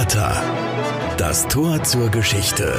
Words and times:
Porter. 0.00 0.42
Das 1.18 1.46
Tor 1.48 1.82
zur 1.82 2.08
Geschichte. 2.08 2.74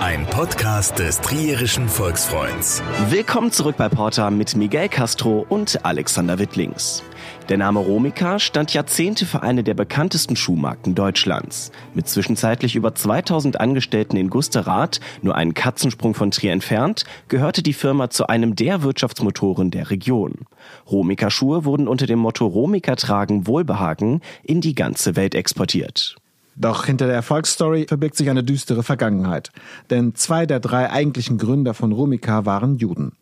Ein 0.00 0.24
Podcast 0.26 1.00
des 1.00 1.20
Trierischen 1.20 1.88
Volksfreunds. 1.88 2.84
Willkommen 3.08 3.50
zurück 3.50 3.76
bei 3.76 3.88
Porter 3.88 4.30
mit 4.30 4.54
Miguel 4.54 4.88
Castro 4.88 5.44
und 5.48 5.84
Alexander 5.84 6.38
Wittlings. 6.38 7.02
Der 7.50 7.58
Name 7.58 7.80
Romica 7.80 8.38
stand 8.38 8.72
Jahrzehnte 8.72 9.26
für 9.26 9.42
eine 9.42 9.62
der 9.62 9.74
bekanntesten 9.74 10.34
Schuhmarken 10.34 10.94
Deutschlands. 10.94 11.72
Mit 11.92 12.08
zwischenzeitlich 12.08 12.74
über 12.74 12.94
2000 12.94 13.60
Angestellten 13.60 14.16
in 14.16 14.30
Gusterath, 14.30 14.98
nur 15.20 15.34
einen 15.34 15.52
Katzensprung 15.52 16.14
von 16.14 16.30
Trier 16.30 16.52
entfernt, 16.52 17.04
gehörte 17.28 17.62
die 17.62 17.74
Firma 17.74 18.08
zu 18.08 18.28
einem 18.28 18.56
der 18.56 18.82
Wirtschaftsmotoren 18.82 19.70
der 19.70 19.90
Region. 19.90 20.46
Romica 20.90 21.28
Schuhe 21.28 21.66
wurden 21.66 21.86
unter 21.86 22.06
dem 22.06 22.20
Motto 22.20 22.46
Romica 22.46 22.96
tragen 22.96 23.46
Wohlbehagen 23.46 24.22
in 24.42 24.62
die 24.62 24.74
ganze 24.74 25.14
Welt 25.14 25.34
exportiert. 25.34 26.16
Doch 26.56 26.86
hinter 26.86 27.06
der 27.06 27.16
Erfolgsstory 27.16 27.84
verbirgt 27.88 28.16
sich 28.16 28.30
eine 28.30 28.44
düstere 28.44 28.82
Vergangenheit. 28.82 29.50
Denn 29.90 30.14
zwei 30.14 30.46
der 30.46 30.60
drei 30.60 30.90
eigentlichen 30.90 31.36
Gründer 31.36 31.74
von 31.74 31.92
Romica 31.92 32.46
waren 32.46 32.78
Juden. 32.78 33.12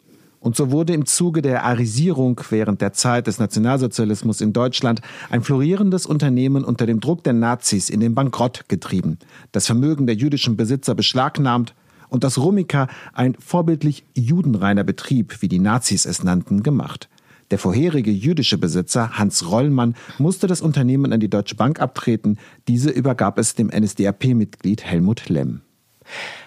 Und 0.43 0.57
so 0.57 0.73
wurde 0.73 0.93
im 0.93 1.07
Zuge 1.07 1.41
der 1.41 1.63
Arisierung 1.63 2.41
während 2.51 2.81
der 2.81 2.93
Zeit 2.93 3.29
des 3.29 3.39
Nationalsozialismus 3.39 4.41
in 4.41 4.53
Deutschland 4.53 5.01
ein 5.31 5.45
florierendes 5.45 6.05
Unternehmen 6.05 6.65
unter 6.65 6.85
dem 6.85 6.99
Druck 6.99 7.23
der 7.23 7.33
Nazis 7.33 7.89
in 7.89 8.01
den 8.01 8.17
Bankrott 8.17 8.65
getrieben, 8.67 9.21
das 9.53 9.67
Vermögen 9.67 10.09
der 10.09 10.17
jüdischen 10.17 10.57
Besitzer 10.57 10.97
beschlagnahmt 10.97 11.75
und 12.09 12.25
das 12.25 12.39
Romica 12.39 12.89
ein 13.13 13.37
vorbildlich 13.39 14.05
judenreiner 14.15 14.83
Betrieb, 14.83 15.41
wie 15.43 15.49
die 15.49 15.61
Nazis 15.61 16.07
es 16.07 16.25
nannten, 16.25 16.65
gemacht. 16.65 17.09
Der 17.53 17.61
vorherige 17.61 18.11
jüdische 18.11 18.59
Besitzer 18.59 19.17
Hans 19.17 19.49
Rollmann 19.49 19.95
musste 20.19 20.49
das 20.49 20.61
Unternehmen 20.61 21.13
an 21.13 21.21
die 21.21 21.31
Deutsche 21.31 21.55
Bank 21.55 21.81
abtreten. 21.81 22.39
Diese 22.67 22.91
übergab 22.91 23.39
es 23.39 23.55
dem 23.55 23.69
NSDAP-Mitglied 23.69 24.83
Helmut 24.83 25.29
Lemm. 25.29 25.61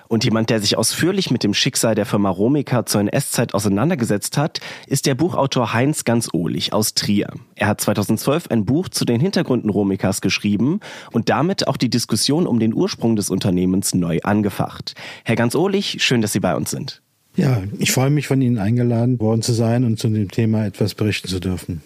Und 0.07 0.23
jemand, 0.23 0.49
der 0.49 0.59
sich 0.61 0.77
ausführlich 0.77 1.31
mit 1.31 1.43
dem 1.43 1.53
Schicksal 1.53 1.95
der 1.95 2.05
Firma 2.05 2.29
Romica 2.29 2.85
zur 2.85 3.01
NS-Zeit 3.01 3.53
auseinandergesetzt 3.53 4.37
hat, 4.37 4.59
ist 4.87 5.05
der 5.05 5.15
Buchautor 5.15 5.73
Heinz 5.73 6.03
Ganz-Ohlich 6.03 6.73
aus 6.73 6.93
Trier. 6.93 7.29
Er 7.55 7.67
hat 7.67 7.81
2012 7.81 8.49
ein 8.49 8.65
Buch 8.65 8.89
zu 8.89 9.05
den 9.05 9.19
Hintergründen 9.19 9.69
Romicas 9.69 10.21
geschrieben 10.21 10.79
und 11.11 11.29
damit 11.29 11.67
auch 11.67 11.77
die 11.77 11.89
Diskussion 11.89 12.47
um 12.47 12.59
den 12.59 12.73
Ursprung 12.73 13.15
des 13.15 13.29
Unternehmens 13.29 13.93
neu 13.93 14.19
angefacht. 14.23 14.95
Herr 15.23 15.35
Ganz-Ohlich, 15.35 16.03
schön, 16.03 16.21
dass 16.21 16.33
Sie 16.33 16.39
bei 16.39 16.55
uns 16.55 16.71
sind. 16.71 17.01
Ja, 17.35 17.63
ich 17.79 17.91
freue 17.91 18.09
mich, 18.09 18.27
von 18.27 18.41
Ihnen 18.41 18.57
eingeladen 18.57 19.19
worden 19.19 19.41
zu 19.41 19.53
sein 19.53 19.83
und 19.83 19.99
zu 19.99 20.07
dem 20.07 20.31
Thema 20.31 20.65
etwas 20.65 20.95
berichten 20.95 21.27
zu 21.27 21.39
dürfen. 21.39 21.81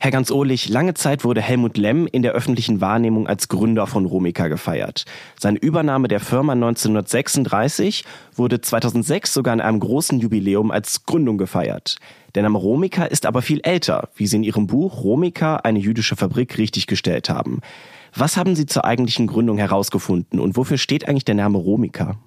Herr 0.00 0.10
ganz 0.10 0.30
Ohlich, 0.30 0.68
lange 0.68 0.94
Zeit 0.94 1.24
wurde 1.24 1.40
Helmut 1.40 1.76
Lemm 1.76 2.06
in 2.06 2.22
der 2.22 2.32
öffentlichen 2.32 2.80
Wahrnehmung 2.80 3.26
als 3.26 3.48
Gründer 3.48 3.86
von 3.86 4.06
Romica 4.06 4.48
gefeiert. 4.48 5.04
Seine 5.38 5.58
Übernahme 5.58 6.08
der 6.08 6.20
Firma 6.20 6.52
1936 6.52 8.04
wurde 8.34 8.60
2006 8.60 9.32
sogar 9.34 9.54
in 9.54 9.60
einem 9.60 9.80
großen 9.80 10.20
Jubiläum 10.20 10.70
als 10.70 11.04
Gründung 11.04 11.38
gefeiert. 11.38 11.96
Der 12.34 12.42
Name 12.42 12.58
Romica 12.58 13.04
ist 13.04 13.26
aber 13.26 13.42
viel 13.42 13.60
älter, 13.62 14.10
wie 14.14 14.26
Sie 14.26 14.36
in 14.36 14.42
Ihrem 14.42 14.66
Buch 14.66 15.02
Romica, 15.02 15.56
eine 15.56 15.78
jüdische 15.78 16.16
Fabrik, 16.16 16.58
richtig 16.58 16.86
gestellt 16.86 17.30
haben. 17.30 17.60
Was 18.14 18.36
haben 18.36 18.54
Sie 18.54 18.66
zur 18.66 18.84
eigentlichen 18.84 19.26
Gründung 19.26 19.58
herausgefunden 19.58 20.40
und 20.40 20.56
wofür 20.56 20.78
steht 20.78 21.08
eigentlich 21.08 21.24
der 21.24 21.34
Name 21.34 21.58
Romica? 21.58 22.18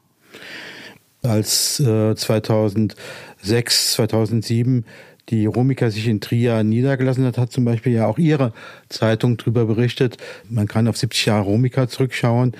Als 1.22 1.80
äh, 1.82 2.16
2006, 2.16 3.94
2007 3.94 4.86
die 5.30 5.46
Romika 5.46 5.90
sich 5.90 6.08
in 6.08 6.22
Trier 6.22 6.64
niedergelassen 6.64 7.26
hat, 7.26 7.38
hat 7.38 7.52
zum 7.52 7.66
Beispiel 7.66 7.94
ja 7.94 8.08
auch 8.08 8.18
ihre 8.18 8.54
Zeitung 8.90 9.38
darüber 9.38 9.66
berichtet. 9.66 10.18
Man 10.50 10.68
kann 10.68 10.88
auf 10.88 10.98
70 10.98 11.26
Jahre 11.26 11.44
Romika 11.44 11.88
zurückschauen. 11.88 12.54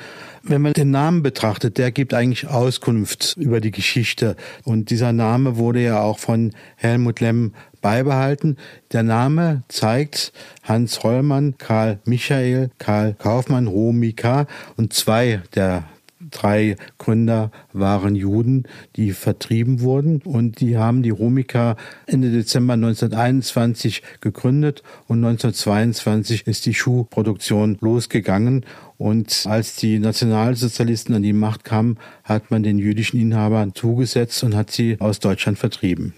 Wenn 0.44 0.62
man 0.62 0.74
den 0.74 0.92
Namen 0.92 1.22
betrachtet, 1.22 1.78
der 1.78 1.92
gibt 1.92 2.14
eigentlich 2.14 2.48
Auskunft 2.48 3.36
über 3.38 3.60
die 3.60 3.72
Geschichte. 3.72 4.36
Und 4.64 4.90
dieser 4.90 5.12
Name 5.12 5.58
wurde 5.58 5.84
ja 5.84 6.02
auch 6.02 6.20
von 6.20 6.54
Helmut 6.76 7.20
Lemm 7.20 7.54
beibehalten. 7.82 8.58
Der 8.92 9.04
Name 9.04 9.64
zeigt 9.68 10.32
Hans 10.64 11.04
Hollmann, 11.04 11.56
Karl 11.58 12.00
Michael, 12.06 12.72
Karl 12.78 13.16
Kaufmann, 13.18 13.68
Romika 13.68 14.48
und 14.78 14.94
zwei 14.94 15.42
der 15.56 15.84
drei 16.32 16.76
Gründer 16.98 17.52
waren 17.74 18.16
Juden, 18.16 18.64
die 18.96 19.12
vertrieben 19.14 19.82
wurden. 19.82 20.22
Und 20.24 20.60
die 20.60 20.78
haben 20.78 21.04
die 21.04 21.10
Romika 21.10 21.76
Ende 22.06 22.32
Dezember 22.32 22.74
1921 22.74 24.04
gegründet. 24.22 24.84
Und 25.08 25.24
1922 25.24 26.48
ist 26.48 26.66
die 26.66 26.74
Schuhproduktion 26.74 27.78
losgegangen. 27.82 28.66
Und 28.98 29.46
als 29.48 29.76
die 29.76 30.00
Nationalsozialisten 30.00 31.16
an 31.16 31.24
die 31.24 31.34
Macht 31.34 31.64
kamen, 31.64 31.98
hat 32.24 32.52
man 32.52 32.64
den 32.64 32.80
jüdischen 32.80 33.20
Inhabern 33.20 33.74
zugesetzt 33.74 34.44
und 34.44 34.56
hat 34.56 34.72
sie 34.72 34.98
aus 35.00 35.20
Deutschland 35.20 35.58
vertrieben. 35.58 36.14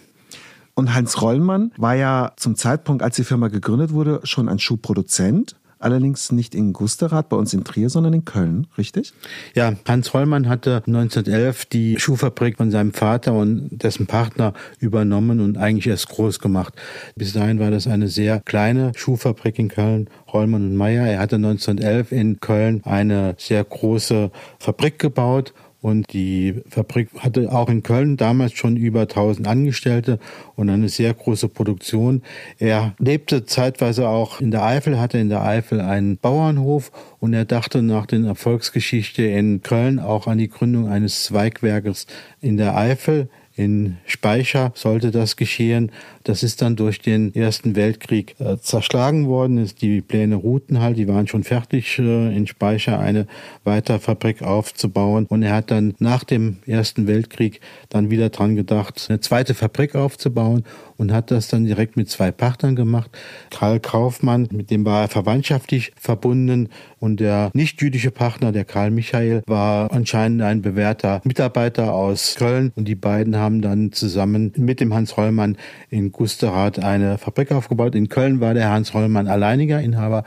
Und 0.73 0.93
Heinz 0.95 1.21
Rollmann 1.21 1.71
war 1.77 1.95
ja 1.95 2.31
zum 2.37 2.55
Zeitpunkt, 2.55 3.03
als 3.03 3.17
die 3.17 3.23
Firma 3.23 3.49
gegründet 3.49 3.91
wurde, 3.91 4.21
schon 4.23 4.49
ein 4.49 4.57
Schuhproduzent 4.57 5.55
allerdings 5.81 6.31
nicht 6.31 6.55
in 6.55 6.73
Gusterath 6.73 7.29
bei 7.29 7.37
uns 7.37 7.53
in 7.53 7.63
Trier, 7.63 7.89
sondern 7.89 8.13
in 8.13 8.25
Köln, 8.25 8.67
richtig? 8.77 9.13
Ja, 9.55 9.73
Hans 9.87 10.13
Hollmann 10.13 10.47
hatte 10.47 10.83
1911 10.87 11.65
die 11.65 11.99
Schuhfabrik 11.99 12.57
von 12.57 12.71
seinem 12.71 12.93
Vater 12.93 13.33
und 13.33 13.69
dessen 13.71 14.07
Partner 14.07 14.53
übernommen 14.79 15.39
und 15.39 15.57
eigentlich 15.57 15.87
erst 15.87 16.09
groß 16.09 16.39
gemacht. 16.39 16.73
Bis 17.15 17.33
dahin 17.33 17.59
war 17.59 17.71
das 17.71 17.87
eine 17.87 18.07
sehr 18.07 18.39
kleine 18.39 18.91
Schuhfabrik 18.95 19.59
in 19.59 19.69
Köln, 19.69 20.09
Rollmann 20.31 20.63
und 20.63 20.75
Meyer. 20.75 21.05
Er 21.07 21.19
hatte 21.19 21.35
1911 21.35 22.11
in 22.11 22.39
Köln 22.39 22.81
eine 22.85 23.35
sehr 23.37 23.63
große 23.63 24.31
Fabrik 24.59 24.99
gebaut 24.99 25.53
und 25.81 26.13
die 26.13 26.61
Fabrik 26.69 27.09
hatte 27.17 27.51
auch 27.51 27.67
in 27.67 27.81
Köln 27.81 28.15
damals 28.15 28.53
schon 28.53 28.77
über 28.77 29.01
1000 29.01 29.47
Angestellte 29.47 30.19
und 30.55 30.69
eine 30.69 30.89
sehr 30.89 31.13
große 31.13 31.49
Produktion. 31.49 32.21
Er 32.59 32.93
lebte 32.99 33.45
zeitweise 33.45 34.07
auch 34.07 34.39
in 34.39 34.51
der 34.51 34.63
Eifel, 34.63 34.99
hatte 34.99 35.17
in 35.17 35.29
der 35.29 35.43
Eifel 35.43 35.81
einen 35.81 36.17
Bauernhof 36.17 36.91
und 37.19 37.33
er 37.33 37.45
dachte 37.45 37.81
nach 37.81 38.05
der 38.05 38.19
Erfolgsgeschichte 38.21 39.23
in 39.23 39.63
Köln 39.63 39.99
auch 39.99 40.27
an 40.27 40.37
die 40.37 40.49
Gründung 40.49 40.87
eines 40.87 41.23
Zweigwerkes 41.23 42.05
in 42.41 42.57
der 42.57 42.77
Eifel. 42.77 43.29
In 43.55 43.97
Speicher 44.05 44.71
sollte 44.75 45.11
das 45.11 45.35
geschehen. 45.35 45.91
Das 46.23 46.43
ist 46.43 46.61
dann 46.61 46.75
durch 46.75 46.99
den 46.99 47.33
Ersten 47.33 47.75
Weltkrieg 47.75 48.35
äh, 48.39 48.57
zerschlagen 48.57 49.27
worden. 49.27 49.69
Die 49.81 50.01
Pläne 50.01 50.35
ruhten 50.35 50.79
halt, 50.79 50.97
die 50.97 51.07
waren 51.07 51.27
schon 51.27 51.43
fertig, 51.43 51.97
äh, 51.99 52.35
in 52.35 52.47
Speicher 52.47 52.99
eine 52.99 53.27
weitere 53.63 53.99
Fabrik 53.99 54.41
aufzubauen. 54.41 55.25
Und 55.27 55.43
er 55.43 55.55
hat 55.55 55.71
dann 55.71 55.95
nach 55.99 56.23
dem 56.23 56.57
Ersten 56.65 57.07
Weltkrieg 57.07 57.61
dann 57.89 58.09
wieder 58.09 58.29
dran 58.29 58.55
gedacht, 58.55 59.05
eine 59.09 59.19
zweite 59.19 59.53
Fabrik 59.53 59.95
aufzubauen 59.95 60.63
und 60.97 61.11
hat 61.11 61.31
das 61.31 61.47
dann 61.47 61.65
direkt 61.65 61.97
mit 61.97 62.09
zwei 62.09 62.31
Partnern 62.31 62.75
gemacht. 62.75 63.09
Karl 63.49 63.79
Kaufmann, 63.79 64.47
mit 64.51 64.69
dem 64.69 64.85
war 64.85 65.01
er 65.01 65.07
verwandtschaftlich 65.07 65.91
verbunden 65.99 66.69
und 66.99 67.19
der 67.19 67.49
nicht-jüdische 67.53 68.11
Partner, 68.11 68.51
der 68.51 68.65
Karl 68.65 68.91
Michael, 68.91 69.41
war 69.47 69.91
anscheinend 69.91 70.43
ein 70.43 70.61
bewährter 70.61 71.21
Mitarbeiter 71.23 71.93
aus 71.93 72.35
Köln 72.35 72.71
und 72.75 72.87
die 72.87 72.95
beiden 72.95 73.35
haben 73.35 73.63
dann 73.63 73.91
zusammen 73.91 74.53
mit 74.55 74.79
dem 74.79 74.93
Hans 74.93 75.17
Rollmann 75.17 75.57
in 75.89 76.10
Gusterath 76.11 76.79
eine 76.79 77.17
Fabrik 77.17 77.51
aufgebaut. 77.51 77.95
In 77.95 78.09
Köln 78.09 78.39
war 78.39 78.53
der 78.53 78.69
Hans 78.69 78.93
Rollmann 78.93 79.27
alleiniger 79.27 79.81
Inhaber. 79.81 80.23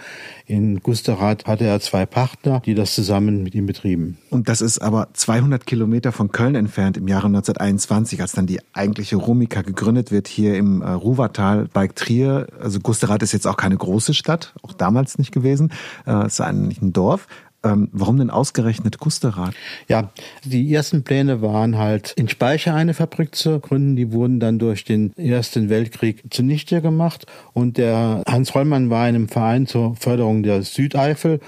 In 0.46 0.80
Gusterath 0.80 1.46
hatte 1.46 1.64
er 1.64 1.80
zwei 1.80 2.06
Partner, 2.06 2.60
die 2.64 2.74
das 2.74 2.94
zusammen 2.94 3.42
mit 3.42 3.54
ihm 3.54 3.66
betrieben. 3.66 4.18
Und 4.30 4.48
das 4.48 4.60
ist 4.60 4.80
aber 4.80 5.08
200 5.12 5.66
Kilometer 5.66 6.12
von 6.12 6.32
Köln 6.32 6.54
entfernt 6.54 6.96
im 6.96 7.08
Jahre 7.08 7.26
1921, 7.26 8.20
als 8.20 8.32
dann 8.32 8.46
die 8.46 8.60
eigentliche 8.72 9.16
Romika 9.16 9.62
gegründet 9.62 10.10
wird, 10.10 10.28
hier 10.28 10.56
im 10.56 10.82
äh, 10.82 10.90
Ruwertal 10.90 11.68
bei 11.72 11.88
Trier. 11.88 12.46
Also 12.60 12.80
Gusterath 12.80 13.22
ist 13.22 13.32
jetzt 13.32 13.46
auch 13.46 13.56
keine 13.56 13.76
große 13.76 14.14
Stadt, 14.14 14.54
auch 14.62 14.72
damals 14.72 15.18
nicht 15.18 15.32
gewesen. 15.32 15.72
Äh, 16.06 16.26
es 16.26 16.34
ist 16.34 16.40
eigentlich 16.40 16.82
ein 16.82 16.92
Dorf. 16.92 17.26
Ähm, 17.64 17.88
warum 17.92 18.18
denn 18.18 18.30
ausgerechnet 18.30 18.98
Gusterath? 18.98 19.54
Ja, 19.88 20.10
die 20.44 20.72
ersten 20.72 21.02
Pläne 21.02 21.40
waren 21.40 21.78
halt 21.78 22.12
in 22.16 22.28
Speicher 22.28 22.74
eine 22.74 22.92
Fabrik 22.92 23.34
zu 23.34 23.58
gründen. 23.58 23.96
Die 23.96 24.12
wurden 24.12 24.38
dann 24.38 24.58
durch 24.58 24.84
den 24.84 25.16
Ersten 25.16 25.70
Weltkrieg 25.70 26.22
zunichte 26.30 26.82
gemacht. 26.82 27.26
Und 27.54 27.78
der 27.78 28.22
Hans 28.28 28.54
Rollmann 28.54 28.90
war 28.90 29.08
in 29.08 29.14
einem 29.14 29.28
Verein 29.28 29.66
zur 29.66 29.96
Förderung 29.96 30.42
der 30.42 30.62
Südeifel 30.62 31.40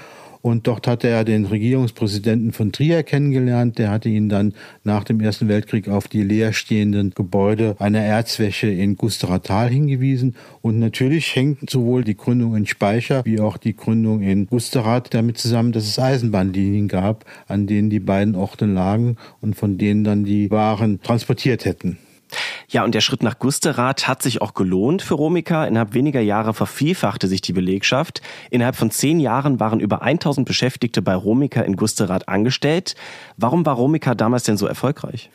und 0.47 0.65
dort 0.65 0.87
hatte 0.87 1.09
er 1.09 1.25
den 1.25 1.43
Regierungspräsidenten 1.43 2.53
von 2.53 2.71
Trier 2.71 3.03
kennengelernt. 3.03 3.77
Der 3.77 3.91
hatte 3.91 4.07
ihn 4.07 4.29
dann 4.29 4.53
nach 4.85 5.03
dem 5.03 5.19
Ersten 5.19 5.49
Weltkrieg 5.49 5.89
auf 5.89 6.07
die 6.07 6.23
leerstehenden 6.23 7.11
Gebäude 7.11 7.75
einer 7.79 7.99
Erzwäsche 7.99 8.67
in 8.67 8.95
Gusteratal 8.95 9.67
hingewiesen. 9.67 10.37
Und 10.61 10.79
natürlich 10.79 11.35
hängt 11.35 11.69
sowohl 11.69 12.05
die 12.05 12.15
Gründung 12.15 12.55
in 12.55 12.65
Speicher 12.65 13.25
wie 13.25 13.41
auch 13.41 13.57
die 13.57 13.75
Gründung 13.75 14.21
in 14.21 14.47
Gusterath 14.47 15.13
damit 15.13 15.37
zusammen, 15.37 15.73
dass 15.73 15.83
es 15.83 15.99
Eisenbahnlinien 15.99 16.87
gab, 16.87 17.25
an 17.49 17.67
denen 17.67 17.89
die 17.89 17.99
beiden 17.99 18.35
Orte 18.35 18.67
lagen 18.67 19.17
und 19.41 19.55
von 19.57 19.77
denen 19.77 20.05
dann 20.05 20.23
die 20.23 20.49
Waren 20.49 21.01
transportiert 21.01 21.65
hätten. 21.65 21.97
Ja, 22.69 22.83
und 22.83 22.93
der 22.93 22.99
Schritt 22.99 23.23
nach 23.23 23.39
Gusterath 23.39 24.09
hat 24.09 24.21
sich 24.21 24.41
auch 24.41 24.53
gelohnt 24.53 25.01
für 25.01 25.13
Romika. 25.13 25.65
Innerhalb 25.65 25.93
weniger 25.93 26.19
Jahre 26.19 26.53
vervielfachte 26.53 27.29
sich 27.29 27.39
die 27.39 27.53
Belegschaft. 27.53 28.21
Innerhalb 28.49 28.75
von 28.75 28.91
zehn 28.91 29.21
Jahren 29.21 29.61
waren 29.61 29.79
über 29.79 30.01
1000 30.01 30.45
Beschäftigte 30.45 31.01
bei 31.01 31.15
Romika 31.15 31.61
in 31.61 31.77
Gusterath 31.77 32.27
angestellt. 32.27 32.95
Warum 33.37 33.65
war 33.65 33.75
Romika 33.75 34.15
damals 34.15 34.43
denn 34.43 34.57
so 34.57 34.67
erfolgreich? 34.67 35.29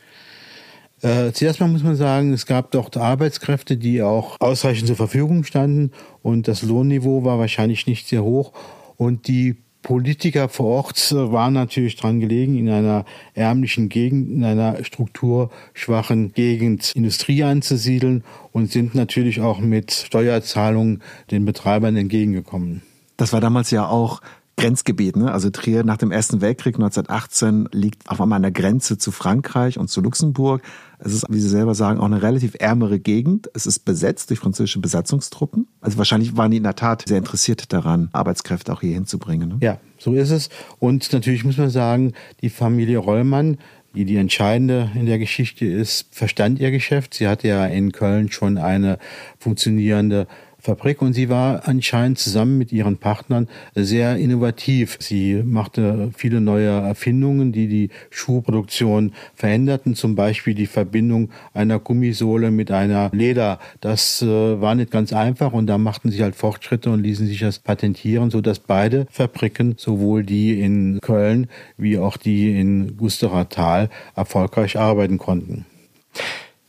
Äh, 1.01 1.31
zuerst 1.33 1.59
mal 1.59 1.67
muss 1.67 1.83
man 1.83 1.95
sagen, 1.95 2.33
es 2.33 2.45
gab 2.45 2.69
dort 2.69 2.97
Arbeitskräfte, 2.97 3.77
die 3.77 4.03
auch 4.03 4.39
ausreichend 4.39 4.87
zur 4.87 4.95
Verfügung 4.95 5.43
standen 5.43 5.91
und 6.21 6.47
das 6.47 6.61
Lohnniveau 6.61 7.25
war 7.25 7.39
wahrscheinlich 7.39 7.87
nicht 7.87 8.07
sehr 8.07 8.23
hoch 8.23 8.53
und 8.95 9.27
die 9.27 9.57
Politiker 9.83 10.49
vor 10.49 10.65
Ort 10.65 11.13
waren 11.13 11.53
natürlich 11.53 11.95
dran 11.95 12.19
gelegen, 12.19 12.57
in 12.57 12.69
einer 12.69 13.05
ärmlichen 13.35 13.89
Gegend, 13.89 14.31
in 14.31 14.43
einer 14.43 14.83
strukturschwachen 14.83 16.33
Gegend 16.33 16.91
Industrie 16.95 17.43
anzusiedeln 17.43 18.23
und 18.51 18.71
sind 18.71 18.95
natürlich 18.95 19.41
auch 19.41 19.59
mit 19.59 19.91
Steuerzahlungen 19.91 21.03
den 21.29 21.45
Betreibern 21.45 21.95
entgegengekommen. 21.95 22.81
Das 23.17 23.33
war 23.33 23.41
damals 23.41 23.69
ja 23.69 23.87
auch 23.87 24.21
Grenzgebiet. 24.57 25.15
Ne? 25.15 25.31
Also 25.31 25.49
Trier 25.49 25.83
nach 25.83 25.97
dem 25.97 26.11
Ersten 26.11 26.41
Weltkrieg 26.41 26.75
1918 26.75 27.69
liegt 27.71 28.09
auf 28.09 28.21
einmal 28.21 28.37
an 28.37 28.43
der 28.43 28.51
Grenze 28.51 28.97
zu 28.97 29.11
Frankreich 29.11 29.79
und 29.79 29.89
zu 29.89 30.01
Luxemburg. 30.01 30.61
Es 30.99 31.13
ist, 31.13 31.25
wie 31.29 31.39
Sie 31.39 31.49
selber 31.49 31.75
sagen, 31.75 31.99
auch 31.99 32.05
eine 32.05 32.21
relativ 32.21 32.55
ärmere 32.59 32.99
Gegend. 32.99 33.49
Es 33.53 33.65
ist 33.65 33.79
besetzt 33.79 34.29
durch 34.29 34.39
französische 34.39 34.79
Besatzungstruppen. 34.79 35.67
Also 35.81 35.97
wahrscheinlich 35.97 36.37
waren 36.37 36.51
die 36.51 36.57
in 36.57 36.63
der 36.63 36.75
Tat 36.75 37.03
sehr 37.07 37.17
interessiert 37.17 37.73
daran, 37.73 38.09
Arbeitskräfte 38.13 38.71
auch 38.71 38.81
hier 38.81 38.93
hinzubringen. 38.93 39.49
Ne? 39.49 39.57
Ja, 39.61 39.79
so 39.97 40.13
ist 40.13 40.31
es. 40.31 40.49
Und 40.79 41.11
natürlich 41.11 41.43
muss 41.43 41.57
man 41.57 41.69
sagen, 41.69 42.13
die 42.41 42.49
Familie 42.49 42.99
Rollmann 42.99 43.57
die 43.95 44.05
die 44.05 44.15
entscheidende 44.15 44.89
in 44.95 45.05
der 45.05 45.19
Geschichte 45.19 45.65
ist, 45.65 46.07
verstand 46.11 46.59
ihr 46.59 46.71
Geschäft. 46.71 47.13
Sie 47.13 47.27
hatte 47.27 47.47
ja 47.47 47.65
in 47.65 47.91
Köln 47.91 48.31
schon 48.31 48.57
eine 48.57 48.97
funktionierende 49.37 50.27
Fabrik 50.63 51.01
und 51.01 51.11
sie 51.11 51.27
war 51.27 51.67
anscheinend 51.67 52.19
zusammen 52.19 52.57
mit 52.57 52.71
ihren 52.71 52.95
Partnern 52.95 53.49
sehr 53.75 54.15
innovativ. 54.15 54.95
Sie 55.01 55.43
machte 55.43 56.11
viele 56.15 56.39
neue 56.39 56.69
Erfindungen, 56.69 57.51
die 57.51 57.67
die 57.67 57.89
Schuhproduktion 58.09 59.11
veränderten, 59.35 59.93
zum 59.93 60.15
Beispiel 60.15 60.53
die 60.53 60.67
Verbindung 60.67 61.31
einer 61.53 61.79
Gummisohle 61.79 62.49
mit 62.49 62.71
einer 62.71 63.09
Leder. 63.11 63.59
Das 63.81 64.21
äh, 64.21 64.25
war 64.25 64.73
nicht 64.75 64.89
ganz 64.89 65.11
einfach 65.11 65.51
und 65.51 65.67
da 65.67 65.77
machten 65.77 66.11
sie 66.11 66.23
halt 66.23 66.35
Fortschritte 66.35 66.91
und 66.91 67.03
ließen 67.03 67.27
sich 67.27 67.41
das 67.41 67.59
patentieren, 67.59 68.31
so 68.31 68.39
dass 68.39 68.59
beide 68.59 69.05
Fabriken, 69.11 69.75
sowohl 69.77 70.23
die 70.23 70.61
in 70.61 70.99
Köln 71.01 71.49
wie 71.75 71.97
auch 71.97 72.15
die 72.15 72.57
in 72.57 72.95
Gusteratal, 72.95 73.89
erfolgreich 74.15 74.79
arbeiten 74.79 75.17
konnten. 75.17 75.65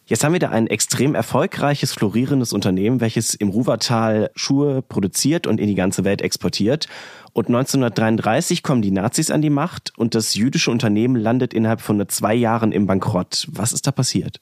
Jetzt 0.07 0.23
haben 0.23 0.35
wir 0.35 0.41
da 0.41 0.51
ein 0.51 0.67
extrem 0.67 1.15
erfolgreiches, 1.15 1.95
florierendes 1.95 2.53
Unternehmen, 2.53 3.01
welches 3.01 3.35
im 3.35 3.49
Ruwertal 3.49 4.31
Schuhe 4.35 4.83
produziert 4.83 5.47
und 5.47 5.59
in 5.59 5.67
die 5.67 5.75
ganze 5.75 6.05
Welt 6.05 6.21
exportiert. 6.21 6.89
Und 7.33 7.47
1933 7.47 8.63
kommen 8.63 8.83
die 8.83 8.91
Nazis 8.91 9.31
an 9.31 9.41
die 9.41 9.51
Macht 9.51 9.93
und 9.97 10.15
das 10.15 10.35
jüdische 10.35 10.71
Unternehmen 10.71 11.17
landet 11.17 11.55
innerhalb 11.55 11.81
von 11.81 11.97
nur 11.97 12.09
zwei 12.09 12.35
Jahren 12.35 12.71
im 12.71 12.87
Bankrott. 12.87 13.49
Was 13.51 13.73
ist 13.73 13.87
da 13.87 13.93
passiert? 13.93 14.41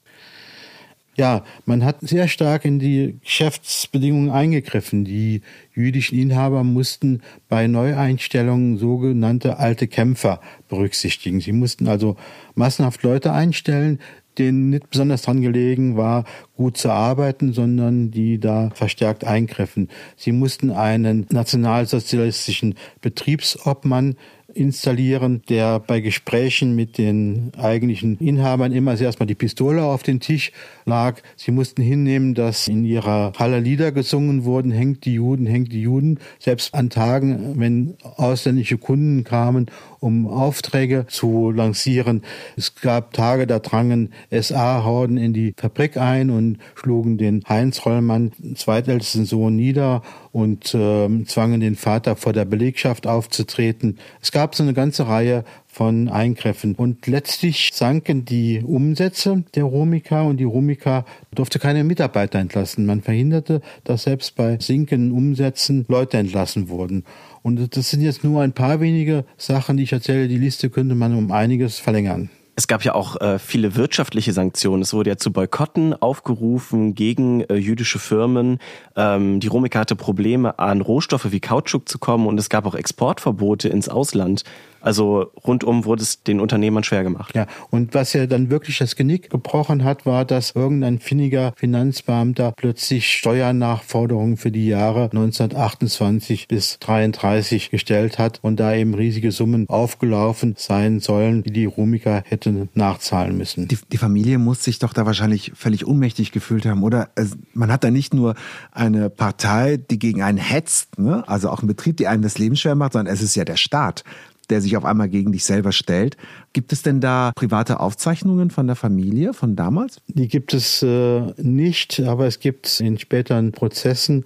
Ja, 1.14 1.44
man 1.66 1.84
hat 1.84 1.98
sehr 2.00 2.26
stark 2.26 2.64
in 2.64 2.78
die 2.78 3.18
Geschäftsbedingungen 3.22 4.30
eingegriffen. 4.30 5.04
Die 5.04 5.42
jüdischen 5.74 6.18
Inhaber 6.18 6.64
mussten 6.64 7.20
bei 7.50 7.66
Neueinstellungen 7.66 8.78
sogenannte 8.78 9.58
alte 9.58 9.88
Kämpfer 9.88 10.40
berücksichtigen. 10.68 11.40
Sie 11.40 11.52
mussten 11.52 11.86
also 11.86 12.16
massenhaft 12.54 13.02
Leute 13.02 13.30
einstellen, 13.30 14.00
denen 14.38 14.70
nicht 14.70 14.90
besonders 14.90 15.22
dran 15.22 15.40
gelegen 15.40 15.96
war, 15.96 16.24
gut 16.56 16.76
zu 16.76 16.90
arbeiten, 16.90 17.52
sondern 17.52 18.10
die 18.10 18.38
da 18.38 18.70
verstärkt 18.74 19.24
eingriffen. 19.24 19.88
Sie 20.16 20.32
mussten 20.32 20.70
einen 20.70 21.26
nationalsozialistischen 21.30 22.74
Betriebsobmann 23.00 24.16
installieren, 24.54 25.42
der 25.48 25.80
bei 25.80 26.00
Gesprächen 26.00 26.74
mit 26.74 26.98
den 26.98 27.52
eigentlichen 27.56 28.18
Inhabern 28.18 28.72
immer 28.72 29.00
erst 29.00 29.20
mal 29.20 29.26
die 29.26 29.34
Pistole 29.34 29.82
auf 29.84 30.02
den 30.02 30.20
Tisch 30.20 30.52
lag. 30.84 31.20
Sie 31.36 31.50
mussten 31.50 31.82
hinnehmen, 31.82 32.34
dass 32.34 32.68
in 32.68 32.84
ihrer 32.84 33.32
Halle 33.38 33.60
Lieder 33.60 33.92
gesungen 33.92 34.44
wurden, 34.44 34.70
hängt 34.70 35.04
die 35.04 35.14
Juden, 35.14 35.46
hängt 35.46 35.72
die 35.72 35.82
Juden. 35.82 36.18
Selbst 36.38 36.74
an 36.74 36.90
Tagen, 36.90 37.58
wenn 37.58 37.94
ausländische 38.02 38.78
Kunden 38.78 39.24
kamen, 39.24 39.66
um 40.00 40.26
Aufträge 40.26 41.06
zu 41.08 41.50
lancieren. 41.50 42.22
Es 42.56 42.74
gab 42.74 43.12
Tage, 43.12 43.46
da 43.46 43.58
drangen 43.60 44.12
SA-Horden 44.30 45.16
in 45.16 45.32
die 45.32 45.54
Fabrik 45.56 45.96
ein 45.96 46.30
und 46.30 46.58
schlugen 46.74 47.18
den 47.18 47.42
Heinz 47.48 47.86
Rollmann, 47.86 48.32
zweitältesten 48.54 49.24
Sohn, 49.24 49.56
nieder 49.56 50.02
und 50.32 50.74
äh, 50.74 51.24
zwangen 51.24 51.60
den 51.60 51.76
Vater 51.76 52.16
vor 52.16 52.32
der 52.32 52.46
Belegschaft 52.46 53.06
aufzutreten. 53.06 53.98
Es 54.20 54.32
gab 54.32 54.54
so 54.54 54.62
eine 54.62 54.72
ganze 54.72 55.06
Reihe 55.06 55.44
von 55.66 56.08
Eingriffen. 56.08 56.74
Und 56.74 57.06
letztlich 57.06 57.70
sanken 57.72 58.24
die 58.24 58.62
Umsätze 58.62 59.44
der 59.54 59.64
Romika 59.64 60.22
und 60.22 60.38
die 60.38 60.44
Romika 60.44 61.04
durfte 61.34 61.58
keine 61.58 61.84
Mitarbeiter 61.84 62.38
entlassen. 62.38 62.86
Man 62.86 63.02
verhinderte, 63.02 63.62
dass 63.84 64.04
selbst 64.04 64.36
bei 64.36 64.58
sinkenden 64.58 65.12
Umsätzen 65.12 65.86
Leute 65.88 66.18
entlassen 66.18 66.68
wurden. 66.68 67.04
Und 67.42 67.76
das 67.76 67.90
sind 67.90 68.02
jetzt 68.02 68.24
nur 68.24 68.42
ein 68.42 68.52
paar 68.52 68.80
wenige 68.80 69.24
Sachen, 69.36 69.76
die 69.76 69.84
ich 69.84 69.92
erzähle. 69.92 70.28
Die 70.28 70.38
Liste 70.38 70.70
könnte 70.70 70.94
man 70.94 71.16
um 71.16 71.32
einiges 71.32 71.78
verlängern. 71.78 72.30
Es 72.54 72.66
gab 72.66 72.84
ja 72.84 72.94
auch 72.94 73.18
äh, 73.20 73.38
viele 73.38 73.76
wirtschaftliche 73.76 74.34
Sanktionen. 74.34 74.82
Es 74.82 74.92
wurde 74.92 75.10
ja 75.10 75.16
zu 75.16 75.32
Boykotten 75.32 75.94
aufgerufen 75.94 76.94
gegen 76.94 77.40
äh, 77.42 77.54
jüdische 77.54 77.98
Firmen. 77.98 78.58
Ähm, 78.94 79.40
die 79.40 79.48
Romika 79.48 79.80
hatte 79.80 79.96
Probleme, 79.96 80.58
an 80.58 80.82
Rohstoffe 80.82 81.32
wie 81.32 81.40
Kautschuk 81.40 81.88
zu 81.88 81.98
kommen 81.98 82.26
und 82.26 82.38
es 82.38 82.50
gab 82.50 82.66
auch 82.66 82.74
Exportverbote 82.74 83.70
ins 83.70 83.88
Ausland. 83.88 84.44
Also 84.82 85.30
rundum 85.46 85.84
wurde 85.84 86.02
es 86.02 86.22
den 86.22 86.40
Unternehmern 86.40 86.84
schwer 86.84 87.04
gemacht. 87.04 87.34
Ja, 87.34 87.46
und 87.70 87.94
was 87.94 88.12
ja 88.12 88.26
dann 88.26 88.50
wirklich 88.50 88.78
das 88.78 88.96
Genick 88.96 89.30
gebrochen 89.30 89.84
hat, 89.84 90.04
war, 90.06 90.24
dass 90.24 90.52
irgendein 90.52 90.98
finniger 90.98 91.52
Finanzbeamter 91.56 92.52
plötzlich 92.56 93.10
Steuernachforderungen 93.12 94.36
für 94.36 94.50
die 94.50 94.66
Jahre 94.66 95.04
1928 95.04 96.48
bis 96.48 96.78
33 96.80 97.70
gestellt 97.70 98.18
hat 98.18 98.40
und 98.42 98.58
da 98.58 98.74
eben 98.74 98.94
riesige 98.94 99.30
Summen 99.30 99.68
aufgelaufen 99.68 100.54
sein 100.58 101.00
sollen, 101.00 101.44
die 101.44 101.52
die 101.52 101.64
Rumiker 101.64 102.22
hätte 102.26 102.68
nachzahlen 102.74 103.36
müssen. 103.36 103.68
Die, 103.68 103.78
die 103.90 103.98
Familie 103.98 104.38
muss 104.38 104.64
sich 104.64 104.80
doch 104.80 104.92
da 104.92 105.06
wahrscheinlich 105.06 105.52
völlig 105.54 105.86
ohnmächtig 105.86 106.32
gefühlt 106.32 106.66
haben, 106.66 106.82
oder? 106.82 107.10
Man 107.54 107.70
hat 107.70 107.84
da 107.84 107.90
nicht 107.90 108.14
nur 108.14 108.34
eine 108.72 109.10
Partei, 109.10 109.76
die 109.76 109.98
gegen 109.98 110.22
einen 110.22 110.38
hetzt, 110.38 110.98
ne? 110.98 111.22
also 111.28 111.50
auch 111.50 111.62
ein 111.62 111.68
Betrieb, 111.68 111.96
die 111.98 112.08
einem 112.08 112.22
das 112.22 112.38
Leben 112.38 112.56
schwer 112.56 112.74
macht, 112.74 112.94
sondern 112.94 113.12
es 113.12 113.22
ist 113.22 113.36
ja 113.36 113.44
der 113.44 113.56
Staat 113.56 114.02
der 114.50 114.60
sich 114.60 114.76
auf 114.76 114.84
einmal 114.84 115.08
gegen 115.08 115.32
dich 115.32 115.44
selber 115.44 115.72
stellt. 115.72 116.16
Gibt 116.52 116.72
es 116.72 116.82
denn 116.82 117.00
da 117.00 117.32
private 117.34 117.80
Aufzeichnungen 117.80 118.50
von 118.50 118.66
der 118.66 118.76
Familie 118.76 119.34
von 119.34 119.56
damals? 119.56 119.98
Die 120.08 120.28
gibt 120.28 120.54
es 120.54 120.82
äh, 120.82 121.32
nicht, 121.36 122.00
aber 122.00 122.26
es 122.26 122.40
gibt 122.40 122.80
in 122.80 122.98
späteren 122.98 123.52
Prozessen 123.52 124.24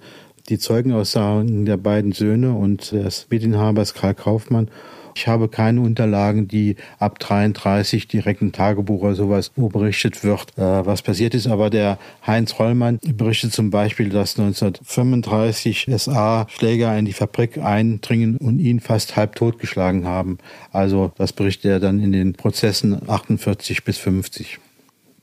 die 0.49 0.59
Zeugenaussagen 0.59 1.65
der 1.65 1.77
beiden 1.77 2.13
Söhne 2.13 2.53
und 2.53 2.91
des 2.91 3.27
Medinhabers 3.29 3.93
Karl 3.93 4.15
Kaufmann 4.15 4.69
ich 5.17 5.27
habe 5.27 5.49
keine 5.49 5.81
Unterlagen, 5.81 6.47
die 6.47 6.75
ab 6.99 7.17
33 7.17 8.07
direkt 8.07 8.43
im 8.43 8.51
Tagebuch 8.51 9.01
oder 9.01 9.15
sowas, 9.15 9.51
wo 9.55 9.67
berichtet 9.67 10.23
wird, 10.23 10.55
äh, 10.59 10.85
was 10.85 11.01
passiert 11.01 11.33
ist. 11.33 11.47
Aber 11.47 11.71
der 11.71 11.97
Heinz 12.25 12.59
Rollmann 12.59 12.99
berichtet 13.03 13.51
zum 13.51 13.71
Beispiel, 13.71 14.09
dass 14.09 14.37
1935 14.37 15.87
SA-Schläger 15.89 16.95
in 16.95 17.05
die 17.05 17.13
Fabrik 17.13 17.57
eindringen 17.57 18.37
und 18.37 18.59
ihn 18.59 18.79
fast 18.79 19.15
halb 19.15 19.33
totgeschlagen 19.33 20.05
haben. 20.05 20.37
Also 20.71 21.11
das 21.17 21.33
berichtet 21.33 21.71
er 21.71 21.79
dann 21.79 21.99
in 21.99 22.11
den 22.11 22.33
Prozessen 22.33 23.09
48 23.09 23.83
bis 23.83 23.97
50. 23.97 24.59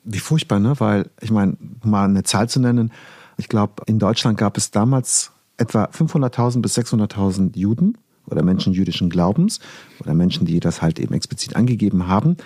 Wie 0.03 0.19
furchtbar, 0.19 0.59
ne? 0.59 0.75
Weil, 0.79 1.09
ich 1.21 1.31
meine, 1.31 1.57
mal 1.85 2.07
eine 2.07 2.25
Zahl 2.25 2.49
zu 2.49 2.59
nennen, 2.59 2.91
ich 3.37 3.49
glaube, 3.49 3.85
in 3.87 4.01
Deutschland 4.01 4.39
gab 4.39 4.57
es 4.57 4.73
damals 4.73 5.31
etwa 5.57 5.85
500.000 5.85 6.63
bis 6.63 6.77
600.000 6.77 7.57
Juden 7.57 7.97
oder 8.27 8.43
Menschen 8.43 8.73
jüdischen 8.73 9.11
Glaubens 9.11 9.61
oder 10.01 10.15
Menschen, 10.15 10.47
die 10.47 10.61
das 10.61 10.83
halt 10.83 10.99
eben 10.99 11.15
explizit 11.15 11.57
angegeben 11.57 12.07
haben, 12.09 12.37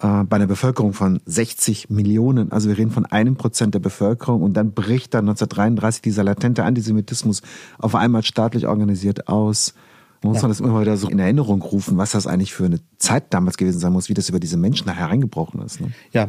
äh, 0.00 0.24
bei 0.24 0.36
einer 0.36 0.46
Bevölkerung 0.46 0.92
von 0.92 1.20
60 1.26 1.90
Millionen. 1.90 2.52
Also 2.52 2.68
wir 2.68 2.78
reden 2.78 2.90
von 2.90 3.04
einem 3.06 3.36
Prozent 3.36 3.74
der 3.74 3.80
Bevölkerung 3.80 4.42
und 4.42 4.54
dann 4.54 4.72
bricht 4.72 5.14
dann 5.14 5.28
1933 5.28 6.02
dieser 6.02 6.22
latente 6.22 6.64
Antisemitismus 6.64 7.42
auf 7.78 7.94
einmal 7.94 8.22
staatlich 8.22 8.66
organisiert 8.66 9.28
aus. 9.28 9.74
Man 10.22 10.32
muss 10.32 10.38
ja. 10.38 10.42
man 10.42 10.50
das 10.50 10.60
immer 10.60 10.80
wieder 10.80 10.96
so 10.96 11.08
in 11.08 11.18
Erinnerung 11.18 11.62
rufen, 11.62 11.96
was 11.96 12.12
das 12.12 12.26
eigentlich 12.26 12.52
für 12.52 12.66
eine 12.66 12.80
Zeit 12.98 13.24
damals 13.30 13.56
gewesen 13.56 13.78
sein 13.78 13.92
muss, 13.92 14.08
wie 14.08 14.14
das 14.14 14.28
über 14.28 14.40
diese 14.40 14.56
Menschen 14.56 14.86
nachher 14.86 15.06
reingebrochen 15.06 15.62
ist. 15.62 15.80
Ne? 15.80 15.92
Ja, 16.12 16.28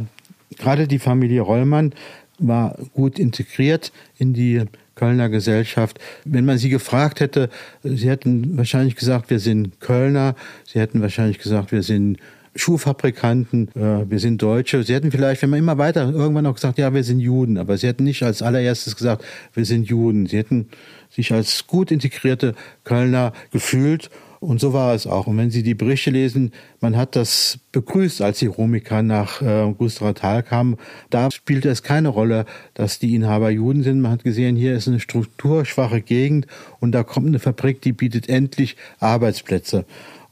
gerade 0.58 0.88
die 0.88 1.00
Familie 1.00 1.42
Rollmann 1.42 1.94
war 2.40 2.78
gut 2.94 3.20
integriert 3.20 3.92
in 4.18 4.34
die 4.34 4.64
Kölner 4.96 5.30
Gesellschaft. 5.30 6.00
Wenn 6.26 6.46
man 6.46 6.58
sie 6.58 6.70
gefragt 6.70 7.20
hätte, 7.22 7.50
sie 7.84 8.10
hätten 8.10 8.58
wahrscheinlich 8.58 8.96
gesagt, 8.96 9.30
wir 9.30 9.40
sind 9.40 9.80
Kölner, 9.80 10.36
sie 10.66 10.80
hätten 10.80 11.02
wahrscheinlich 11.02 11.40
gesagt, 11.40 11.72
wir 11.72 11.84
sind 11.84 12.18
Schuhfabrikanten, 12.56 13.70
äh, 13.76 14.10
wir 14.10 14.20
sind 14.20 14.42
Deutsche. 14.42 14.84
Sie 14.84 14.94
hätten 14.94 15.12
vielleicht, 15.12 15.42
wenn 15.42 15.52
man 15.52 15.60
immer 15.60 15.78
weiter, 15.78 16.10
irgendwann 16.10 16.46
auch 16.46 16.56
gesagt, 16.56 16.78
ja, 16.78 16.94
wir 16.94 17.04
sind 17.04 17.20
Juden, 17.20 17.58
aber 17.58 17.78
sie 17.78 17.88
hätten 17.88 18.04
nicht 18.04 18.24
als 18.24 18.42
allererstes 18.42 18.96
gesagt, 18.96 19.24
wir 19.54 19.66
sind 19.66 19.88
Juden. 19.88 20.26
Sie 20.26 20.38
hätten 20.38 20.68
sich 21.10 21.32
als 21.32 21.68
gut 21.68 21.92
integrierte 21.92 22.56
Kölner 22.84 23.34
gefühlt 23.52 24.10
und 24.40 24.62
so 24.62 24.74
war 24.74 24.94
es 24.94 25.06
auch. 25.06 25.28
Und 25.28 25.38
wenn 25.38 25.52
Sie 25.52 25.64
die 25.64 25.74
Berichte 25.74 26.12
lesen, 26.12 26.54
man 26.80 26.96
hat 26.96 27.16
das 27.16 27.60
begrüßt, 27.72 28.22
als 28.22 28.40
die 28.40 28.48
Romiker 28.48 29.02
nach 29.04 29.42
äh, 29.42 29.74
Gustav 29.78 30.14
Tal 30.14 30.44
kamen. 30.44 30.78
Da 31.10 31.30
spielte 31.30 31.70
es 31.70 31.84
keine 31.84 32.10
Rolle, 32.10 32.46
dass 32.74 33.00
die 33.00 33.16
Inhaber 33.16 33.50
Juden 33.50 33.84
sind. 33.84 34.02
Man 34.02 34.12
hat 34.12 34.24
gesehen, 34.24 34.56
hier 34.56 34.76
ist 34.76 34.88
eine 34.88 35.00
strukturschwache 35.00 36.02
Gegend 36.02 36.48
und 36.80 36.94
da 36.94 37.04
kommt 37.04 37.28
eine 37.28 37.40
Fabrik, 37.40 37.82
die 37.82 37.92
bietet 37.92 38.30
endlich 38.30 38.78
Arbeitsplätze. 39.00 39.86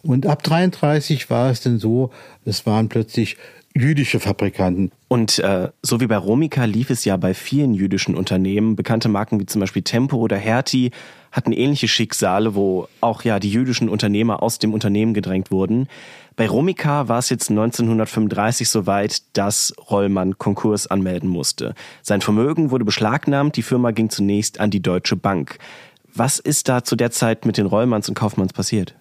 Und 0.03 0.25
ab 0.25 0.41
33 0.41 1.29
war 1.29 1.51
es 1.51 1.61
denn 1.61 1.79
so, 1.79 2.11
es 2.45 2.65
waren 2.65 2.87
plötzlich 2.87 3.35
jüdische 3.73 4.19
Fabrikanten. 4.19 4.91
Und 5.07 5.39
äh, 5.39 5.69
so 5.81 5.99
wie 5.99 6.07
bei 6.07 6.17
Romica 6.17 6.65
lief 6.65 6.89
es 6.89 7.05
ja 7.05 7.17
bei 7.17 7.33
vielen 7.33 7.73
jüdischen 7.73 8.15
Unternehmen. 8.15 8.75
Bekannte 8.75 9.09
Marken 9.09 9.39
wie 9.39 9.45
zum 9.45 9.61
Beispiel 9.61 9.83
Tempo 9.83 10.17
oder 10.17 10.37
Hertie 10.37 10.91
hatten 11.31 11.51
ähnliche 11.51 11.87
Schicksale, 11.87 12.55
wo 12.55 12.87
auch 13.01 13.23
ja 13.23 13.39
die 13.39 13.51
jüdischen 13.51 13.89
Unternehmer 13.89 14.41
aus 14.43 14.59
dem 14.59 14.73
Unternehmen 14.73 15.13
gedrängt 15.13 15.51
wurden. 15.51 15.87
Bei 16.35 16.47
Romica 16.47 17.07
war 17.07 17.17
es 17.17 17.29
jetzt 17.29 17.49
1935 17.49 18.69
soweit, 18.69 19.23
dass 19.33 19.73
Rollmann 19.89 20.37
Konkurs 20.37 20.85
anmelden 20.85 21.29
musste. 21.29 21.73
Sein 22.03 22.21
Vermögen 22.21 22.69
wurde 22.69 22.85
beschlagnahmt, 22.85 23.55
die 23.57 23.63
Firma 23.63 23.91
ging 23.91 24.09
zunächst 24.09 24.59
an 24.59 24.69
die 24.69 24.81
Deutsche 24.81 25.15
Bank. 25.15 25.57
Was 26.13 26.37
ist 26.37 26.69
da 26.69 26.83
zu 26.83 26.95
der 26.95 27.11
Zeit 27.11 27.45
mit 27.45 27.57
den 27.57 27.65
Rollmanns 27.65 28.07
und 28.07 28.15
Kaufmanns 28.15 28.53
passiert? 28.53 28.93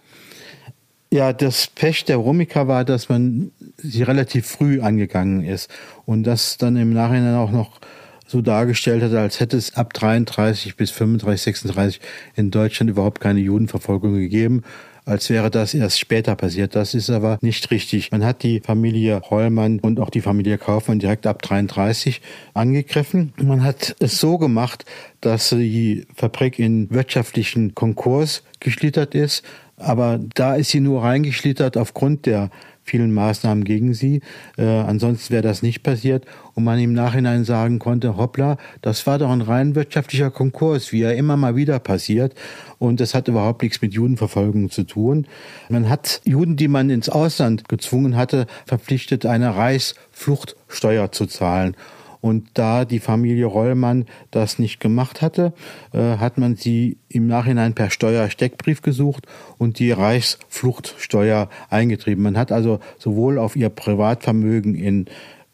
Ja, 1.13 1.33
das 1.33 1.67
Pech 1.69 2.05
der 2.05 2.17
Romica 2.17 2.67
war, 2.69 2.85
dass 2.85 3.09
man 3.09 3.53
sie 3.77 4.03
relativ 4.03 4.47
früh 4.47 4.81
angegangen 4.81 5.45
ist 5.45 5.71
und 6.05 6.25
das 6.25 6.59
dann 6.59 6.77
im 6.77 6.93
Nachhinein 6.93 7.37
auch 7.37 7.51
noch 7.51 7.81
so 8.27 8.43
dargestellt 8.43 9.03
hat, 9.03 9.13
als 9.13 9.41
hätte 9.41 9.57
es 9.57 9.75
ab 9.77 9.93
33 9.93 10.77
bis 10.77 10.91
35, 10.91 11.43
36 11.43 12.01
in 12.35 12.51
Deutschland 12.51 12.91
überhaupt 12.91 13.21
keine 13.21 13.41
Judenverfolgung 13.41 14.15
gegeben 14.15 14.63
als 15.07 15.31
wäre 15.31 15.51
das 15.51 15.73
erst 15.73 16.01
später 16.01 16.35
passiert. 16.35 16.75
Das 16.75 16.93
ist 16.93 17.11
aber 17.11 17.39
nicht 17.41 17.71
richtig. 17.71 18.11
Man 18.11 18.25
hat 18.25 18.43
die 18.43 18.61
Familie 18.61 19.23
Hollmann 19.31 19.79
und 19.79 20.01
auch 20.01 20.11
die 20.11 20.21
Familie 20.21 20.59
Kaufmann 20.59 20.99
direkt 20.99 21.27
ab 21.27 21.43
33 21.43 22.21
angegriffen. 22.55 23.33
Man 23.41 23.63
hat 23.63 23.95
es 24.01 24.19
so 24.19 24.37
gemacht, 24.37 24.85
dass 25.21 25.51
die 25.51 26.07
Fabrik 26.15 26.59
in 26.59 26.91
wirtschaftlichen 26.91 27.75
Konkurs 27.75 28.43
geschlittert 28.59 29.15
ist. 29.15 29.45
Aber 29.77 30.19
da 30.35 30.57
ist 30.57 30.71
sie 30.71 30.81
nur 30.81 31.03
reingeschlittert 31.03 31.77
aufgrund 31.77 32.27
der 32.27 32.51
vielen 32.87 33.13
Maßnahmen 33.13 33.65
gegen 33.65 33.93
sie. 33.93 34.23
Äh, 34.57 34.65
ansonsten 34.65 35.35
wäre 35.35 35.43
das 35.43 35.63
nicht 35.63 35.83
passiert 35.83 36.25
und 36.55 36.65
man 36.65 36.79
im 36.79 36.93
Nachhinein 36.93 37.45
sagen 37.45 37.79
konnte, 37.79 38.17
hoppla, 38.17 38.57
das 38.81 39.07
war 39.07 39.19
doch 39.19 39.31
ein 39.31 39.43
rein 39.43 39.75
wirtschaftlicher 39.75 40.31
Konkurs, 40.31 40.93
wie 40.93 41.03
er 41.03 41.17
immer 41.17 41.37
mal 41.37 41.57
wieder 41.57 41.79
passiert. 41.81 42.35
Und 42.79 43.01
das 43.01 43.15
hat 43.15 43.29
überhaupt 43.29 43.63
nichts 43.63 43.83
mit 43.83 43.93
Judenverfolgung 43.93 44.71
zu 44.71 44.85
tun. 44.85 45.27
Man 45.69 45.89
hat 45.91 46.21
Juden, 46.25 46.57
die 46.57 46.69
man 46.69 46.89
ins 46.89 47.09
Ausland 47.09 47.69
gezwungen 47.69 48.17
hatte, 48.17 48.47
verpflichtet, 48.67 49.27
eine 49.27 49.57
Reichsfluchtsteuer 49.57 51.11
zu 51.13 51.27
zahlen. 51.27 51.77
Und 52.27 52.49
da 52.55 52.85
die 52.85 52.99
Familie 52.99 53.47
Rollmann 53.47 54.07
das 54.33 54.59
nicht 54.59 54.81
gemacht 54.81 55.23
hatte, 55.23 55.53
äh, 55.93 56.17
hat 56.17 56.39
man 56.39 56.57
sie 56.57 56.99
im 57.09 57.29
Nachhinein 57.29 57.75
per 57.75 57.91
Steuersteckbrief 57.91 58.83
gesucht 58.83 59.27
und 59.59 59.79
die 59.79 59.93
Reichsfluchtsteuer 59.93 61.49
eingetrieben. 61.71 62.25
Man 62.25 62.37
hat 62.37 62.51
also 62.51 62.81
sowohl 62.99 63.39
auf 63.39 63.55
ihr 63.55 63.69
Privatvermögen 63.69 64.75
in 64.75 65.07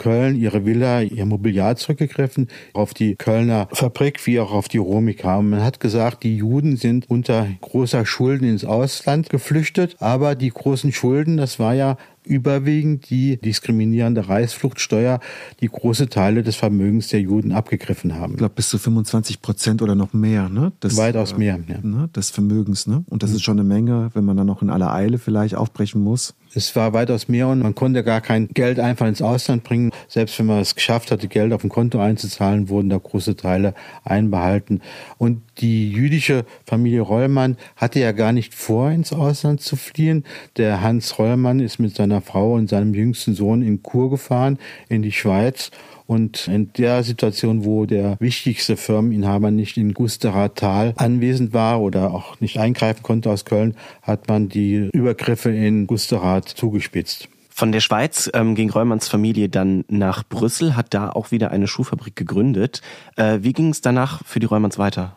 Köln 0.02 0.34
ihre 0.34 0.66
Villa, 0.66 1.02
ihr 1.02 1.26
Mobiliar 1.26 1.76
zurückgegriffen, 1.76 2.48
auf 2.72 2.92
die 2.92 3.14
Kölner 3.14 3.68
Fabrik 3.70 4.26
wie 4.26 4.40
auch 4.40 4.50
auf 4.50 4.66
die 4.66 4.78
Romika. 4.78 5.40
Man 5.40 5.62
hat 5.62 5.78
gesagt, 5.78 6.24
die 6.24 6.36
Juden 6.36 6.76
sind 6.76 7.08
unter 7.08 7.46
großer 7.60 8.04
Schulden 8.04 8.48
ins 8.48 8.64
Ausland 8.64 9.30
geflüchtet, 9.30 9.96
aber 10.00 10.34
die 10.34 10.50
großen 10.50 10.90
Schulden, 10.92 11.36
das 11.36 11.60
war 11.60 11.74
ja 11.74 11.98
überwiegend 12.24 13.10
die 13.10 13.36
diskriminierende 13.36 14.28
Reichsfluchtsteuer, 14.28 15.20
die 15.60 15.68
große 15.68 16.08
Teile 16.08 16.42
des 16.42 16.56
Vermögens 16.56 17.08
der 17.08 17.20
Juden 17.20 17.52
abgegriffen 17.52 18.14
haben. 18.14 18.32
Ich 18.32 18.38
glaube 18.38 18.54
bis 18.54 18.68
zu 18.68 18.78
25 18.78 19.42
Prozent 19.42 19.82
oder 19.82 19.94
noch 19.94 20.12
mehr, 20.12 20.48
ne? 20.48 20.72
Des, 20.82 20.96
Weitaus 20.96 21.36
mehr, 21.36 21.58
ja. 21.66 21.78
Ne? 21.82 22.08
Des 22.14 22.30
Vermögens, 22.30 22.86
ne? 22.86 23.04
Und 23.08 23.22
das 23.22 23.30
mhm. 23.30 23.36
ist 23.36 23.42
schon 23.42 23.58
eine 23.58 23.68
Menge, 23.68 24.10
wenn 24.14 24.24
man 24.24 24.36
dann 24.36 24.46
noch 24.46 24.62
in 24.62 24.70
aller 24.70 24.92
Eile 24.92 25.18
vielleicht 25.18 25.54
aufbrechen 25.54 26.02
muss. 26.02 26.34
Es 26.54 26.76
war 26.76 26.92
weitaus 26.92 27.28
mehr 27.28 27.48
und 27.48 27.60
man 27.60 27.74
konnte 27.74 28.04
gar 28.04 28.20
kein 28.20 28.48
Geld 28.48 28.78
einfach 28.78 29.06
ins 29.06 29.22
Ausland 29.22 29.64
bringen. 29.64 29.90
Selbst 30.06 30.38
wenn 30.38 30.46
man 30.46 30.60
es 30.60 30.74
geschafft 30.74 31.10
hatte, 31.10 31.28
Geld 31.28 31.52
auf 31.52 31.64
ein 31.64 31.70
Konto 31.70 31.98
einzuzahlen, 31.98 32.68
wurden 32.68 32.90
da 32.90 32.98
große 32.98 33.36
Teile 33.36 33.74
einbehalten. 34.04 34.82
Und 35.16 35.42
die 35.58 35.90
jüdische 35.90 36.44
Familie 36.66 37.00
Rollmann 37.00 37.56
hatte 37.76 38.00
ja 38.00 38.12
gar 38.12 38.32
nicht 38.32 38.54
vor, 38.54 38.90
ins 38.90 39.12
Ausland 39.14 39.62
zu 39.62 39.76
fliehen. 39.76 40.24
Der 40.58 40.82
Hans 40.82 41.18
Rollmann 41.18 41.58
ist 41.60 41.78
mit 41.78 41.94
seiner 41.96 42.20
Frau 42.20 42.54
und 42.54 42.68
seinem 42.68 42.92
jüngsten 42.92 43.34
Sohn 43.34 43.62
in 43.62 43.82
Kur 43.82 44.10
gefahren, 44.10 44.58
in 44.90 45.02
die 45.02 45.12
Schweiz 45.12 45.70
und 46.12 46.46
in 46.46 46.72
der 46.74 47.02
Situation, 47.02 47.64
wo 47.64 47.86
der 47.86 48.16
wichtigste 48.20 48.76
Firmeninhaber 48.76 49.50
nicht 49.50 49.78
in 49.78 49.94
Gusteratal 49.94 50.92
anwesend 50.96 51.54
war 51.54 51.80
oder 51.80 52.12
auch 52.12 52.38
nicht 52.40 52.58
eingreifen 52.58 53.02
konnte 53.02 53.30
aus 53.30 53.46
Köln, 53.46 53.74
hat 54.02 54.28
man 54.28 54.50
die 54.50 54.90
Übergriffe 54.92 55.50
in 55.50 55.86
Gusterath 55.86 56.48
zugespitzt. 56.48 57.28
Von 57.48 57.72
der 57.72 57.80
Schweiz 57.80 58.30
ähm, 58.34 58.54
ging 58.54 58.70
Reumanns 58.70 59.08
Familie 59.08 59.48
dann 59.48 59.84
nach 59.88 60.22
Brüssel, 60.22 60.76
hat 60.76 60.92
da 60.94 61.10
auch 61.10 61.30
wieder 61.30 61.50
eine 61.50 61.66
Schuhfabrik 61.66 62.14
gegründet. 62.14 62.82
Äh, 63.16 63.38
wie 63.40 63.52
ging 63.52 63.70
es 63.70 63.80
danach 63.80 64.22
für 64.24 64.40
die 64.40 64.46
Reumanns 64.46 64.78
weiter? 64.78 65.16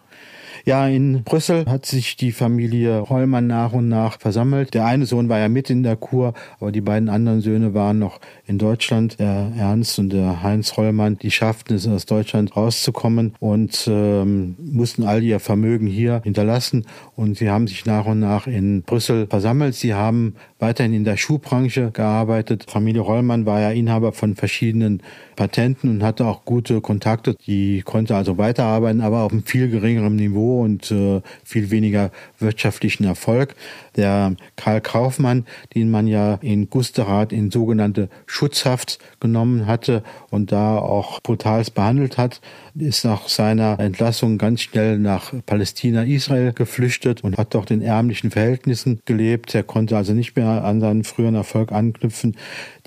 Ja, 0.68 0.88
in 0.88 1.22
Brüssel 1.24 1.68
hat 1.68 1.86
sich 1.86 2.18
die 2.18 2.32
Familie 2.32 2.98
Rollmann 2.98 3.46
nach 3.46 3.72
und 3.74 3.88
nach 3.88 4.20
versammelt. 4.20 4.74
Der 4.74 4.88
eine 4.88 5.06
Sohn 5.06 5.30
war 5.30 5.38
ja 5.38 5.48
mit 5.48 5.70
in 5.70 5.84
der 5.84 5.96
Kur, 5.96 6.34
aber 6.60 6.72
die 6.72 6.82
beiden 6.82 7.08
anderen 7.08 7.42
Söhne 7.42 7.76
waren 7.76 8.00
noch 8.00 8.20
in 8.48 8.58
Deutschland. 8.58 9.20
Der 9.20 9.52
Ernst 9.56 10.00
und 10.00 10.10
der 10.10 10.42
Heinz 10.42 10.76
Rollmann, 10.76 11.20
die 11.20 11.30
schafften 11.30 11.76
es 11.76 11.88
aus 11.88 12.08
Deutschland 12.08 12.58
rauszukommen 12.58 13.36
und 13.40 13.88
ähm, 13.88 14.56
mussten 14.60 15.04
all 15.04 15.22
ihr 15.22 15.40
Vermögen 15.40 15.86
hier 15.86 16.22
hinterlassen. 16.24 16.88
Und 17.16 17.38
sie 17.38 17.52
haben 17.52 17.68
sich 17.68 17.86
nach 17.86 18.08
und 18.08 18.20
nach 18.20 18.48
in 18.48 18.82
Brüssel 18.82 19.28
versammelt. 19.28 19.76
Sie 19.76 19.94
haben 19.94 20.34
weiterhin 20.58 20.96
in 20.96 21.04
der 21.04 21.18
Schuhbranche 21.18 21.92
gearbeitet. 21.92 22.66
Familie 22.68 23.02
Rollmann 23.02 23.46
war 23.46 23.62
ja 23.62 23.70
Inhaber 23.70 24.14
von 24.14 24.36
verschiedenen 24.36 25.04
Patenten 25.36 25.92
und 25.92 26.02
hatte 26.02 26.26
auch 26.26 26.44
gute 26.44 26.82
Kontakte. 26.82 27.36
Die 27.46 27.84
konnte 27.84 28.16
also 28.16 28.40
weiterarbeiten, 28.40 29.02
aber 29.02 29.22
auf 29.22 29.32
einem 29.32 29.44
viel 29.44 29.70
geringeren 29.70 30.16
Niveau 30.16 30.55
und 30.60 30.92
äh, 30.92 31.22
viel 31.44 31.72
weniger 31.72 32.12
wirtschaftlichen 32.40 33.04
Erfolg. 33.04 33.56
Der 33.96 34.36
Karl 34.56 34.82
Kaufmann, 34.82 35.46
den 35.74 35.90
man 35.90 36.08
ja 36.08 36.36
in 36.42 36.70
Gusterath 36.70 37.32
in 37.32 37.52
sogenannte 37.52 38.10
Schutzhaft 38.26 39.00
genommen 39.20 39.68
hatte 39.68 40.04
und 40.30 40.52
da 40.52 40.78
auch 40.78 41.22
brutals 41.22 41.70
behandelt 41.70 42.18
hat, 42.18 42.42
ist 42.78 43.06
nach 43.06 43.30
seiner 43.30 43.80
Entlassung 43.80 44.38
ganz 44.38 44.62
schnell 44.62 45.00
nach 45.00 45.34
Palästina, 45.46 46.04
Israel 46.04 46.54
geflüchtet 46.54 47.24
und 47.24 47.38
hat 47.38 47.54
dort 47.54 47.72
in 47.72 47.82
ärmlichen 47.82 48.32
Verhältnissen 48.32 49.00
gelebt. 49.06 49.56
Er 49.56 49.64
konnte 49.64 49.96
also 49.96 50.14
nicht 50.14 50.36
mehr 50.36 50.64
an 50.64 50.82
seinen 50.82 51.04
früheren 51.04 51.36
Erfolg 51.36 51.72
anknüpfen. 51.72 52.36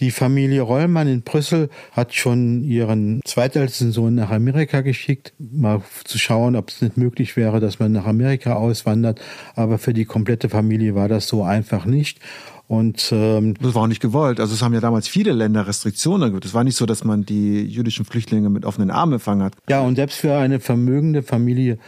Die 0.00 0.10
Familie 0.10 0.62
Rollmann 0.62 1.08
in 1.08 1.22
Brüssel 1.22 1.70
hat 1.92 2.14
schon 2.14 2.62
ihren 2.64 3.20
zweitältesten 3.24 3.92
Sohn 3.92 4.14
nach 4.14 4.30
Amerika 4.30 4.82
geschickt, 4.82 5.32
mal 5.38 5.82
zu 6.04 6.18
schauen, 6.18 6.56
ob 6.56 6.68
es 6.68 6.82
nicht 6.82 6.96
möglich 6.96 7.36
wäre, 7.36 7.60
dass 7.60 7.78
man 7.78 7.92
nach 7.92 8.06
Amerika 8.06 8.54
auswandert. 8.54 9.20
Aber 9.54 9.78
für 9.78 9.94
die 9.94 10.04
komplette 10.04 10.48
Familie 10.48 10.94
war 10.94 11.08
das 11.08 11.28
so 11.28 11.42
einfach 11.42 11.86
nicht. 11.86 12.20
Und 12.68 13.10
ähm, 13.12 13.54
das 13.60 13.74
war 13.74 13.82
auch 13.82 13.86
nicht 13.88 14.02
gewollt. 14.02 14.40
Also 14.40 14.54
es 14.54 14.62
haben 14.62 14.74
ja 14.74 14.80
damals 14.80 15.08
viele 15.08 15.32
Länder 15.32 15.66
Restriktionen. 15.66 16.38
Es 16.44 16.52
war 16.52 16.64
nicht 16.64 16.76
so, 16.76 16.84
dass 16.84 17.02
man 17.02 17.24
die 17.24 17.64
jüdischen 17.64 18.04
Flüchtlinge 18.04 18.50
mit 18.50 18.66
offenen 18.66 18.90
Armen 18.90 19.14
empfangen 19.14 19.42
hat. 19.42 19.54
Ja, 19.70 19.80
und 19.80 19.96
selbst 19.96 20.18
für 20.18 20.36
eine 20.36 20.60
vermögende 20.60 21.22
Familie 21.22 21.78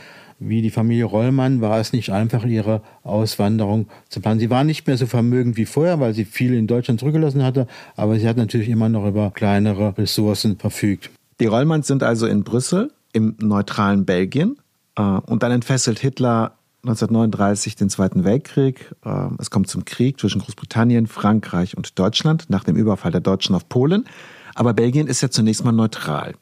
wie 0.40 0.62
die 0.62 0.70
Familie 0.70 1.04
Rollmann 1.04 1.60
war 1.60 1.78
es 1.78 1.92
nicht 1.92 2.10
einfach, 2.10 2.44
ihre 2.44 2.80
Auswanderung 3.02 3.88
zu 4.08 4.20
planen. 4.20 4.40
Sie 4.40 4.48
war 4.48 4.64
nicht 4.64 4.86
mehr 4.86 4.96
so 4.96 5.06
vermögend 5.06 5.58
wie 5.58 5.66
vorher, 5.66 6.00
weil 6.00 6.14
sie 6.14 6.24
viel 6.24 6.54
in 6.54 6.66
Deutschland 6.66 6.98
zurückgelassen 6.98 7.44
hatte, 7.44 7.66
aber 7.94 8.18
sie 8.18 8.26
hat 8.26 8.38
natürlich 8.38 8.70
immer 8.70 8.88
noch 8.88 9.06
über 9.06 9.30
kleinere 9.30 9.96
Ressourcen 9.98 10.56
verfügt. 10.56 11.10
Die 11.40 11.46
Rollmanns 11.46 11.86
sind 11.86 12.02
also 12.02 12.26
in 12.26 12.42
Brüssel 12.42 12.90
im 13.12 13.36
neutralen 13.38 14.06
Belgien 14.06 14.56
äh, 14.96 15.02
und 15.02 15.42
dann 15.42 15.52
entfesselt 15.52 15.98
Hitler 15.98 16.56
1939 16.82 17.76
den 17.76 17.90
Zweiten 17.90 18.24
Weltkrieg. 18.24 18.94
Ähm, 19.04 19.36
es 19.38 19.50
kommt 19.50 19.68
zum 19.68 19.84
Krieg 19.84 20.18
zwischen 20.18 20.40
Großbritannien, 20.40 21.06
Frankreich 21.06 21.76
und 21.76 21.98
Deutschland 21.98 22.48
nach 22.48 22.64
dem 22.64 22.76
Überfall 22.76 23.12
der 23.12 23.20
Deutschen 23.20 23.54
auf 23.54 23.68
Polen. 23.68 24.06
Aber 24.54 24.74
Belgien 24.74 25.06
ist 25.06 25.20
ja 25.20 25.30
zunächst 25.30 25.64
mal 25.64 25.72
neutral. 25.72 26.34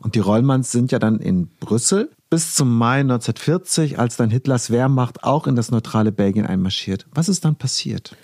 Und 0.00 0.14
die 0.14 0.20
Rollmanns 0.20 0.70
sind 0.70 0.92
ja 0.92 0.98
dann 0.98 1.18
in 1.18 1.48
Brüssel 1.60 2.10
bis 2.28 2.54
zum 2.54 2.76
Mai 2.76 3.00
1940, 3.00 3.98
als 3.98 4.16
dann 4.16 4.30
Hitlers 4.30 4.70
Wehrmacht 4.70 5.24
auch 5.24 5.46
in 5.46 5.56
das 5.56 5.70
neutrale 5.70 6.12
Belgien 6.12 6.46
einmarschiert. 6.46 7.06
Was 7.12 7.28
ist 7.28 7.44
dann 7.44 7.56
passiert? 7.56 8.16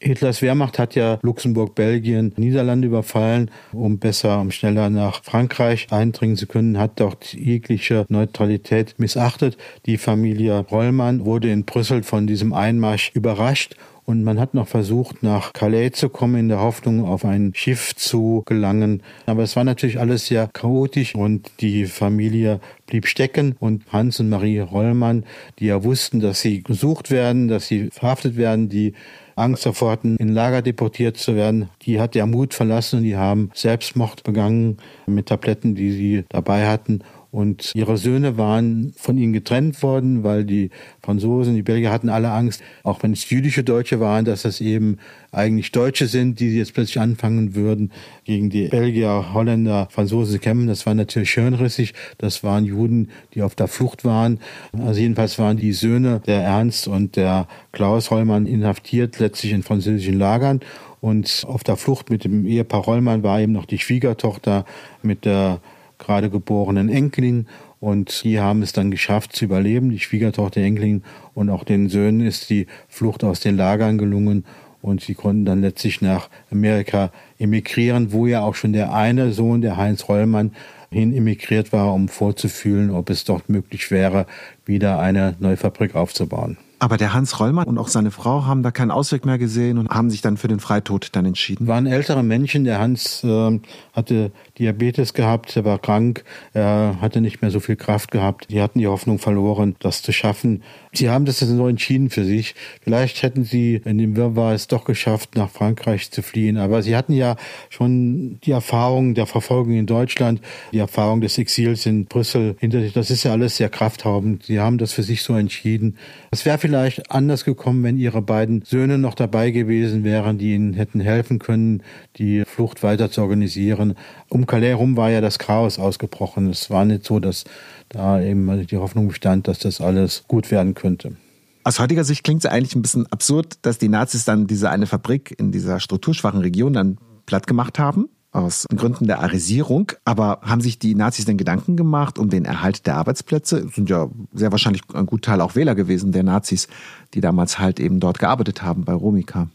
Hitlers 0.00 0.42
Wehrmacht 0.42 0.78
hat 0.78 0.94
ja 0.94 1.18
Luxemburg, 1.22 1.74
Belgien, 1.74 2.32
Niederlande 2.36 2.86
überfallen, 2.86 3.50
um 3.72 3.98
besser, 3.98 4.40
um 4.40 4.50
schneller 4.50 4.90
nach 4.90 5.24
Frankreich 5.24 5.86
eindringen 5.90 6.36
zu 6.36 6.46
können, 6.46 6.78
hat 6.78 7.00
dort 7.00 7.32
jegliche 7.32 8.04
Neutralität 8.08 8.94
missachtet. 8.98 9.56
Die 9.86 9.96
Familie 9.96 10.58
Rollmann 10.58 11.24
wurde 11.24 11.50
in 11.50 11.64
Brüssel 11.64 12.02
von 12.02 12.26
diesem 12.26 12.52
Einmarsch 12.52 13.10
überrascht 13.14 13.76
und 14.06 14.22
man 14.22 14.38
hat 14.38 14.54
noch 14.54 14.68
versucht, 14.68 15.22
nach 15.22 15.52
Calais 15.52 15.90
zu 15.90 16.08
kommen, 16.08 16.36
in 16.36 16.48
der 16.48 16.60
Hoffnung, 16.60 17.04
auf 17.04 17.24
ein 17.24 17.52
Schiff 17.54 17.94
zu 17.94 18.44
gelangen. 18.46 19.02
Aber 19.26 19.42
es 19.42 19.56
war 19.56 19.64
natürlich 19.64 19.98
alles 19.98 20.26
sehr 20.26 20.46
chaotisch 20.46 21.14
und 21.14 21.50
die 21.60 21.86
Familie 21.86 22.60
blieb 22.86 23.06
stecken 23.06 23.56
und 23.58 23.82
Hans 23.92 24.20
und 24.20 24.28
Marie 24.28 24.60
Rollmann, 24.60 25.24
die 25.58 25.66
ja 25.66 25.82
wussten, 25.82 26.20
dass 26.20 26.40
sie 26.40 26.62
gesucht 26.62 27.10
werden, 27.10 27.48
dass 27.48 27.66
sie 27.66 27.90
verhaftet 27.90 28.36
werden, 28.36 28.68
die 28.68 28.94
Angst 29.34 29.66
davor 29.66 29.90
hatten, 29.90 30.16
in 30.16 30.28
Lager 30.28 30.62
deportiert 30.62 31.18
zu 31.18 31.36
werden. 31.36 31.68
Die 31.82 32.00
hat 32.00 32.14
der 32.14 32.26
Mut 32.26 32.54
verlassen 32.54 32.98
und 32.98 33.04
die 33.04 33.16
haben 33.16 33.50
Selbstmord 33.54 34.22
begangen 34.22 34.78
mit 35.06 35.26
Tabletten, 35.26 35.74
die 35.74 35.92
sie 35.92 36.24
dabei 36.30 36.66
hatten. 36.66 37.00
Und 37.36 37.72
ihre 37.74 37.98
Söhne 37.98 38.38
waren 38.38 38.94
von 38.96 39.18
ihnen 39.18 39.34
getrennt 39.34 39.82
worden, 39.82 40.24
weil 40.24 40.46
die 40.46 40.70
Franzosen, 41.02 41.54
die 41.54 41.60
Belgier 41.60 41.90
hatten 41.90 42.08
alle 42.08 42.30
Angst, 42.30 42.62
auch 42.82 43.02
wenn 43.02 43.12
es 43.12 43.28
jüdische 43.28 43.62
Deutsche 43.62 44.00
waren, 44.00 44.24
dass 44.24 44.40
das 44.40 44.62
eben 44.62 44.96
eigentlich 45.32 45.70
Deutsche 45.70 46.06
sind, 46.06 46.40
die 46.40 46.56
jetzt 46.56 46.72
plötzlich 46.72 46.98
anfangen 46.98 47.54
würden, 47.54 47.92
gegen 48.24 48.48
die 48.48 48.68
Belgier, 48.68 49.34
Holländer, 49.34 49.86
Franzosen 49.90 50.32
zu 50.32 50.38
kämpfen. 50.38 50.66
Das 50.66 50.86
war 50.86 50.94
natürlich 50.94 51.28
schönrissig. 51.28 51.92
Das 52.16 52.42
waren 52.42 52.64
Juden, 52.64 53.10
die 53.34 53.42
auf 53.42 53.54
der 53.54 53.68
Flucht 53.68 54.06
waren. 54.06 54.40
Also 54.72 54.98
jedenfalls 54.98 55.38
waren 55.38 55.58
die 55.58 55.74
Söhne 55.74 56.22
der 56.26 56.40
Ernst 56.40 56.88
und 56.88 57.16
der 57.16 57.48
Klaus 57.72 58.10
Hollmann 58.10 58.46
inhaftiert, 58.46 59.18
letztlich 59.18 59.52
in 59.52 59.62
französischen 59.62 60.18
Lagern. 60.18 60.60
Und 61.02 61.44
auf 61.46 61.64
der 61.64 61.76
Flucht 61.76 62.08
mit 62.08 62.24
dem 62.24 62.46
Ehepaar 62.46 62.80
Rollmann 62.80 63.22
war 63.22 63.38
eben 63.40 63.52
noch 63.52 63.66
die 63.66 63.78
Schwiegertochter 63.78 64.64
mit 65.02 65.26
der 65.26 65.60
gerade 65.98 66.30
geborenen 66.30 66.88
Enkelin 66.88 67.46
und 67.80 68.24
die 68.24 68.40
haben 68.40 68.62
es 68.62 68.72
dann 68.72 68.90
geschafft 68.90 69.34
zu 69.34 69.44
überleben. 69.44 69.90
Die 69.90 70.00
Schwiegertochter 70.00 70.60
Enkelin 70.60 71.02
und 71.34 71.50
auch 71.50 71.64
den 71.64 71.88
Söhnen 71.88 72.20
ist 72.20 72.50
die 72.50 72.66
Flucht 72.88 73.24
aus 73.24 73.40
den 73.40 73.56
Lagern 73.56 73.98
gelungen 73.98 74.44
und 74.82 75.00
sie 75.00 75.14
konnten 75.14 75.44
dann 75.44 75.62
letztlich 75.62 76.00
nach 76.00 76.28
Amerika 76.50 77.10
emigrieren, 77.38 78.12
wo 78.12 78.26
ja 78.26 78.42
auch 78.42 78.54
schon 78.54 78.72
der 78.72 78.92
eine 78.92 79.32
Sohn, 79.32 79.60
der 79.60 79.76
Heinz 79.76 80.08
Rollmann, 80.08 80.52
hin 80.90 81.12
emigriert 81.12 81.72
war, 81.72 81.92
um 81.92 82.08
vorzufühlen, 82.08 82.90
ob 82.90 83.10
es 83.10 83.24
dort 83.24 83.48
möglich 83.48 83.90
wäre, 83.90 84.26
wieder 84.64 84.98
eine 85.00 85.34
neue 85.40 85.56
Fabrik 85.56 85.94
aufzubauen. 85.94 86.56
Aber 86.78 86.98
der 86.98 87.14
Hans 87.14 87.40
Rollmann 87.40 87.66
und 87.66 87.78
auch 87.78 87.88
seine 87.88 88.10
Frau 88.10 88.44
haben 88.44 88.62
da 88.62 88.70
keinen 88.70 88.90
Ausweg 88.90 89.24
mehr 89.24 89.38
gesehen 89.38 89.78
und 89.78 89.88
haben 89.88 90.10
sich 90.10 90.20
dann 90.20 90.36
für 90.36 90.48
den 90.48 90.60
Freitod 90.60 91.08
dann 91.12 91.24
entschieden. 91.24 91.66
Waren 91.66 91.86
ältere 91.86 92.22
Menschen. 92.22 92.64
Der 92.64 92.78
Hans 92.78 93.24
äh, 93.24 93.60
hatte 93.94 94.30
Diabetes 94.58 95.14
gehabt, 95.14 95.56
er 95.56 95.64
war 95.64 95.78
krank, 95.78 96.24
er 96.52 96.98
hatte 97.00 97.20
nicht 97.20 97.42
mehr 97.42 97.50
so 97.50 97.60
viel 97.60 97.76
Kraft 97.76 98.10
gehabt. 98.10 98.50
Die 98.50 98.60
hatten 98.60 98.78
die 98.78 98.86
Hoffnung 98.86 99.18
verloren, 99.18 99.76
das 99.80 100.02
zu 100.02 100.12
schaffen. 100.12 100.62
Sie 100.92 101.10
haben 101.10 101.26
das 101.26 101.40
so 101.40 101.68
entschieden 101.68 102.08
für 102.08 102.24
sich. 102.24 102.54
Vielleicht 102.80 103.22
hätten 103.22 103.44
sie 103.44 103.82
in 103.84 103.98
dem 103.98 104.16
Wirrwarr 104.16 104.54
es 104.54 104.66
doch 104.66 104.84
geschafft, 104.84 105.36
nach 105.36 105.50
Frankreich 105.50 106.10
zu 106.10 106.22
fliehen. 106.22 106.56
Aber 106.56 106.82
sie 106.82 106.96
hatten 106.96 107.12
ja 107.12 107.36
schon 107.68 108.38
die 108.44 108.52
Erfahrung 108.52 109.14
der 109.14 109.26
Verfolgung 109.26 109.74
in 109.74 109.86
Deutschland, 109.86 110.40
die 110.72 110.78
Erfahrung 110.78 111.20
des 111.20 111.36
Exils 111.36 111.84
in 111.84 112.06
Brüssel 112.06 112.56
hinter 112.58 112.80
sich. 112.80 112.94
Das 112.94 113.10
ist 113.10 113.24
ja 113.24 113.32
alles 113.32 113.58
sehr 113.58 113.68
krafthaubend. 113.68 114.44
Sie 114.44 114.58
haben 114.58 114.78
das 114.78 114.92
für 114.92 115.02
sich 115.02 115.22
so 115.22 115.34
entschieden. 115.34 115.98
Es 116.30 116.46
wäre 116.46 116.56
vielleicht 116.56 117.10
anders 117.10 117.44
gekommen, 117.44 117.82
wenn 117.82 117.98
ihre 117.98 118.22
beiden 118.22 118.62
Söhne 118.62 118.96
noch 118.96 119.14
dabei 119.14 119.50
gewesen 119.50 120.02
wären, 120.02 120.38
die 120.38 120.54
ihnen 120.54 120.72
hätten 120.72 121.00
helfen 121.00 121.38
können, 121.38 121.82
die 122.16 122.44
Flucht 122.46 122.82
weiter 122.82 123.10
zu 123.10 123.20
organisieren. 123.20 123.96
Um 124.28 124.46
Calais 124.46 124.70
herum 124.70 124.96
war 124.96 125.10
ja 125.10 125.20
das 125.20 125.38
Chaos 125.38 125.78
ausgebrochen. 125.78 126.50
Es 126.50 126.70
war 126.70 126.84
nicht 126.84 127.04
so, 127.04 127.20
dass 127.20 127.44
da 127.88 128.20
eben 128.20 128.66
die 128.66 128.76
Hoffnung 128.76 129.08
bestand, 129.08 129.48
dass 129.48 129.58
das 129.58 129.80
alles 129.80 130.24
gut 130.26 130.50
werden 130.50 130.74
könnte. 130.74 131.16
Aus 131.64 131.80
heutiger 131.80 132.04
Sicht 132.04 132.22
klingt 132.22 132.44
es 132.44 132.50
eigentlich 132.50 132.76
ein 132.76 132.82
bisschen 132.82 133.06
absurd, 133.10 133.58
dass 133.62 133.78
die 133.78 133.88
Nazis 133.88 134.24
dann 134.24 134.46
diese 134.46 134.70
eine 134.70 134.86
Fabrik 134.86 135.34
in 135.38 135.50
dieser 135.50 135.80
strukturschwachen 135.80 136.40
Region 136.40 136.72
dann 136.72 136.98
platt 137.26 137.46
gemacht 137.46 137.78
haben 137.78 138.08
aus 138.36 138.66
Gründen 138.74 139.06
der 139.06 139.20
Arisierung. 139.20 139.92
Aber 140.04 140.40
haben 140.42 140.60
sich 140.60 140.78
die 140.78 140.94
Nazis 140.94 141.24
denn 141.24 141.38
Gedanken 141.38 141.76
gemacht 141.76 142.18
um 142.18 142.30
den 142.30 142.44
Erhalt 142.44 142.86
der 142.86 142.96
Arbeitsplätze? 142.96 143.64
Das 143.64 143.74
sind 143.74 143.90
ja 143.90 144.08
sehr 144.32 144.52
wahrscheinlich 144.52 144.82
ein 144.94 145.06
guter 145.06 145.32
Teil 145.32 145.40
auch 145.40 145.56
Wähler 145.56 145.74
gewesen 145.74 146.12
der 146.12 146.22
Nazis, 146.22 146.68
die 147.14 147.20
damals 147.20 147.58
halt 147.58 147.80
eben 147.80 147.98
dort 147.98 148.18
gearbeitet 148.18 148.62
haben 148.62 148.84
bei 148.84 148.92
Romika. 148.92 149.48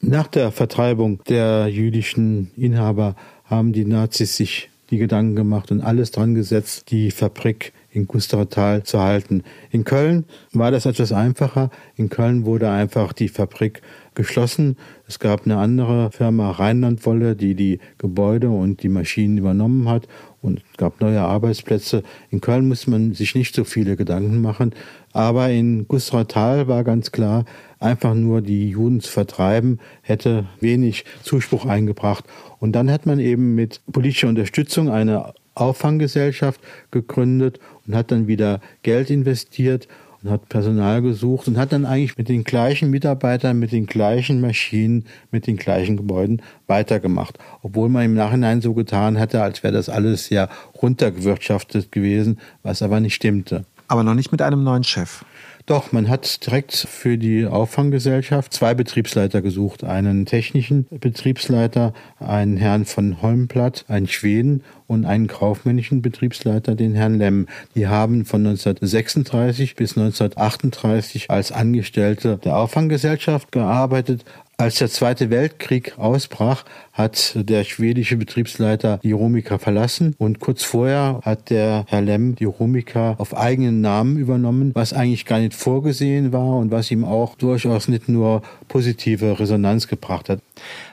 Nach 0.00 0.28
der 0.28 0.50
Vertreibung 0.50 1.22
der 1.28 1.68
jüdischen 1.68 2.50
Inhaber 2.56 3.16
haben 3.50 3.72
die 3.72 3.84
Nazis 3.84 4.36
sich 4.36 4.70
die 4.90 4.98
Gedanken 4.98 5.36
gemacht 5.36 5.70
und 5.70 5.80
alles 5.82 6.12
dran 6.12 6.34
gesetzt, 6.34 6.90
die 6.90 7.10
Fabrik 7.10 7.72
in 7.90 8.06
Gustertal 8.06 8.82
zu 8.84 9.00
halten. 9.00 9.42
In 9.70 9.84
Köln 9.84 10.24
war 10.52 10.70
das 10.70 10.86
etwas 10.86 11.12
einfacher. 11.12 11.70
In 11.96 12.08
Köln 12.08 12.44
wurde 12.44 12.70
einfach 12.70 13.12
die 13.12 13.28
Fabrik 13.28 13.82
geschlossen. 14.14 14.76
Es 15.06 15.18
gab 15.18 15.44
eine 15.44 15.56
andere 15.56 16.10
Firma 16.10 16.50
Rheinlandwolle, 16.50 17.36
die 17.36 17.54
die 17.54 17.80
Gebäude 17.98 18.50
und 18.50 18.82
die 18.82 18.88
Maschinen 18.88 19.38
übernommen 19.38 19.88
hat 19.88 20.08
und 20.42 20.62
gab 20.76 21.00
neue 21.00 21.20
Arbeitsplätze. 21.20 22.02
In 22.30 22.40
Köln 22.40 22.68
musste 22.68 22.90
man 22.90 23.14
sich 23.14 23.34
nicht 23.34 23.54
so 23.54 23.64
viele 23.64 23.96
Gedanken 23.96 24.40
machen, 24.40 24.74
aber 25.12 25.50
in 25.50 25.86
Gustratal 25.86 26.68
war 26.68 26.84
ganz 26.84 27.12
klar, 27.12 27.44
einfach 27.78 28.14
nur 28.14 28.42
die 28.42 28.70
Juden 28.70 29.00
zu 29.00 29.10
vertreiben, 29.10 29.80
hätte 30.02 30.46
wenig 30.60 31.04
Zuspruch 31.22 31.66
eingebracht. 31.66 32.24
Und 32.58 32.72
dann 32.72 32.90
hat 32.90 33.06
man 33.06 33.18
eben 33.18 33.54
mit 33.54 33.80
politischer 33.90 34.28
Unterstützung 34.28 34.90
eine 34.90 35.34
Auffanggesellschaft 35.54 36.60
gegründet 36.90 37.60
und 37.86 37.94
hat 37.94 38.10
dann 38.10 38.26
wieder 38.26 38.60
Geld 38.82 39.10
investiert 39.10 39.88
und 40.22 40.30
hat 40.30 40.48
Personal 40.48 41.02
gesucht 41.02 41.48
und 41.48 41.56
hat 41.56 41.72
dann 41.72 41.86
eigentlich 41.86 42.18
mit 42.18 42.28
den 42.28 42.44
gleichen 42.44 42.90
Mitarbeitern, 42.90 43.58
mit 43.58 43.72
den 43.72 43.86
gleichen 43.86 44.40
Maschinen, 44.40 45.06
mit 45.30 45.46
den 45.46 45.56
gleichen 45.56 45.96
Gebäuden 45.96 46.42
weitergemacht. 46.66 47.38
Obwohl 47.62 47.88
man 47.88 48.04
im 48.04 48.14
Nachhinein 48.14 48.60
so 48.60 48.74
getan 48.74 49.18
hatte, 49.18 49.42
als 49.42 49.62
wäre 49.62 49.72
das 49.72 49.88
alles 49.88 50.28
ja 50.30 50.48
runtergewirtschaftet 50.80 51.90
gewesen, 51.90 52.38
was 52.62 52.82
aber 52.82 53.00
nicht 53.00 53.14
stimmte. 53.14 53.64
Aber 53.88 54.04
noch 54.04 54.14
nicht 54.14 54.30
mit 54.30 54.42
einem 54.42 54.62
neuen 54.62 54.84
Chef. 54.84 55.24
Doch, 55.66 55.92
man 55.92 56.08
hat 56.08 56.44
direkt 56.46 56.72
für 56.72 57.18
die 57.18 57.46
Auffanggesellschaft 57.46 58.52
zwei 58.52 58.74
Betriebsleiter 58.74 59.42
gesucht. 59.42 59.84
Einen 59.84 60.26
technischen 60.26 60.86
Betriebsleiter, 60.90 61.92
einen 62.18 62.56
Herrn 62.56 62.86
von 62.86 63.22
Holmblatt, 63.22 63.84
einen 63.88 64.08
Schweden 64.08 64.62
und 64.86 65.04
einen 65.04 65.28
kaufmännischen 65.28 66.02
Betriebsleiter, 66.02 66.74
den 66.74 66.94
Herrn 66.94 67.18
Lemm. 67.18 67.46
Die 67.74 67.86
haben 67.86 68.24
von 68.24 68.40
1936 68.40 69.76
bis 69.76 69.96
1938 69.96 71.30
als 71.30 71.52
Angestellte 71.52 72.38
der 72.38 72.56
Auffanggesellschaft 72.56 73.52
gearbeitet, 73.52 74.24
als 74.60 74.76
der 74.76 74.90
Zweite 74.90 75.30
Weltkrieg 75.30 75.98
ausbrach, 75.98 76.64
hat 76.92 77.32
der 77.34 77.64
schwedische 77.64 78.16
Betriebsleiter 78.16 79.00
die 79.02 79.12
Romika 79.12 79.58
verlassen 79.58 80.14
und 80.18 80.38
kurz 80.38 80.62
vorher 80.62 81.20
hat 81.22 81.48
der 81.50 81.84
Herr 81.88 82.02
Lemm 82.02 82.34
die 82.34 82.44
Romika 82.44 83.14
auf 83.18 83.36
eigenen 83.36 83.80
Namen 83.80 84.18
übernommen, 84.18 84.72
was 84.74 84.92
eigentlich 84.92 85.24
gar 85.24 85.38
nicht 85.38 85.54
vorgesehen 85.54 86.32
war 86.32 86.56
und 86.56 86.70
was 86.70 86.90
ihm 86.90 87.04
auch 87.04 87.36
durchaus 87.36 87.88
nicht 87.88 88.08
nur 88.08 88.42
positive 88.68 89.40
Resonanz 89.40 89.88
gebracht 89.88 90.28
hat. 90.28 90.40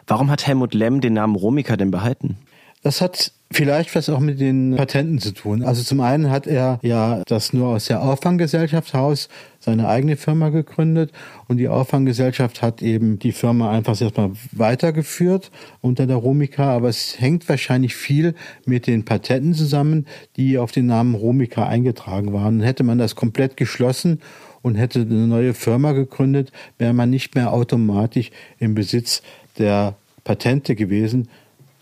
Warum 0.07 0.31
hat 0.31 0.47
Helmut 0.47 0.73
Lemm 0.73 1.01
den 1.01 1.13
Namen 1.13 1.35
Romika 1.35 1.75
denn 1.75 1.91
behalten? 1.91 2.37
Das 2.83 3.01
hat 3.01 3.33
vielleicht 3.51 3.95
was 3.95 4.09
auch 4.09 4.19
mit 4.19 4.39
den 4.39 4.75
Patenten 4.75 5.19
zu 5.19 5.33
tun. 5.33 5.63
Also 5.63 5.83
zum 5.83 6.01
einen 6.01 6.29
hat 6.29 6.47
er 6.47 6.79
ja 6.81 7.21
das 7.27 7.53
nur 7.53 7.69
aus 7.69 7.85
der 7.85 8.01
Auffanggesellschaft 8.01 8.93
Haus 8.93 9.29
seine 9.59 9.87
eigene 9.87 10.17
Firma 10.17 10.49
gegründet 10.49 11.11
und 11.47 11.57
die 11.57 11.69
Auffanggesellschaft 11.69 12.61
hat 12.61 12.81
eben 12.81 13.19
die 13.19 13.31
Firma 13.31 13.71
einfach 13.71 13.99
erstmal 13.99 14.31
weitergeführt 14.51 15.51
unter 15.81 16.07
der 16.07 16.17
Romika, 16.17 16.75
aber 16.75 16.89
es 16.89 17.19
hängt 17.19 17.47
wahrscheinlich 17.49 17.95
viel 17.95 18.35
mit 18.65 18.87
den 18.87 19.05
Patenten 19.05 19.53
zusammen, 19.53 20.05
die 20.35 20.57
auf 20.57 20.71
den 20.71 20.85
Namen 20.85 21.15
Romika 21.15 21.67
eingetragen 21.67 22.33
waren. 22.33 22.61
Hätte 22.61 22.83
man 22.83 22.97
das 22.97 23.15
komplett 23.15 23.57
geschlossen 23.57 24.21
und 24.61 24.75
hätte 24.75 25.01
eine 25.01 25.27
neue 25.27 25.53
Firma 25.53 25.93
gegründet, 25.93 26.51
wäre 26.77 26.93
man 26.93 27.09
nicht 27.09 27.35
mehr 27.35 27.53
automatisch 27.53 28.31
im 28.59 28.75
Besitz 28.75 29.21
der 29.57 29.95
Patente 30.23 30.75
gewesen, 30.75 31.29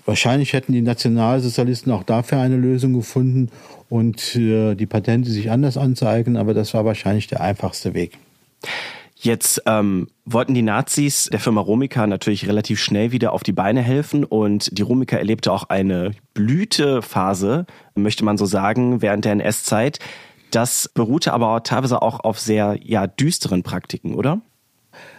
Wahrscheinlich 0.06 0.54
hätten 0.54 0.72
die 0.72 0.82
Nationalsozialisten 0.82 1.92
auch 1.92 2.04
dafür 2.04 2.40
eine 2.40 2.58
Lösung 2.58 2.94
gefunden 2.94 3.50
und 3.90 4.36
äh, 4.36 4.76
die 4.76 4.86
Patente 4.86 5.32
sich 5.32 5.50
anders 5.50 5.78
anzeigen, 5.78 6.38
aber 6.38 6.54
das 6.54 6.74
war 6.74 6.86
wahrscheinlich 6.86 7.28
der 7.28 7.42
einfachste 7.42 7.94
Weg. 7.94 8.18
Jetzt 9.18 9.64
ähm, 9.66 10.08
wollten 10.26 10.54
die 10.54 10.62
Nazis 10.62 11.30
der 11.32 11.40
Firma 11.40 11.62
Romica 11.62 12.06
natürlich 12.06 12.48
relativ 12.48 12.80
schnell 12.80 13.12
wieder 13.12 13.34
auf 13.34 13.42
die 13.42 13.54
Beine 13.54 13.82
helfen 13.82 14.24
und 14.24 14.78
die 14.78 14.84
Romica 14.84 15.18
erlebte 15.18 15.52
auch 15.52 15.64
eine 15.70 16.12
Blütephase, 16.36 17.66
möchte 17.96 18.24
man 18.24 18.38
so 18.38 18.46
sagen, 18.46 19.02
während 19.02 19.26
der 19.26 19.32
NS-Zeit. 19.32 20.00
Das 20.52 20.90
beruhte 20.94 21.34
aber 21.34 21.64
teilweise 21.64 22.02
auch 22.02 22.20
auf 22.20 22.40
sehr 22.40 22.78
ja, 22.84 23.08
düsteren 23.08 23.64
Praktiken, 23.64 24.14
oder? 24.14 24.42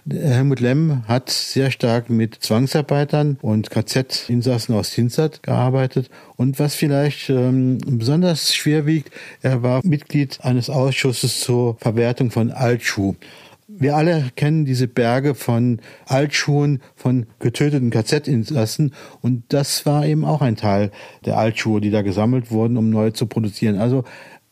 Helmut 0.09 0.61
Lemm 0.61 1.03
hat 1.09 1.31
sehr 1.31 1.71
stark 1.71 2.11
mit 2.11 2.37
Zwangsarbeitern 2.37 3.39
und 3.43 3.71
KZ-Insassen 3.71 4.75
aus 4.75 4.93
Hinzert 4.93 5.43
gearbeitet. 5.43 6.11
Und 6.37 6.59
was 6.59 6.75
vielleicht 6.75 7.31
ähm, 7.31 7.79
besonders 7.85 8.55
schwer 8.55 8.87
wiegt, 8.87 9.11
er 9.43 9.63
war 9.63 9.81
Mitglied 9.85 10.39
eines 10.43 10.71
Ausschusses 10.71 11.41
zur 11.41 11.77
Verwertung 11.79 12.31
von 12.31 12.51
Altschuh. 12.53 13.15
Wir 13.69 13.97
alle 13.97 14.31
kennen 14.37 14.65
diese 14.65 14.87
Berge 14.87 15.35
von 15.35 15.81
Altschuhen, 16.07 16.81
von 16.95 17.27
getöteten 17.41 17.91
KZ-Insassen 17.91 18.95
und 19.23 19.43
das 19.49 19.85
war 19.85 20.07
eben 20.07 20.25
auch 20.25 20.41
ein 20.41 20.55
Teil 20.55 20.93
der 21.25 21.37
Altschuhe, 21.37 21.81
die 21.81 21.91
da 21.91 22.03
gesammelt 22.03 22.53
wurden, 22.53 22.77
um 22.77 22.91
neu 22.91 23.11
zu 23.11 23.27
produzieren. 23.27 23.77
Also 23.79 24.05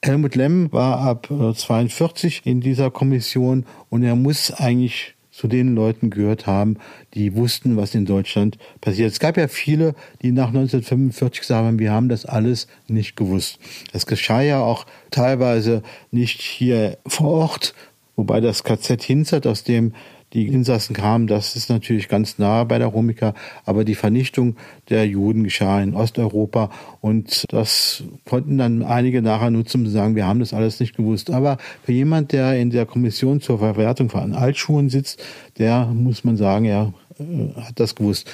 Helmut 0.04 0.34
Lemm 0.34 0.70
war 0.70 0.98
ab 0.98 1.28
42 1.28 2.42
äh, 2.44 2.50
in 2.50 2.60
dieser 2.60 2.90
Kommission 2.90 3.64
und 3.88 4.02
er 4.02 4.16
muss 4.16 4.50
eigentlich 4.50 5.14
zu 5.30 5.48
den 5.48 5.74
Leuten 5.74 6.10
gehört 6.10 6.46
haben, 6.46 6.76
die 7.14 7.34
wussten, 7.34 7.76
was 7.76 7.94
in 7.94 8.04
Deutschland 8.04 8.58
passiert. 8.80 9.10
Es 9.10 9.18
gab 9.18 9.36
ja 9.36 9.48
viele, 9.48 9.94
die 10.22 10.30
nach 10.30 10.48
1945 10.48 11.40
gesagt 11.40 11.64
haben, 11.64 11.78
wir 11.78 11.90
haben 11.90 12.08
das 12.08 12.26
alles 12.26 12.68
nicht 12.86 13.16
gewusst. 13.16 13.58
Das 13.92 14.06
geschah 14.06 14.42
ja 14.42 14.60
auch 14.60 14.86
teilweise 15.10 15.82
nicht 16.12 16.40
hier 16.40 16.98
vor 17.06 17.30
Ort, 17.30 17.74
wobei 18.14 18.40
das 18.40 18.62
KZ 18.62 19.02
Hinzert, 19.02 19.46
aus 19.46 19.64
dem 19.64 19.94
die 20.34 20.48
Insassen 20.48 20.94
kamen, 20.94 21.26
das 21.26 21.56
ist 21.56 21.70
natürlich 21.70 22.08
ganz 22.08 22.38
nah 22.38 22.64
bei 22.64 22.78
der 22.78 22.88
Romika, 22.88 23.34
aber 23.64 23.84
die 23.84 23.94
Vernichtung 23.94 24.56
der 24.90 25.06
Juden 25.06 25.44
geschah 25.44 25.80
in 25.80 25.94
Osteuropa 25.94 26.70
und 27.00 27.44
das 27.48 28.02
konnten 28.24 28.58
dann 28.58 28.82
einige 28.82 29.22
nachher 29.22 29.50
nutzen, 29.50 29.84
zu 29.84 29.90
sagen, 29.90 30.16
wir 30.16 30.26
haben 30.26 30.40
das 30.40 30.52
alles 30.52 30.80
nicht 30.80 30.96
gewusst. 30.96 31.30
Aber 31.30 31.58
für 31.84 31.92
jemand, 31.92 32.32
der 32.32 32.58
in 32.58 32.70
der 32.70 32.86
Kommission 32.86 33.40
zur 33.40 33.58
Verwertung 33.58 34.10
von 34.10 34.34
Altschuhen 34.34 34.90
sitzt, 34.90 35.22
der 35.58 35.86
muss 35.86 36.24
man 36.24 36.36
sagen, 36.36 36.64
er 36.64 36.92
äh, 37.18 37.60
hat 37.60 37.78
das 37.78 37.94
gewusst. 37.94 38.30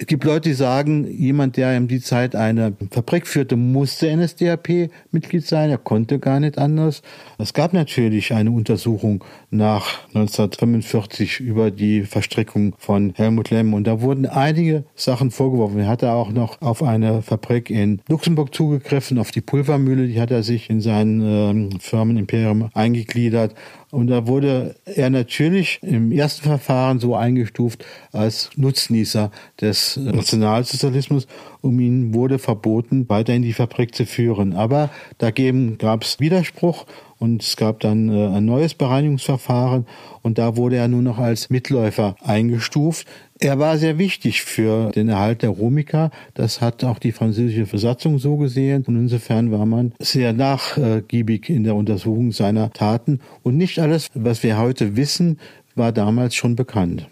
Es 0.00 0.06
gibt 0.06 0.22
Leute, 0.22 0.50
die 0.50 0.54
sagen, 0.54 1.10
jemand, 1.10 1.56
der 1.56 1.76
in 1.76 1.88
die 1.88 2.00
Zeit 2.00 2.36
eine 2.36 2.72
Fabrik 2.92 3.26
führte, 3.26 3.56
musste 3.56 4.16
NSDAP-Mitglied 4.16 5.44
sein. 5.44 5.70
Er 5.70 5.78
konnte 5.78 6.20
gar 6.20 6.38
nicht 6.38 6.56
anders. 6.56 7.02
Es 7.38 7.52
gab 7.52 7.72
natürlich 7.72 8.32
eine 8.32 8.52
Untersuchung 8.52 9.24
nach 9.50 10.06
1945 10.14 11.40
über 11.40 11.72
die 11.72 12.02
Verstrickung 12.02 12.76
von 12.78 13.12
Helmut 13.16 13.50
Lemm. 13.50 13.74
Und 13.74 13.88
da 13.88 14.00
wurden 14.00 14.26
einige 14.26 14.84
Sachen 14.94 15.32
vorgeworfen. 15.32 15.80
Er 15.80 15.88
hatte 15.88 16.12
auch 16.12 16.30
noch 16.30 16.62
auf 16.62 16.84
eine 16.84 17.22
Fabrik 17.22 17.68
in 17.68 18.00
Luxemburg 18.08 18.54
zugegriffen, 18.54 19.18
auf 19.18 19.32
die 19.32 19.40
Pulvermühle. 19.40 20.06
Die 20.06 20.20
hat 20.20 20.30
er 20.30 20.44
sich 20.44 20.70
in 20.70 20.80
sein 20.80 21.20
ähm, 21.24 21.80
Firmenimperium 21.80 22.70
eingegliedert. 22.72 23.56
Und 23.90 24.08
da 24.08 24.26
wurde 24.26 24.76
er 24.84 25.08
natürlich 25.08 25.80
im 25.82 26.12
ersten 26.12 26.42
Verfahren 26.42 27.00
so 27.00 27.16
eingestuft 27.16 27.84
als 28.12 28.50
Nutznießer 28.54 29.30
des 29.60 29.87
Nationalsozialismus. 29.96 31.26
Um 31.60 31.80
ihn 31.80 32.14
wurde 32.14 32.38
verboten, 32.38 33.08
weiter 33.08 33.34
in 33.34 33.42
die 33.42 33.52
Fabrik 33.52 33.94
zu 33.94 34.06
führen. 34.06 34.54
Aber 34.54 34.90
dagegen 35.18 35.78
gab 35.78 36.02
es 36.04 36.20
Widerspruch 36.20 36.86
und 37.18 37.42
es 37.42 37.56
gab 37.56 37.80
dann 37.80 38.08
äh, 38.08 38.28
ein 38.28 38.44
neues 38.44 38.74
Bereinigungsverfahren 38.74 39.86
und 40.22 40.38
da 40.38 40.56
wurde 40.56 40.76
er 40.76 40.88
nur 40.88 41.02
noch 41.02 41.18
als 41.18 41.50
Mitläufer 41.50 42.16
eingestuft. 42.22 43.06
Er 43.40 43.58
war 43.58 43.78
sehr 43.78 43.98
wichtig 43.98 44.42
für 44.42 44.90
den 44.90 45.08
Erhalt 45.08 45.42
der 45.42 45.50
Romika. 45.50 46.10
Das 46.34 46.60
hat 46.60 46.82
auch 46.82 46.98
die 46.98 47.12
französische 47.12 47.66
Versatzung 47.66 48.18
so 48.18 48.36
gesehen. 48.36 48.84
Und 48.86 48.96
insofern 48.96 49.52
war 49.52 49.64
man 49.64 49.92
sehr 50.00 50.32
nachgiebig 50.32 51.48
in 51.48 51.62
der 51.62 51.76
Untersuchung 51.76 52.32
seiner 52.32 52.72
Taten. 52.72 53.20
Und 53.44 53.56
nicht 53.56 53.78
alles, 53.78 54.08
was 54.14 54.42
wir 54.42 54.58
heute 54.58 54.96
wissen, 54.96 55.38
war 55.76 55.92
damals 55.92 56.34
schon 56.34 56.56
bekannt. 56.56 57.06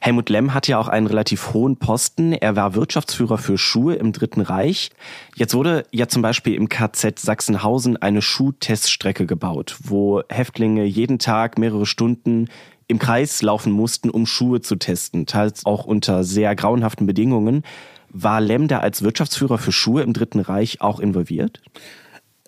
Helmut 0.00 0.28
Lemm 0.28 0.54
hat 0.54 0.68
ja 0.68 0.78
auch 0.78 0.88
einen 0.88 1.06
relativ 1.06 1.52
hohen 1.52 1.76
Posten. 1.76 2.32
Er 2.32 2.54
war 2.56 2.74
Wirtschaftsführer 2.74 3.38
für 3.38 3.58
Schuhe 3.58 3.94
im 3.94 4.12
Dritten 4.12 4.40
Reich. 4.40 4.90
Jetzt 5.34 5.54
wurde 5.54 5.84
ja 5.90 6.06
zum 6.06 6.22
Beispiel 6.22 6.54
im 6.54 6.68
KZ 6.68 7.18
Sachsenhausen 7.18 7.96
eine 7.96 8.22
Schuhteststrecke 8.22 9.26
gebaut, 9.26 9.76
wo 9.82 10.22
Häftlinge 10.28 10.84
jeden 10.84 11.18
Tag 11.18 11.58
mehrere 11.58 11.86
Stunden 11.86 12.48
im 12.88 12.98
Kreis 12.98 13.42
laufen 13.42 13.72
mussten, 13.72 14.10
um 14.10 14.26
Schuhe 14.26 14.60
zu 14.60 14.76
testen, 14.76 15.26
teils 15.26 15.66
auch 15.66 15.84
unter 15.84 16.22
sehr 16.22 16.54
grauenhaften 16.54 17.06
Bedingungen. 17.06 17.62
War 18.10 18.40
Lemm 18.40 18.68
da 18.68 18.78
als 18.78 19.02
Wirtschaftsführer 19.02 19.58
für 19.58 19.72
Schuhe 19.72 20.02
im 20.02 20.12
Dritten 20.12 20.38
Reich 20.38 20.80
auch 20.80 21.00
involviert? 21.00 21.60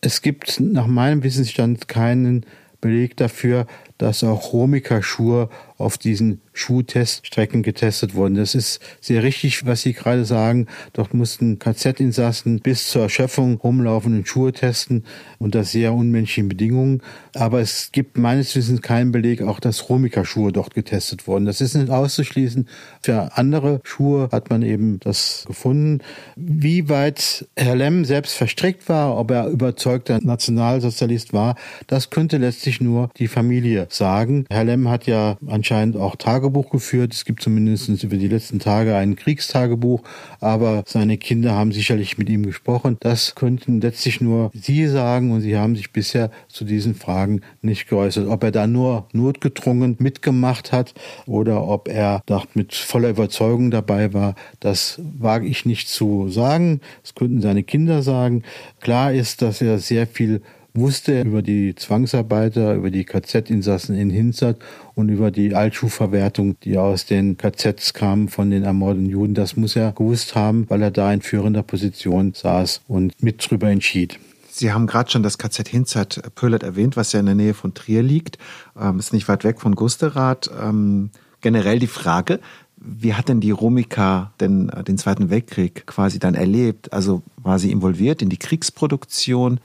Es 0.01 0.23
gibt 0.23 0.61
nach 0.61 0.87
meinem 0.87 1.25
Wissensstand 1.25 1.89
keinen 1.89 2.47
Beleg 2.81 3.17
dafür, 3.17 3.67
dass 3.99 4.25
auch 4.25 4.53
Romika-Schuhe 4.53 5.49
auf 5.79 5.97
diesen 5.97 6.41
Schuhteststrecken 6.53 7.63
getestet 7.63 8.17
wurden. 8.17 8.35
Das 8.35 8.57
ist 8.57 8.81
sehr 9.01 9.23
richtig, 9.23 9.65
was 9.65 9.83
Sie 9.83 9.93
gerade 9.93 10.25
sagen. 10.25 10.67
Dort 10.93 11.15
mussten 11.15 11.61
KZ-Insassen 11.61 12.61
bis 12.61 12.89
zur 12.89 13.03
Erschöpfung 13.03 13.59
rumlaufen 13.59 14.17
und 14.17 14.27
Schuhe 14.29 14.53
testen 14.53 15.05
unter 15.39 15.63
sehr 15.63 15.95
unmenschlichen 15.95 16.49
Bedingungen. 16.49 17.01
Aber 17.35 17.61
es 17.61 17.93
gibt 17.93 18.19
meines 18.19 18.57
Wissens 18.57 18.83
keinen 18.83 19.13
Beleg, 19.13 19.41
auch 19.43 19.61
dass 19.61 19.89
Romika-Schuhe 19.89 20.51
dort 20.51 20.75
getestet 20.75 21.29
wurden. 21.29 21.47
Das 21.47 21.61
ist 21.61 21.75
nicht 21.75 21.91
auszuschließen. 21.91 22.69
Für 23.03 23.37
andere 23.37 23.81
Schuhe 23.85 24.29
hat 24.33 24.51
man 24.51 24.63
eben 24.63 24.99
das 24.99 25.45
gefunden. 25.47 26.01
Wie 26.35 26.89
weit 26.89 27.47
Herr 27.57 27.77
Lemm 27.77 28.05
selbst 28.05 28.35
verstrickt 28.35 28.89
war, 28.89 29.17
ob 29.17 29.31
er 29.31 29.47
überzeugter 29.47 30.19
Nationalsozialist 30.21 31.33
war, 31.33 31.55
das 31.87 32.11
könnte 32.11 32.39
letztlich 32.39 32.81
nur 32.81 33.11
die 33.19 33.29
Familie 33.29 33.88
sagen. 33.93 34.45
Herr 34.51 34.65
Lemm 34.65 34.89
hat 34.89 35.07
ja 35.07 35.37
anscheinend 35.47 35.97
auch 35.97 36.17
Tagebuch 36.17 36.71
geführt. 36.71 37.13
Es 37.13 37.25
gibt 37.25 37.43
zumindest 37.43 37.89
über 38.03 38.17
die 38.17 38.29
letzten 38.29 38.59
Tage 38.59 38.97
ein 38.97 39.17
Kriegstagebuch, 39.17 40.03
aber 40.41 40.83
seine 40.87 41.19
Kinder 41.19 41.55
haben 41.55 41.73
sicherlich 41.73 42.19
mit 42.19 42.29
ihm 42.29 42.45
gesprochen. 42.45 42.97
Das 43.01 43.35
könnten 43.35 43.81
letztlich 43.81 44.21
nur 44.21 44.51
Sie 44.55 44.87
sagen 44.87 45.33
und 45.33 45.41
Sie 45.41 45.57
haben 45.57 45.77
sich 45.77 45.93
bisher 45.93 46.31
zu 46.49 46.65
diesen 46.65 46.95
Fragen 46.95 47.41
nicht 47.63 47.89
geäußert. 47.89 48.29
Ob 48.29 48.43
er 48.45 48.51
da 48.51 48.67
nur 48.67 49.07
notgedrungen 49.13 49.97
mitgemacht 49.99 50.73
hat 50.73 50.95
oder 51.27 51.67
ob 51.67 51.89
er 51.89 52.23
dort 52.27 52.57
mit 52.57 52.75
voller 52.75 53.11
Überzeugung 53.11 53.71
dabei 53.71 54.13
war, 54.13 54.35
das 54.61 55.01
wage 55.19 55.47
ich 55.47 55.65
nicht 55.67 55.89
zu 55.89 56.29
sagen. 56.29 56.81
Das 57.03 57.15
könnten 57.15 57.41
seine 57.41 57.63
Kinder 57.63 58.03
sagen. 58.03 58.43
Klar 58.81 59.13
ist, 59.13 59.43
dass 59.43 59.61
er 59.61 59.79
sehr 59.79 60.07
viel 60.07 60.43
wusste 60.79 61.23
über 61.23 61.43
die 61.43 61.75
Zwangsarbeiter, 61.75 62.75
über 62.75 62.91
die 62.91 63.05
KZ-Insassen 63.05 63.97
in 63.97 64.11
Hinzert 64.11 64.59
und 64.95 65.09
über 65.09 65.31
die 65.31 65.55
Altschuhverwertung, 65.55 66.59
die 66.61 66.79
aus 66.79 67.07
den 67.07 67.37
KZs 67.37 67.95
kamen 67.95 68.29
von 68.29 68.51
den 68.51 68.65
ermordeten 68.65 69.09
Juden. 69.09 69.35
Das 69.35 69.57
muss 69.57 69.77
er 69.77 69.93
gewusst 69.93 70.35
haben, 70.35 70.69
weil 70.69 70.83
er 70.83 70.91
da 70.91 71.13
in 71.13 71.23
führender 71.23 71.63
Position 71.63 72.33
saß 72.35 72.83
und 72.89 73.23
mit 73.23 73.49
drüber 73.49 73.71
entschied. 73.71 74.19
Sie 74.51 74.73
haben 74.73 74.87
gerade 74.87 75.11
schon 75.11 75.23
das 75.23 75.39
KZ 75.39 75.69
Hinzert 75.69 76.35
Pöllert 76.35 76.65
erwähnt, 76.65 76.97
was 76.97 77.13
ja 77.13 77.21
in 77.21 77.27
der 77.27 77.37
Nähe 77.37 77.55
von 77.55 77.75
Trier 77.75 78.03
liegt. 78.03 78.39
Ähm, 78.79 78.99
ist 78.99 79.13
nicht 79.13 79.29
weit 79.29 79.45
weg 79.45 79.61
von 79.61 79.75
Gusterath. 79.77 80.51
Ähm, 80.61 81.11
generell 81.41 81.79
die 81.79 81.87
Frage, 81.87 82.41
wie 82.77 83.15
hat 83.15 83.29
denn 83.29 83.41
die 83.41 83.51
Romika 83.51 84.33
denn 84.41 84.69
äh, 84.71 84.85
den 84.85 84.99
Zweiten 84.99 85.31
Weltkrieg 85.31 85.87
quasi 85.87 86.19
dann 86.19 86.35
erlebt? 86.35 86.93
Also 86.93 87.23
war 87.37 87.59
sie 87.59 87.71
involviert 87.71 88.23
in 88.23 88.31
die 88.31 88.37
Kriegsproduktion? 88.37 89.61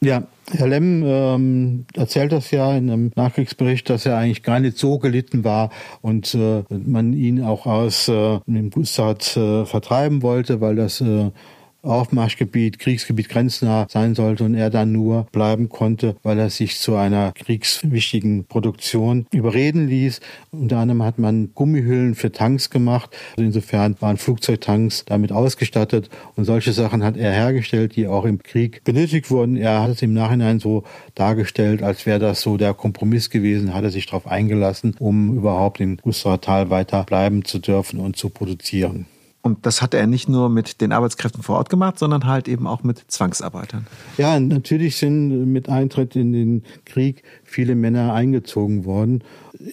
Ja, 0.00 0.22
Herr 0.52 0.68
Lemm 0.68 1.02
ähm, 1.04 1.86
erzählt 1.94 2.30
das 2.30 2.52
ja 2.52 2.76
in 2.76 2.88
einem 2.88 3.10
Nachkriegsbericht, 3.16 3.90
dass 3.90 4.06
er 4.06 4.16
eigentlich 4.16 4.44
gar 4.44 4.60
nicht 4.60 4.78
so 4.78 4.98
gelitten 4.98 5.42
war 5.42 5.70
und 6.02 6.34
äh, 6.34 6.62
man 6.70 7.12
ihn 7.12 7.42
auch 7.42 7.66
aus 7.66 8.08
äh, 8.08 8.38
dem 8.46 8.70
Gustav 8.70 9.36
äh, 9.36 9.66
vertreiben 9.66 10.22
wollte, 10.22 10.60
weil 10.60 10.76
das 10.76 11.00
äh, 11.00 11.30
Aufmarschgebiet, 11.82 12.78
Kriegsgebiet 12.78 13.28
grenznah 13.28 13.86
sein 13.88 14.14
sollte 14.14 14.44
und 14.44 14.54
er 14.54 14.70
dann 14.70 14.92
nur 14.92 15.28
bleiben 15.32 15.68
konnte, 15.68 16.16
weil 16.22 16.38
er 16.38 16.50
sich 16.50 16.78
zu 16.78 16.96
einer 16.96 17.32
kriegswichtigen 17.32 18.44
Produktion 18.44 19.26
überreden 19.32 19.86
ließ. 19.86 20.20
Unter 20.50 20.78
anderem 20.78 21.02
hat 21.02 21.18
man 21.18 21.50
Gummihüllen 21.54 22.14
für 22.14 22.32
Tanks 22.32 22.70
gemacht. 22.70 23.10
Also 23.36 23.46
insofern 23.46 23.96
waren 24.00 24.16
Flugzeugtanks 24.16 25.04
damit 25.06 25.32
ausgestattet 25.32 26.10
und 26.36 26.44
solche 26.44 26.72
Sachen 26.72 27.04
hat 27.04 27.16
er 27.16 27.32
hergestellt, 27.32 27.96
die 27.96 28.06
auch 28.06 28.24
im 28.24 28.42
Krieg 28.42 28.82
benötigt 28.84 29.30
wurden. 29.30 29.56
Er 29.56 29.82
hat 29.82 29.90
es 29.90 30.02
im 30.02 30.12
Nachhinein 30.12 30.58
so 30.58 30.84
dargestellt, 31.14 31.82
als 31.82 32.06
wäre 32.06 32.18
das 32.18 32.40
so 32.40 32.56
der 32.56 32.74
Kompromiss 32.74 33.30
gewesen, 33.30 33.74
hat 33.74 33.84
er 33.84 33.90
sich 33.90 34.06
darauf 34.06 34.26
eingelassen, 34.26 34.96
um 34.98 35.36
überhaupt 35.36 35.80
in 35.80 35.96
Gustav 35.98 36.38
weiter 36.70 37.04
bleiben 37.04 37.44
zu 37.44 37.58
dürfen 37.58 38.00
und 38.00 38.16
zu 38.16 38.30
produzieren. 38.30 39.06
Und 39.48 39.64
das 39.64 39.80
hat 39.80 39.94
er 39.94 40.06
nicht 40.06 40.28
nur 40.28 40.50
mit 40.50 40.82
den 40.82 40.92
Arbeitskräften 40.92 41.42
vor 41.42 41.56
Ort 41.56 41.70
gemacht, 41.70 41.98
sondern 41.98 42.26
halt 42.26 42.48
eben 42.48 42.66
auch 42.66 42.82
mit 42.82 43.02
Zwangsarbeitern. 43.08 43.86
Ja, 44.18 44.38
natürlich 44.38 44.96
sind 44.96 45.46
mit 45.50 45.70
Eintritt 45.70 46.14
in 46.16 46.34
den 46.34 46.62
Krieg 46.84 47.22
viele 47.48 47.74
Männer 47.74 48.12
eingezogen 48.12 48.84
worden. 48.84 49.24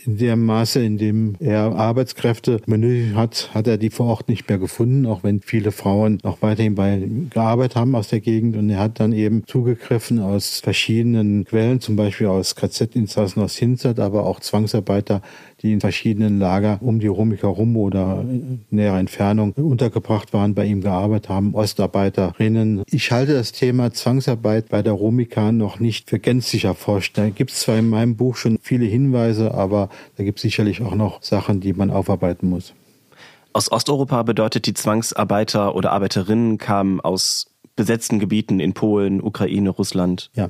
In 0.05 0.17
dem 0.17 0.45
Maße, 0.45 0.83
in 0.83 0.97
dem 0.97 1.35
er 1.39 1.75
Arbeitskräfte 1.75 2.59
benötigt 2.65 3.15
hat, 3.15 3.51
hat 3.53 3.67
er 3.67 3.77
die 3.77 3.89
vor 3.89 4.07
Ort 4.07 4.29
nicht 4.29 4.49
mehr 4.49 4.57
gefunden, 4.57 5.05
auch 5.05 5.23
wenn 5.23 5.41
viele 5.41 5.71
Frauen 5.71 6.17
noch 6.23 6.41
weiterhin 6.41 6.75
bei 6.75 7.07
gearbeitet 7.29 7.75
haben 7.75 7.95
aus 7.95 8.07
der 8.07 8.21
Gegend. 8.21 8.55
Und 8.55 8.69
er 8.69 8.79
hat 8.79 8.99
dann 8.99 9.11
eben 9.11 9.43
zugegriffen 9.45 10.19
aus 10.19 10.59
verschiedenen 10.59 11.45
Quellen, 11.45 11.81
zum 11.81 11.95
Beispiel 11.95 12.27
aus 12.27 12.55
KZ-Insassen 12.55 13.41
aus 13.41 13.55
Hinzert, 13.55 13.99
aber 13.99 14.25
auch 14.25 14.39
Zwangsarbeiter, 14.39 15.21
die 15.61 15.73
in 15.73 15.81
verschiedenen 15.81 16.39
Lager 16.39 16.79
um 16.81 16.99
die 16.99 17.07
Rom 17.07 17.31
herum 17.33 17.75
oder 17.77 18.21
in 18.21 18.61
näherer 18.69 18.99
Entfernung 18.99 19.53
untergebracht 19.53 20.33
waren, 20.33 20.53
bei 20.53 20.65
ihm 20.65 20.81
gearbeitet 20.81 21.29
haben, 21.29 21.53
Ostarbeiterinnen. 21.53 22.83
Ich 22.89 23.11
halte 23.11 23.33
das 23.33 23.51
Thema 23.51 23.91
Zwangsarbeit 23.91 24.69
bei 24.69 24.81
der 24.81 24.93
Romika 24.93 25.51
noch 25.51 25.79
nicht 25.79 26.09
für 26.09 26.19
gänzlich 26.19 26.65
erforscht. 26.65 27.17
Da 27.17 27.29
gibt 27.29 27.51
es 27.51 27.64
zwar 27.65 27.77
in 27.77 27.89
meinem 27.89 28.15
Buch 28.15 28.35
schon 28.35 28.59
viele 28.61 28.85
Hinweise, 28.85 29.53
aber 29.53 29.89
da 30.17 30.23
gibt 30.23 30.39
es 30.39 30.43
sicherlich 30.43 30.81
auch 30.81 30.95
noch 30.95 31.21
Sachen, 31.21 31.59
die 31.61 31.73
man 31.73 31.89
aufarbeiten 31.89 32.49
muss. 32.49 32.73
Aus 33.53 33.71
Osteuropa 33.71 34.23
bedeutet 34.23 34.65
die 34.65 34.73
Zwangsarbeiter 34.73 35.75
oder 35.75 35.91
Arbeiterinnen 35.91 36.57
kamen 36.57 36.99
aus 36.99 37.47
besetzten 37.75 38.19
Gebieten 38.19 38.59
in 38.59 38.73
Polen, 38.73 39.21
Ukraine, 39.21 39.69
Russland. 39.69 40.29
Ja. 40.35 40.49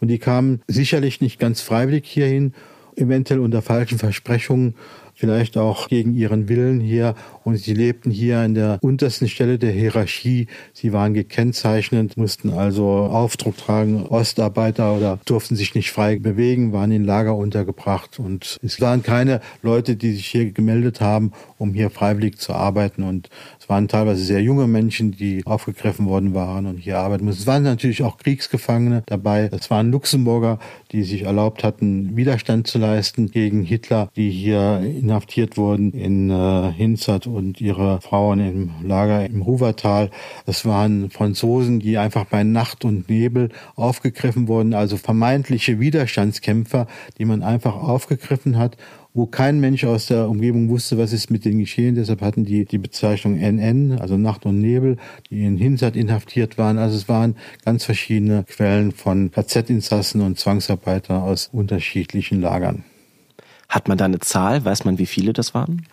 Und 0.00 0.08
die 0.08 0.18
kamen 0.18 0.62
sicherlich 0.66 1.20
nicht 1.20 1.38
ganz 1.38 1.60
freiwillig 1.60 2.06
hierhin 2.06 2.54
eventuell 2.96 3.40
unter 3.40 3.62
falschen 3.62 3.98
Versprechungen, 3.98 4.74
vielleicht 5.20 5.58
auch 5.58 5.88
gegen 5.88 6.14
ihren 6.14 6.48
Willen 6.48 6.80
hier. 6.80 7.14
Und 7.44 7.58
sie 7.58 7.74
lebten 7.74 8.10
hier 8.10 8.38
an 8.38 8.54
der 8.54 8.78
untersten 8.80 9.28
Stelle 9.28 9.58
der 9.58 9.70
Hierarchie. 9.70 10.46
Sie 10.72 10.92
waren 10.94 11.12
gekennzeichnet, 11.12 12.16
mussten 12.16 12.50
also 12.50 12.88
Aufdruck 12.88 13.58
tragen, 13.58 14.06
Ostarbeiter 14.06 14.96
oder 14.96 15.18
durften 15.26 15.56
sich 15.56 15.74
nicht 15.74 15.92
frei 15.92 16.18
bewegen, 16.18 16.72
waren 16.72 16.90
in 16.90 17.04
Lager 17.04 17.36
untergebracht. 17.36 18.18
Und 18.18 18.56
es 18.62 18.80
waren 18.80 19.02
keine 19.02 19.40
Leute, 19.62 19.96
die 19.96 20.12
sich 20.12 20.26
hier 20.26 20.50
gemeldet 20.52 21.02
haben, 21.02 21.32
um 21.58 21.74
hier 21.74 21.90
freiwillig 21.90 22.38
zu 22.38 22.54
arbeiten. 22.54 23.02
Und 23.02 23.28
waren 23.70 23.88
teilweise 23.88 24.24
sehr 24.24 24.42
junge 24.42 24.66
Menschen, 24.66 25.12
die 25.12 25.46
aufgegriffen 25.46 26.06
worden 26.06 26.34
waren 26.34 26.66
und 26.66 26.78
hier 26.78 26.98
arbeiten 26.98 27.24
mussten. 27.24 27.42
Es 27.42 27.46
waren 27.46 27.62
natürlich 27.62 28.02
auch 28.02 28.18
Kriegsgefangene 28.18 29.04
dabei. 29.06 29.48
Es 29.52 29.70
waren 29.70 29.92
Luxemburger, 29.92 30.58
die 30.90 31.04
sich 31.04 31.22
erlaubt 31.22 31.62
hatten, 31.62 32.16
Widerstand 32.16 32.66
zu 32.66 32.78
leisten 32.78 33.30
gegen 33.30 33.62
Hitler, 33.62 34.10
die 34.16 34.30
hier 34.30 34.80
inhaftiert 34.80 35.56
wurden 35.56 35.92
in 35.92 36.30
äh, 36.30 36.72
Hinzert 36.72 37.28
und 37.28 37.60
ihre 37.60 38.00
Frauen 38.00 38.40
im 38.40 38.70
Lager 38.82 39.24
im 39.24 39.40
Ruwertal. 39.42 40.10
Es 40.46 40.66
waren 40.66 41.10
Franzosen, 41.10 41.78
die 41.78 41.96
einfach 41.96 42.24
bei 42.24 42.42
Nacht 42.42 42.84
und 42.84 43.08
Nebel 43.08 43.50
aufgegriffen 43.76 44.48
wurden, 44.48 44.74
also 44.74 44.96
vermeintliche 44.96 45.78
Widerstandskämpfer, 45.78 46.88
die 47.18 47.24
man 47.24 47.44
einfach 47.44 47.76
aufgegriffen 47.76 48.58
hat 48.58 48.76
wo 49.12 49.26
kein 49.26 49.60
Mensch 49.60 49.84
aus 49.84 50.06
der 50.06 50.28
Umgebung 50.28 50.68
wusste, 50.68 50.98
was 50.98 51.12
ist 51.12 51.30
mit 51.30 51.44
denen 51.44 51.58
geschehen. 51.58 51.94
Deshalb 51.94 52.20
hatten 52.20 52.44
die 52.44 52.64
die 52.64 52.78
Bezeichnung 52.78 53.36
NN, 53.36 53.98
also 54.00 54.16
Nacht 54.16 54.46
und 54.46 54.60
Nebel, 54.60 54.96
die 55.30 55.44
in 55.44 55.56
Hinsat 55.56 55.96
inhaftiert 55.96 56.58
waren. 56.58 56.78
Also 56.78 56.96
es 56.96 57.08
waren 57.08 57.36
ganz 57.64 57.84
verschiedene 57.84 58.44
Quellen 58.44 58.92
von 58.92 59.30
KZ-Insassen 59.30 60.20
und 60.20 60.38
Zwangsarbeiter 60.38 61.22
aus 61.22 61.48
unterschiedlichen 61.52 62.40
Lagern. 62.40 62.84
Hat 63.68 63.88
man 63.88 63.98
da 63.98 64.04
eine 64.04 64.20
Zahl? 64.20 64.64
Weiß 64.64 64.84
man, 64.84 64.98
wie 64.98 65.06
viele 65.06 65.32
das 65.32 65.54
waren? 65.54 65.86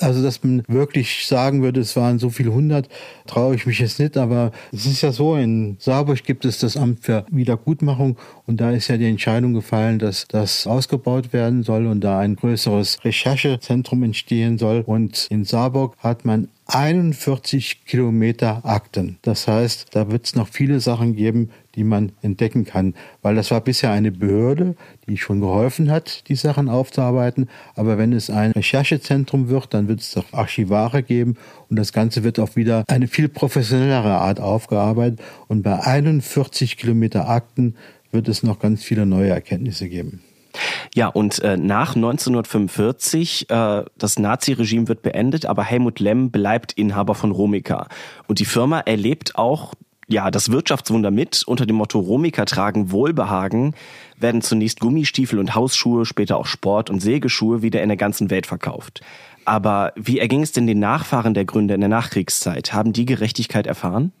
Also, 0.00 0.22
dass 0.22 0.42
man 0.44 0.62
wirklich 0.68 1.26
sagen 1.26 1.62
würde, 1.62 1.80
es 1.80 1.96
waren 1.96 2.18
so 2.18 2.30
viele 2.30 2.52
hundert, 2.52 2.88
traue 3.26 3.54
ich 3.54 3.66
mich 3.66 3.78
jetzt 3.78 3.98
nicht. 3.98 4.16
Aber 4.16 4.52
es 4.72 4.86
ist 4.86 5.02
ja 5.02 5.12
so, 5.12 5.36
in 5.36 5.76
Saarburg 5.78 6.22
gibt 6.24 6.44
es 6.44 6.58
das 6.58 6.76
Amt 6.76 7.04
für 7.04 7.24
Wiedergutmachung 7.30 8.16
und 8.46 8.60
da 8.60 8.70
ist 8.70 8.88
ja 8.88 8.96
die 8.96 9.06
Entscheidung 9.06 9.54
gefallen, 9.54 9.98
dass 9.98 10.26
das 10.28 10.66
ausgebaut 10.66 11.32
werden 11.32 11.62
soll 11.62 11.86
und 11.86 12.00
da 12.00 12.18
ein 12.18 12.36
größeres 12.36 13.04
Recherchezentrum 13.04 14.02
entstehen 14.02 14.58
soll. 14.58 14.82
Und 14.86 15.26
in 15.30 15.44
Saarburg 15.44 15.96
hat 15.98 16.24
man 16.24 16.48
41 16.66 17.84
Kilometer 17.84 18.64
Akten. 18.64 19.18
Das 19.22 19.46
heißt, 19.46 19.86
da 19.92 20.10
wird 20.10 20.26
es 20.26 20.34
noch 20.34 20.48
viele 20.48 20.80
Sachen 20.80 21.14
geben, 21.14 21.50
die 21.76 21.84
man 21.84 22.12
entdecken 22.22 22.64
kann, 22.64 22.94
weil 23.22 23.34
das 23.34 23.50
war 23.50 23.60
bisher 23.60 23.90
eine 23.90 24.10
Behörde, 24.10 24.74
die 25.06 25.16
schon 25.16 25.40
geholfen 25.40 25.90
hat, 25.90 26.28
die 26.28 26.34
Sachen 26.34 26.68
aufzuarbeiten. 26.68 27.48
Aber 27.74 27.98
wenn 27.98 28.12
es 28.12 28.30
ein 28.30 28.52
Recherchezentrum 28.52 29.48
wird, 29.48 29.74
dann 29.74 29.88
wird 29.88 30.00
es 30.00 30.12
doch 30.12 30.32
Archivare 30.32 31.02
geben 31.02 31.36
und 31.68 31.76
das 31.76 31.92
Ganze 31.92 32.24
wird 32.24 32.38
auch 32.38 32.56
wieder 32.56 32.84
eine 32.88 33.06
viel 33.06 33.28
professionellere 33.28 34.16
Art 34.16 34.40
aufgearbeitet. 34.40 35.20
Und 35.48 35.62
bei 35.62 35.78
41 35.78 36.76
Kilometer 36.76 37.28
Akten 37.28 37.76
wird 38.10 38.28
es 38.28 38.42
noch 38.42 38.58
ganz 38.58 38.82
viele 38.82 39.06
neue 39.06 39.30
Erkenntnisse 39.30 39.88
geben. 39.88 40.22
Ja, 40.94 41.08
und 41.08 41.40
äh, 41.40 41.56
nach 41.56 41.94
1945, 41.94 43.50
äh, 43.50 43.84
das 43.98 44.18
Naziregime 44.18 44.88
wird 44.88 45.02
beendet, 45.02 45.44
aber 45.46 45.64
Helmut 45.64 46.00
Lemm 46.00 46.30
bleibt 46.30 46.72
Inhaber 46.72 47.14
von 47.14 47.30
Romica. 47.30 47.88
Und 48.26 48.38
die 48.38 48.46
Firma 48.46 48.80
erlebt 48.80 49.36
auch 49.36 49.74
ja, 50.08 50.30
das 50.30 50.50
Wirtschaftswunder 50.50 51.10
mit. 51.10 51.42
Unter 51.46 51.66
dem 51.66 51.76
Motto 51.76 51.98
Romica 51.98 52.44
tragen 52.44 52.92
Wohlbehagen 52.92 53.74
werden 54.18 54.40
zunächst 54.40 54.80
Gummistiefel 54.80 55.38
und 55.38 55.54
Hausschuhe, 55.54 56.06
später 56.06 56.36
auch 56.36 56.46
Sport- 56.46 56.90
und 56.90 57.00
Sägeschuhe 57.00 57.62
wieder 57.62 57.82
in 57.82 57.88
der 57.88 57.96
ganzen 57.96 58.30
Welt 58.30 58.46
verkauft. 58.46 59.00
Aber 59.44 59.92
wie 59.96 60.18
erging 60.18 60.42
es 60.42 60.52
denn 60.52 60.66
den 60.66 60.78
Nachfahren 60.78 61.34
der 61.34 61.44
Gründer 61.44 61.74
in 61.74 61.80
der 61.80 61.88
Nachkriegszeit? 61.88 62.72
Haben 62.72 62.92
die 62.92 63.06
Gerechtigkeit 63.06 63.66
erfahren? 63.66 64.12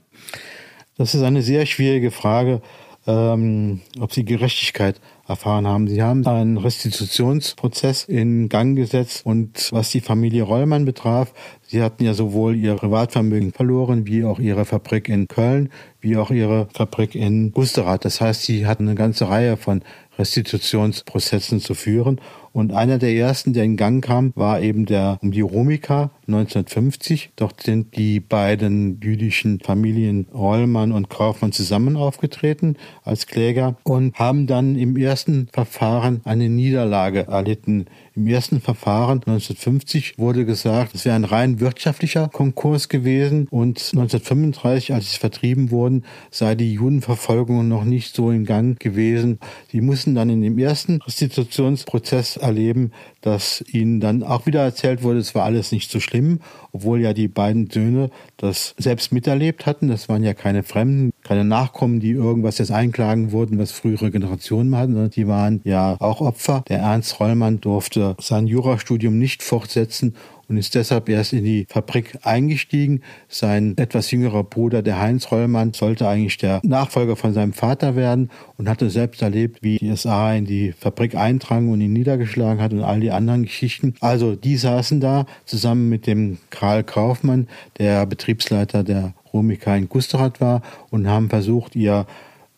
Das 0.96 1.14
ist 1.14 1.22
eine 1.22 1.42
sehr 1.42 1.66
schwierige 1.66 2.10
Frage, 2.10 2.62
ähm, 3.06 3.80
ob 4.00 4.12
sie 4.12 4.24
Gerechtigkeit 4.24 5.00
erfahren 5.28 5.66
haben. 5.66 5.88
Sie 5.88 6.02
haben 6.02 6.26
einen 6.26 6.56
Restitutionsprozess 6.56 8.04
in 8.04 8.48
Gang 8.48 8.76
gesetzt 8.76 9.24
und 9.24 9.72
was 9.72 9.90
die 9.90 10.00
Familie 10.00 10.42
Rollmann 10.42 10.84
betraf, 10.84 11.32
sie 11.68 11.82
hatten 11.82 12.04
ja 12.04 12.14
sowohl 12.14 12.56
ihr 12.56 12.74
Privatvermögen 12.74 13.52
verloren, 13.52 14.06
wie 14.06 14.24
auch 14.24 14.38
ihre 14.38 14.64
Fabrik 14.64 15.08
in 15.08 15.28
Köln, 15.28 15.70
wie 16.00 16.16
auch 16.16 16.30
ihre 16.30 16.68
Fabrik 16.72 17.14
in 17.14 17.52
Gusterath. 17.52 18.04
Das 18.04 18.20
heißt, 18.20 18.42
sie 18.42 18.66
hatten 18.66 18.86
eine 18.86 18.94
ganze 18.94 19.28
Reihe 19.28 19.56
von 19.56 19.82
Restitutionsprozessen 20.18 21.60
zu 21.60 21.74
führen. 21.74 22.20
Und 22.52 22.72
einer 22.72 22.98
der 22.98 23.12
ersten, 23.12 23.52
der 23.52 23.64
in 23.64 23.76
Gang 23.76 24.02
kam, 24.02 24.32
war 24.34 24.62
eben 24.62 24.86
der 24.86 25.18
um 25.20 25.30
die 25.30 25.42
Romika 25.42 26.10
1950. 26.26 27.32
Dort 27.36 27.62
sind 27.62 27.96
die 27.96 28.20
beiden 28.20 28.98
jüdischen 29.00 29.60
Familien 29.60 30.26
Rollmann 30.32 30.92
und 30.92 31.10
Kaufmann 31.10 31.52
zusammen 31.52 31.96
aufgetreten 31.96 32.76
als 33.04 33.26
Kläger 33.26 33.76
und 33.82 34.14
haben 34.18 34.46
dann 34.46 34.76
im 34.76 34.96
ersten 34.96 35.48
Verfahren 35.52 36.22
eine 36.24 36.48
Niederlage 36.48 37.26
erlitten. 37.26 37.86
Im 38.16 38.28
ersten 38.28 38.62
Verfahren 38.62 39.18
1950 39.18 40.14
wurde 40.16 40.46
gesagt, 40.46 40.94
es 40.94 41.04
wäre 41.04 41.16
ein 41.16 41.24
rein 41.24 41.60
wirtschaftlicher 41.60 42.30
Konkurs 42.32 42.88
gewesen 42.88 43.46
und 43.50 43.78
1935, 43.78 44.94
als 44.94 45.12
sie 45.12 45.18
vertrieben 45.18 45.70
wurden, 45.70 46.02
sei 46.30 46.54
die 46.54 46.72
Judenverfolgung 46.72 47.68
noch 47.68 47.84
nicht 47.84 48.14
so 48.14 48.30
in 48.30 48.46
Gang 48.46 48.80
gewesen. 48.80 49.38
Sie 49.70 49.82
mussten 49.82 50.14
dann 50.14 50.30
in 50.30 50.40
dem 50.40 50.58
ersten 50.58 51.02
Restitutionsprozess 51.02 52.38
erleben, 52.38 52.92
dass 53.20 53.62
ihnen 53.70 54.00
dann 54.00 54.22
auch 54.22 54.46
wieder 54.46 54.62
erzählt 54.62 55.02
wurde, 55.02 55.18
es 55.18 55.34
war 55.34 55.44
alles 55.44 55.70
nicht 55.70 55.90
so 55.90 56.00
schlimm, 56.00 56.40
obwohl 56.72 57.02
ja 57.02 57.12
die 57.12 57.28
beiden 57.28 57.68
Söhne 57.68 58.08
das 58.38 58.74
selbst 58.78 59.12
miterlebt 59.12 59.66
hatten. 59.66 59.88
Das 59.88 60.08
waren 60.08 60.24
ja 60.24 60.32
keine 60.32 60.62
Fremden, 60.62 61.12
keine 61.26 61.44
Nachkommen, 61.44 62.00
die 62.00 62.12
irgendwas 62.12 62.58
jetzt 62.58 62.70
einklagen 62.70 63.32
wurden, 63.32 63.58
was 63.58 63.72
frühere 63.72 64.10
Generationen 64.10 64.76
hatten, 64.76 64.92
sondern 64.92 65.10
die 65.10 65.26
waren 65.26 65.60
ja 65.64 65.96
auch 65.98 66.20
Opfer. 66.20 66.62
Der 66.68 66.78
Ernst 66.78 67.18
Rollmann 67.18 67.60
durfte 67.60 68.16
sein 68.20 68.46
Jurastudium 68.46 69.18
nicht 69.18 69.42
fortsetzen 69.42 70.14
und 70.48 70.56
ist 70.56 70.74
deshalb 70.74 71.08
erst 71.08 71.32
in 71.32 71.44
die 71.44 71.66
Fabrik 71.68 72.18
eingestiegen. 72.22 73.02
Sein 73.28 73.74
etwas 73.76 74.10
jüngerer 74.10 74.44
Bruder, 74.44 74.82
der 74.82 75.00
Heinz 75.00 75.30
Rollmann, 75.30 75.72
sollte 75.72 76.08
eigentlich 76.08 76.36
der 76.36 76.60
Nachfolger 76.62 77.16
von 77.16 77.32
seinem 77.32 77.52
Vater 77.52 77.96
werden 77.96 78.30
und 78.56 78.68
hatte 78.68 78.90
selbst 78.90 79.22
erlebt, 79.22 79.62
wie 79.62 79.78
die 79.78 79.94
SA 79.96 80.34
in 80.34 80.44
die 80.44 80.72
Fabrik 80.72 81.16
eindrang 81.16 81.68
und 81.68 81.80
ihn 81.80 81.92
niedergeschlagen 81.92 82.62
hat 82.62 82.72
und 82.72 82.82
all 82.82 83.00
die 83.00 83.10
anderen 83.10 83.44
Geschichten. 83.44 83.94
Also 84.00 84.36
die 84.36 84.56
saßen 84.56 85.00
da 85.00 85.26
zusammen 85.44 85.88
mit 85.88 86.06
dem 86.06 86.38
Karl 86.50 86.84
Kaufmann, 86.84 87.48
der 87.78 88.06
Betriebsleiter 88.06 88.84
der 88.84 89.14
Romika 89.36 89.76
in 89.76 89.88
Gusterath 89.88 90.40
war 90.40 90.62
und 90.90 91.08
haben 91.08 91.28
versucht, 91.30 91.76
ihr 91.76 92.06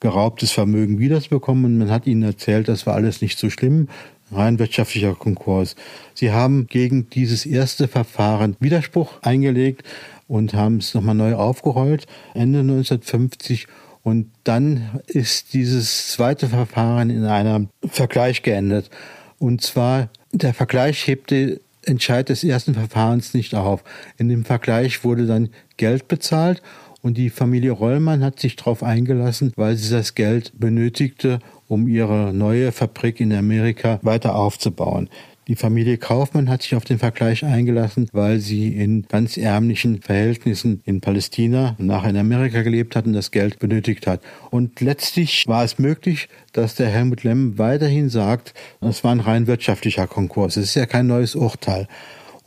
geraubtes 0.01 0.53
Vermögen 0.53 0.99
wiederzubekommen. 0.99 1.65
Und 1.65 1.79
man 1.79 1.91
hat 1.91 2.07
ihnen 2.07 2.23
erzählt, 2.23 2.69
das 2.69 2.87
war 2.87 2.95
alles 2.95 3.21
nicht 3.21 3.39
so 3.39 3.51
schlimm 3.51 3.89
rein 4.33 4.59
wirtschaftlicher 4.59 5.15
Konkurs. 5.15 5.75
Sie 6.15 6.33
haben 6.33 6.67
gegen 6.67 7.09
dieses 7.11 7.47
erste 7.47 7.89
Verfahren 7.89 8.57
Widerspruch 8.61 9.23
eingelegt 9.23 9.83
und 10.27 10.55
haben 10.55 10.79
es 10.79 10.95
nochmal 10.95 11.15
neu 11.15 11.35
aufgerollt, 11.35 12.07
Ende 12.35 12.61
1950. 12.61 13.67
Und 14.03 14.31
dann 14.45 15.01
ist 15.07 15.55
dieses 15.55 16.09
zweite 16.13 16.49
Verfahren 16.49 17.11
in 17.11 17.25
einem 17.25 17.69
Vergleich 17.87 18.43
geendet. 18.43 18.91
Und 19.39 19.63
zwar, 19.63 20.09
der 20.33 20.55
Vergleich 20.55 21.07
hebte 21.07 21.61
Entscheid 21.85 22.29
des 22.29 22.45
ersten 22.45 22.75
Verfahrens 22.75 23.35
nicht 23.35 23.55
auf. 23.55 23.83
In 24.19 24.29
dem 24.29 24.45
Vergleich 24.45 25.05
wurde 25.05 25.27
dann 25.27 25.51
Geld 25.79 26.07
bezahlt 26.09 26.63
und 27.01 27.17
die 27.17 27.31
Familie 27.31 27.71
Rollmann 27.71 28.23
hat 28.23 28.39
sich 28.39 28.57
darauf 28.57 28.83
eingelassen, 28.83 29.53
weil 29.57 29.77
sie 29.77 29.91
das 29.91 30.15
Geld 30.15 30.53
benötigte, 30.59 31.39
um 31.67 31.89
ihre 31.89 32.35
neue 32.35 32.73
Fabrik 32.73 33.21
in 33.21 33.33
Amerika 33.33 33.99
weiter 34.03 34.35
aufzubauen. 34.35 35.09
Die 35.49 35.57
Familie 35.57 35.97
Kaufmann 35.97 36.51
hat 36.51 36.61
sich 36.61 36.75
auf 36.75 36.85
den 36.85 36.99
Vergleich 36.99 37.43
eingelassen, 37.43 38.07
weil 38.13 38.39
sie 38.39 38.69
in 38.69 39.07
ganz 39.09 39.39
ärmlichen 39.39 40.03
Verhältnissen 40.03 40.83
in 40.85 41.01
Palästina 41.01 41.75
und 41.79 41.87
nachher 41.87 42.11
in 42.11 42.19
Amerika 42.19 42.61
gelebt 42.61 42.95
hat 42.95 43.07
und 43.07 43.15
das 43.15 43.31
Geld 43.31 43.59
benötigt 43.59 44.07
hat. 44.07 44.21
Und 44.51 44.83
letztlich 44.83 45.45
war 45.47 45.65
es 45.65 45.79
möglich, 45.79 46.29
dass 46.53 46.75
der 46.75 46.89
Helmut 46.89 47.25
Lemm 47.25 47.57
weiterhin 47.57 48.11
sagt, 48.11 48.53
es 48.83 49.03
war 49.05 49.13
ein 49.13 49.21
rein 49.21 49.47
wirtschaftlicher 49.47 50.07
Konkurs. 50.07 50.59
Es 50.59 50.67
ist 50.67 50.75
ja 50.75 50.85
kein 50.85 51.07
neues 51.07 51.35
Urteil. 51.35 51.89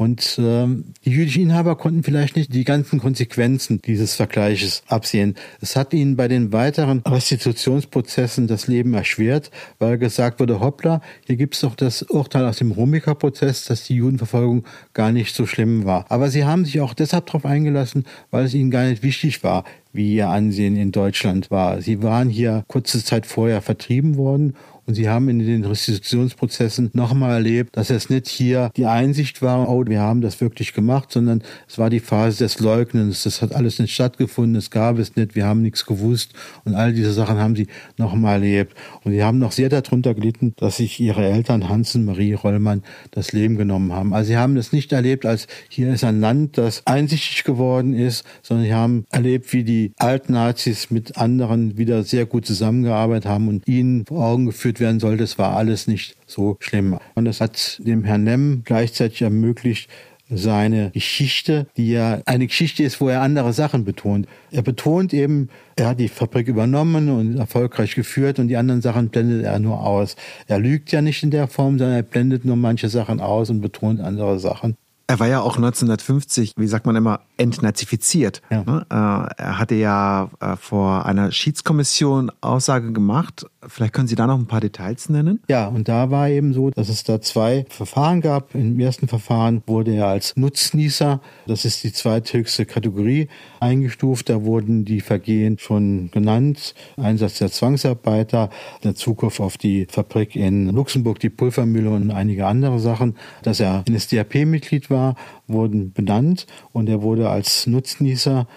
Und 0.01 0.39
ähm, 0.41 0.85
die 1.05 1.11
jüdischen 1.11 1.43
Inhaber 1.43 1.75
konnten 1.75 2.01
vielleicht 2.01 2.35
nicht 2.35 2.51
die 2.51 2.63
ganzen 2.63 2.99
Konsequenzen 2.99 3.83
dieses 3.83 4.15
Vergleiches 4.15 4.81
absehen. 4.87 5.35
Es 5.59 5.75
hat 5.75 5.93
ihnen 5.93 6.15
bei 6.15 6.27
den 6.27 6.51
weiteren 6.51 7.03
Restitutionsprozessen 7.05 8.47
das 8.47 8.65
Leben 8.65 8.95
erschwert, 8.95 9.51
weil 9.77 9.99
gesagt 9.99 10.39
wurde, 10.39 10.59
hoppla, 10.59 11.01
hier 11.27 11.35
gibt 11.35 11.53
es 11.53 11.61
doch 11.61 11.75
das 11.75 12.01
Urteil 12.01 12.45
aus 12.45 12.57
dem 12.57 12.71
Rumika-Prozess, 12.71 13.65
dass 13.65 13.83
die 13.83 13.93
Judenverfolgung 13.93 14.63
gar 14.95 15.11
nicht 15.11 15.35
so 15.35 15.45
schlimm 15.45 15.85
war. 15.85 16.07
Aber 16.09 16.31
sie 16.31 16.45
haben 16.45 16.65
sich 16.65 16.81
auch 16.81 16.95
deshalb 16.95 17.27
darauf 17.27 17.45
eingelassen, 17.45 18.05
weil 18.31 18.45
es 18.45 18.55
ihnen 18.55 18.71
gar 18.71 18.85
nicht 18.85 19.03
wichtig 19.03 19.43
war, 19.43 19.65
wie 19.93 20.15
ihr 20.15 20.29
Ansehen 20.29 20.77
in 20.77 20.91
Deutschland 20.91 21.51
war. 21.51 21.79
Sie 21.79 22.01
waren 22.01 22.27
hier 22.27 22.63
kurze 22.67 23.03
Zeit 23.03 23.27
vorher 23.27 23.61
vertrieben 23.61 24.17
worden 24.17 24.55
und 24.85 24.95
sie 24.95 25.09
haben 25.09 25.29
in 25.29 25.39
den 25.39 25.63
Restitutionsprozessen 25.63 26.89
nochmal 26.93 27.31
erlebt, 27.31 27.77
dass 27.77 27.89
es 27.89 28.09
nicht 28.09 28.27
hier 28.27 28.71
die 28.75 28.85
Einsicht 28.85 29.41
war, 29.41 29.69
oh, 29.69 29.85
wir 29.85 30.01
haben 30.01 30.21
das 30.21 30.41
wirklich 30.41 30.73
gemacht, 30.73 31.11
sondern 31.11 31.43
es 31.67 31.77
war 31.77 31.89
die 31.89 31.99
Phase 31.99 32.43
des 32.43 32.59
Leugnens. 32.59 33.23
Das 33.23 33.41
hat 33.41 33.53
alles 33.53 33.79
nicht 33.79 33.93
stattgefunden, 33.93 34.55
es 34.55 34.71
gab 34.71 34.97
es 34.97 35.15
nicht, 35.15 35.35
wir 35.35 35.45
haben 35.45 35.61
nichts 35.61 35.85
gewusst. 35.85 36.33
Und 36.65 36.75
all 36.75 36.93
diese 36.93 37.13
Sachen 37.13 37.37
haben 37.37 37.55
sie 37.55 37.67
nochmal 37.97 38.33
erlebt. 38.33 38.75
Und 39.03 39.11
sie 39.11 39.23
haben 39.23 39.39
noch 39.39 39.51
sehr 39.51 39.69
darunter 39.69 40.13
gelitten, 40.13 40.53
dass 40.57 40.77
sich 40.77 40.99
ihre 40.99 41.25
Eltern 41.25 41.69
Hans 41.69 41.95
und 41.95 42.05
Marie 42.05 42.33
Rollmann 42.33 42.83
das 43.11 43.31
Leben 43.31 43.57
genommen 43.57 43.93
haben. 43.93 44.13
Also 44.13 44.29
sie 44.29 44.37
haben 44.37 44.55
das 44.55 44.71
nicht 44.71 44.91
erlebt, 44.91 45.25
als 45.25 45.47
hier 45.69 45.93
ist 45.93 46.03
ein 46.03 46.19
Land, 46.19 46.57
das 46.57 46.85
einsichtig 46.85 47.43
geworden 47.43 47.93
ist, 47.93 48.25
sondern 48.41 48.65
sie 48.65 48.73
haben 48.73 49.05
erlebt, 49.11 49.53
wie 49.53 49.63
die 49.63 49.93
Altnazis 49.97 50.89
mit 50.91 51.17
anderen 51.17 51.77
wieder 51.77 52.03
sehr 52.03 52.25
gut 52.25 52.45
zusammengearbeitet 52.45 53.25
haben 53.25 53.47
und 53.47 53.67
ihnen 53.67 54.05
vor 54.05 54.25
Augen 54.25 54.47
geführt, 54.47 54.70
eingeführt 54.71 54.79
werden 54.79 54.99
sollte. 54.99 55.23
Es 55.23 55.37
war 55.37 55.55
alles 55.55 55.87
nicht 55.87 56.15
so 56.27 56.57
schlimm. 56.59 56.97
Und 57.15 57.25
das 57.25 57.41
hat 57.41 57.79
dem 57.83 58.03
Herrn 58.03 58.23
Nemm 58.23 58.61
gleichzeitig 58.63 59.21
ermöglicht, 59.21 59.89
seine 60.33 60.91
Geschichte, 60.91 61.67
die 61.75 61.91
ja 61.91 62.21
eine 62.25 62.47
Geschichte 62.47 62.83
ist, 62.83 63.01
wo 63.01 63.09
er 63.09 63.21
andere 63.21 63.51
Sachen 63.51 63.83
betont. 63.83 64.27
Er 64.49 64.61
betont 64.61 65.13
eben, 65.13 65.49
er 65.75 65.89
hat 65.89 65.99
die 65.99 66.07
Fabrik 66.07 66.47
übernommen 66.47 67.09
und 67.09 67.37
erfolgreich 67.37 67.95
geführt 67.95 68.39
und 68.39 68.47
die 68.47 68.55
anderen 68.55 68.81
Sachen 68.81 69.09
blendet 69.09 69.43
er 69.43 69.59
nur 69.59 69.85
aus. 69.85 70.15
Er 70.47 70.59
lügt 70.59 70.93
ja 70.93 71.01
nicht 71.01 71.21
in 71.21 71.31
der 71.31 71.49
Form, 71.49 71.77
sondern 71.77 71.97
er 71.97 72.03
blendet 72.03 72.45
nur 72.45 72.55
manche 72.55 72.87
Sachen 72.87 73.19
aus 73.19 73.49
und 73.49 73.59
betont 73.59 73.99
andere 73.99 74.39
Sachen. 74.39 74.77
Er 75.11 75.19
war 75.19 75.27
ja 75.27 75.41
auch 75.41 75.57
1950, 75.57 76.53
wie 76.55 76.67
sagt 76.67 76.85
man 76.85 76.95
immer, 76.95 77.19
entnazifiziert. 77.35 78.41
Ja. 78.49 78.63
Ne? 78.63 78.85
Äh, 78.89 79.43
er 79.43 79.59
hatte 79.59 79.75
ja 79.75 80.29
äh, 80.39 80.55
vor 80.55 81.05
einer 81.05 81.33
Schiedskommission 81.33 82.31
Aussage 82.39 82.93
gemacht. 82.93 83.45
Vielleicht 83.67 83.91
können 83.93 84.07
Sie 84.07 84.15
da 84.15 84.25
noch 84.25 84.39
ein 84.39 84.47
paar 84.47 84.61
Details 84.61 85.09
nennen? 85.09 85.41
Ja, 85.49 85.67
und 85.67 85.89
da 85.89 86.11
war 86.11 86.29
eben 86.29 86.53
so, 86.53 86.69
dass 86.69 86.87
es 86.87 87.03
da 87.03 87.19
zwei 87.19 87.65
Verfahren 87.67 88.21
gab. 88.21 88.55
Im 88.55 88.79
ersten 88.79 89.09
Verfahren 89.09 89.61
wurde 89.67 89.93
er 89.93 90.07
als 90.07 90.37
Nutznießer, 90.37 91.19
das 91.45 91.65
ist 91.65 91.83
die 91.83 91.91
zweithöchste 91.91 92.65
Kategorie, 92.65 93.27
eingestuft. 93.59 94.29
Da 94.29 94.45
wurden 94.45 94.85
die 94.85 95.01
Vergehen 95.01 95.59
schon 95.59 96.09
genannt. 96.11 96.73
Einsatz 96.95 97.37
der 97.39 97.51
Zwangsarbeiter, 97.51 98.49
der 98.85 98.95
Zugriff 98.95 99.41
auf 99.41 99.57
die 99.57 99.87
Fabrik 99.89 100.37
in 100.37 100.69
Luxemburg, 100.69 101.19
die 101.19 101.29
Pulvermühle 101.29 101.89
und 101.89 102.11
einige 102.11 102.47
andere 102.47 102.79
Sachen. 102.79 103.17
Dass 103.43 103.59
er 103.59 103.83
NSDAP-Mitglied 103.89 104.89
war, 104.89 105.00
war, 105.01 105.15
wurden 105.47 105.91
benannt 105.93 106.45
und 106.71 106.89
er 106.89 107.01
wurde 107.01 107.29
als 107.29 107.67
Nutznießer 107.67 108.47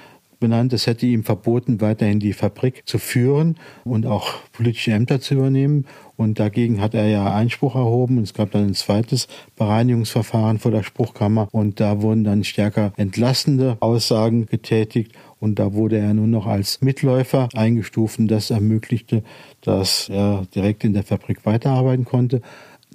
benannt. 0.40 0.72
Es 0.72 0.86
hätte 0.86 1.06
ihm 1.06 1.24
verboten, 1.24 1.80
weiterhin 1.80 2.20
die 2.20 2.34
Fabrik 2.34 2.82
zu 2.86 2.98
führen 2.98 3.56
und 3.84 4.04
auch 4.04 4.34
politische 4.52 4.92
Ämter 4.92 5.20
zu 5.20 5.34
übernehmen. 5.34 5.86
Und 6.16 6.38
dagegen 6.38 6.80
hat 6.80 6.94
er 6.94 7.08
ja 7.08 7.34
Einspruch 7.34 7.74
erhoben. 7.74 8.18
Und 8.18 8.24
es 8.24 8.34
gab 8.34 8.50
dann 8.50 8.66
ein 8.66 8.74
zweites 8.74 9.26
Bereinigungsverfahren 9.56 10.58
vor 10.58 10.70
der 10.70 10.82
Spruchkammer. 10.82 11.48
Und 11.50 11.80
da 11.80 12.02
wurden 12.02 12.24
dann 12.24 12.44
stärker 12.44 12.92
entlastende 12.96 13.78
Aussagen 13.80 14.46
getätigt. 14.46 15.12
Und 15.40 15.58
da 15.58 15.72
wurde 15.72 15.96
er 15.96 16.14
nur 16.14 16.26
noch 16.26 16.46
als 16.46 16.82
Mitläufer 16.82 17.48
eingestuft. 17.54 18.18
Das 18.20 18.50
ermöglichte, 18.50 19.24
dass 19.62 20.08
er 20.08 20.46
direkt 20.54 20.84
in 20.84 20.92
der 20.92 21.04
Fabrik 21.04 21.46
weiterarbeiten 21.46 22.04
konnte. 22.04 22.42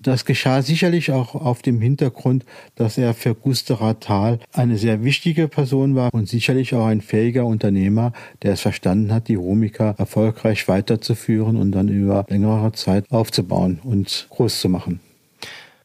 Das 0.01 0.23
geschah 0.23 0.62
sicherlich 0.62 1.12
auch 1.12 1.35
auf 1.35 1.62
dem 1.62 1.81
Hintergrund, 1.81 2.45
dass 2.75 2.97
er 2.97 3.13
für 3.13 3.35
Gustav 3.35 3.97
Thal 3.99 4.39
eine 4.53 4.77
sehr 4.77 5.03
wichtige 5.03 5.49
Person 5.49 5.95
war 5.95 6.13
und 6.13 6.29
sicherlich 6.29 6.73
auch 6.73 6.85
ein 6.85 7.01
fähiger 7.01 7.45
Unternehmer, 7.45 8.13
der 8.41 8.53
es 8.53 8.62
verstanden 8.62 9.13
hat, 9.13 9.27
die 9.27 9.35
Romika 9.35 9.95
erfolgreich 9.97 10.69
weiterzuführen 10.69 11.57
und 11.57 11.73
dann 11.73 11.89
über 11.89 12.25
längere 12.29 12.71
Zeit 12.71 13.12
aufzubauen 13.12 13.79
und 13.83 14.27
groß 14.29 14.62
zu 14.62 14.69
machen. 14.69 15.01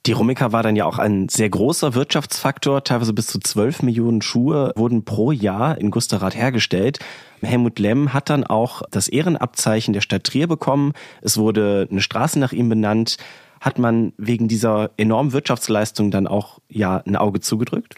Die 0.07 0.13
Romika 0.13 0.53
war 0.53 0.63
dann 0.63 0.77
ja 0.77 0.85
auch 0.85 0.99
ein 0.99 1.31
sehr 1.31 1.49
großer 1.49 1.95
Wirtschaftsfaktor. 1.95 2.85
Teilweise 2.85 3.15
bis 3.15 3.27
zu 3.27 3.41
12 3.41 3.83
Millionen 3.83 4.21
Schuhe 4.21 4.73
wurden 4.77 5.07
pro 5.07 5.33
Jahr 5.33 5.79
in 5.79 5.91
Gusterath 5.91 6.37
hergestellt. 6.37 6.99
Helmut 7.41 7.79
Lemm 7.79 8.13
hat 8.13 8.29
dann 8.29 8.45
auch 8.45 8.83
das 8.91 9.09
Ehrenabzeichen 9.09 9.95
der 9.95 10.03
Stadt 10.03 10.25
Trier 10.25 10.47
bekommen. 10.47 10.93
Es 11.23 11.39
wurde 11.39 11.89
eine 11.91 12.03
Straße 12.03 12.39
nach 12.39 12.53
ihm 12.53 12.69
benannt 12.69 13.17
hat 13.65 13.79
man 13.79 14.13
wegen 14.19 14.47
dieser 14.47 14.91
enormen 14.99 15.33
Wirtschaftsleistung 15.33 16.11
dann 16.11 16.27
auch 16.27 16.59
ja 16.69 16.99
ein 16.99 17.17
Auge 17.17 17.41
zugedrückt? 17.41 17.95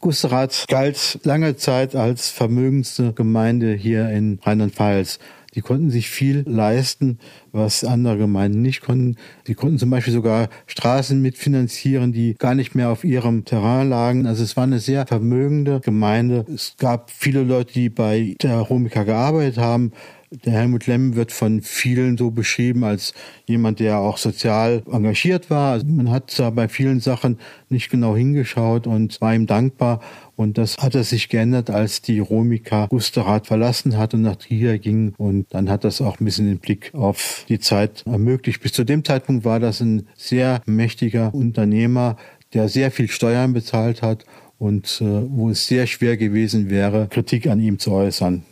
Gusterath 0.00 0.64
galt 0.68 1.20
lange 1.24 1.56
Zeit 1.56 1.94
als 1.94 2.30
vermögendste 2.30 3.12
Gemeinde 3.12 3.74
hier 3.74 4.08
in 4.08 4.38
Rheinland-Pfalz. 4.42 5.18
Die 5.54 5.60
konnten 5.60 5.90
sich 5.90 6.08
viel 6.08 6.44
leisten, 6.46 7.18
was 7.52 7.84
andere 7.84 8.16
Gemeinden 8.16 8.62
nicht 8.62 8.80
konnten. 8.80 9.16
Die 9.46 9.54
konnten 9.54 9.78
zum 9.78 9.90
Beispiel 9.90 10.12
sogar 10.12 10.48
Straßen 10.66 11.20
mitfinanzieren, 11.20 12.12
die 12.12 12.34
gar 12.34 12.54
nicht 12.54 12.74
mehr 12.74 12.90
auf 12.90 13.04
ihrem 13.04 13.44
Terrain 13.44 13.88
lagen. 13.88 14.26
Also 14.26 14.44
es 14.44 14.56
war 14.56 14.64
eine 14.64 14.78
sehr 14.78 15.06
vermögende 15.06 15.80
Gemeinde. 15.80 16.46
Es 16.54 16.76
gab 16.78 17.10
viele 17.10 17.42
Leute, 17.42 17.72
die 17.74 17.90
bei 17.90 18.34
der 18.40 18.58
Romika 18.58 19.02
gearbeitet 19.02 19.58
haben. 19.58 19.92
Der 20.30 20.52
Helmut 20.52 20.86
Lemm 20.86 21.16
wird 21.16 21.32
von 21.32 21.62
vielen 21.62 22.18
so 22.18 22.30
beschrieben 22.30 22.84
als 22.84 23.14
jemand, 23.46 23.80
der 23.80 23.98
auch 23.98 24.18
sozial 24.18 24.82
engagiert 24.90 25.48
war. 25.48 25.72
Also 25.72 25.86
man 25.86 26.10
hat 26.10 26.38
da 26.38 26.50
bei 26.50 26.68
vielen 26.68 27.00
Sachen 27.00 27.38
nicht 27.70 27.90
genau 27.90 28.14
hingeschaut 28.14 28.86
und 28.86 29.20
war 29.20 29.34
ihm 29.34 29.46
dankbar. 29.46 30.00
Und 30.36 30.58
das 30.58 30.76
hat 30.76 30.94
er 30.94 31.04
sich 31.04 31.28
geändert, 31.28 31.70
als 31.70 32.02
die 32.02 32.18
Romika 32.18 32.86
Gusterath 32.86 33.46
verlassen 33.46 33.96
hat 33.96 34.12
und 34.12 34.22
nach 34.22 34.36
Trier 34.36 34.78
ging. 34.78 35.14
Und 35.16 35.46
dann 35.50 35.70
hat 35.70 35.84
das 35.84 36.00
auch 36.00 36.20
ein 36.20 36.24
bisschen 36.24 36.46
den 36.46 36.58
Blick 36.58 36.94
auf 36.94 37.44
die 37.48 37.58
Zeit 37.58 38.04
ermöglicht. 38.06 38.60
Bis 38.60 38.72
zu 38.72 38.84
dem 38.84 39.04
Zeitpunkt 39.04 39.44
war 39.44 39.60
das 39.60 39.80
ein 39.80 40.06
sehr 40.14 40.60
mächtiger 40.66 41.34
Unternehmer, 41.34 42.16
der 42.52 42.68
sehr 42.68 42.90
viel 42.90 43.08
Steuern 43.08 43.52
bezahlt 43.54 44.02
hat 44.02 44.24
und 44.58 45.00
äh, 45.00 45.04
wo 45.04 45.50
es 45.50 45.66
sehr 45.66 45.86
schwer 45.86 46.16
gewesen 46.16 46.70
wäre, 46.70 47.08
Kritik 47.08 47.46
an 47.46 47.60
ihm 47.60 47.78
zu 47.78 47.92
äußern. 47.92 48.44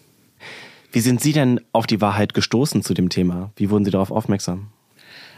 Wie 0.97 1.01
sind 1.01 1.21
Sie 1.21 1.35
denn 1.35 1.61
auf 1.73 1.87
die 1.87 2.01
Wahrheit 2.01 2.33
gestoßen 2.33 2.81
zu 2.81 2.95
dem 2.95 3.11
Thema? 3.11 3.53
Wie 3.57 3.69
wurden 3.69 3.85
Sie 3.85 3.91
darauf 3.91 4.11
aufmerksam? 4.11 4.69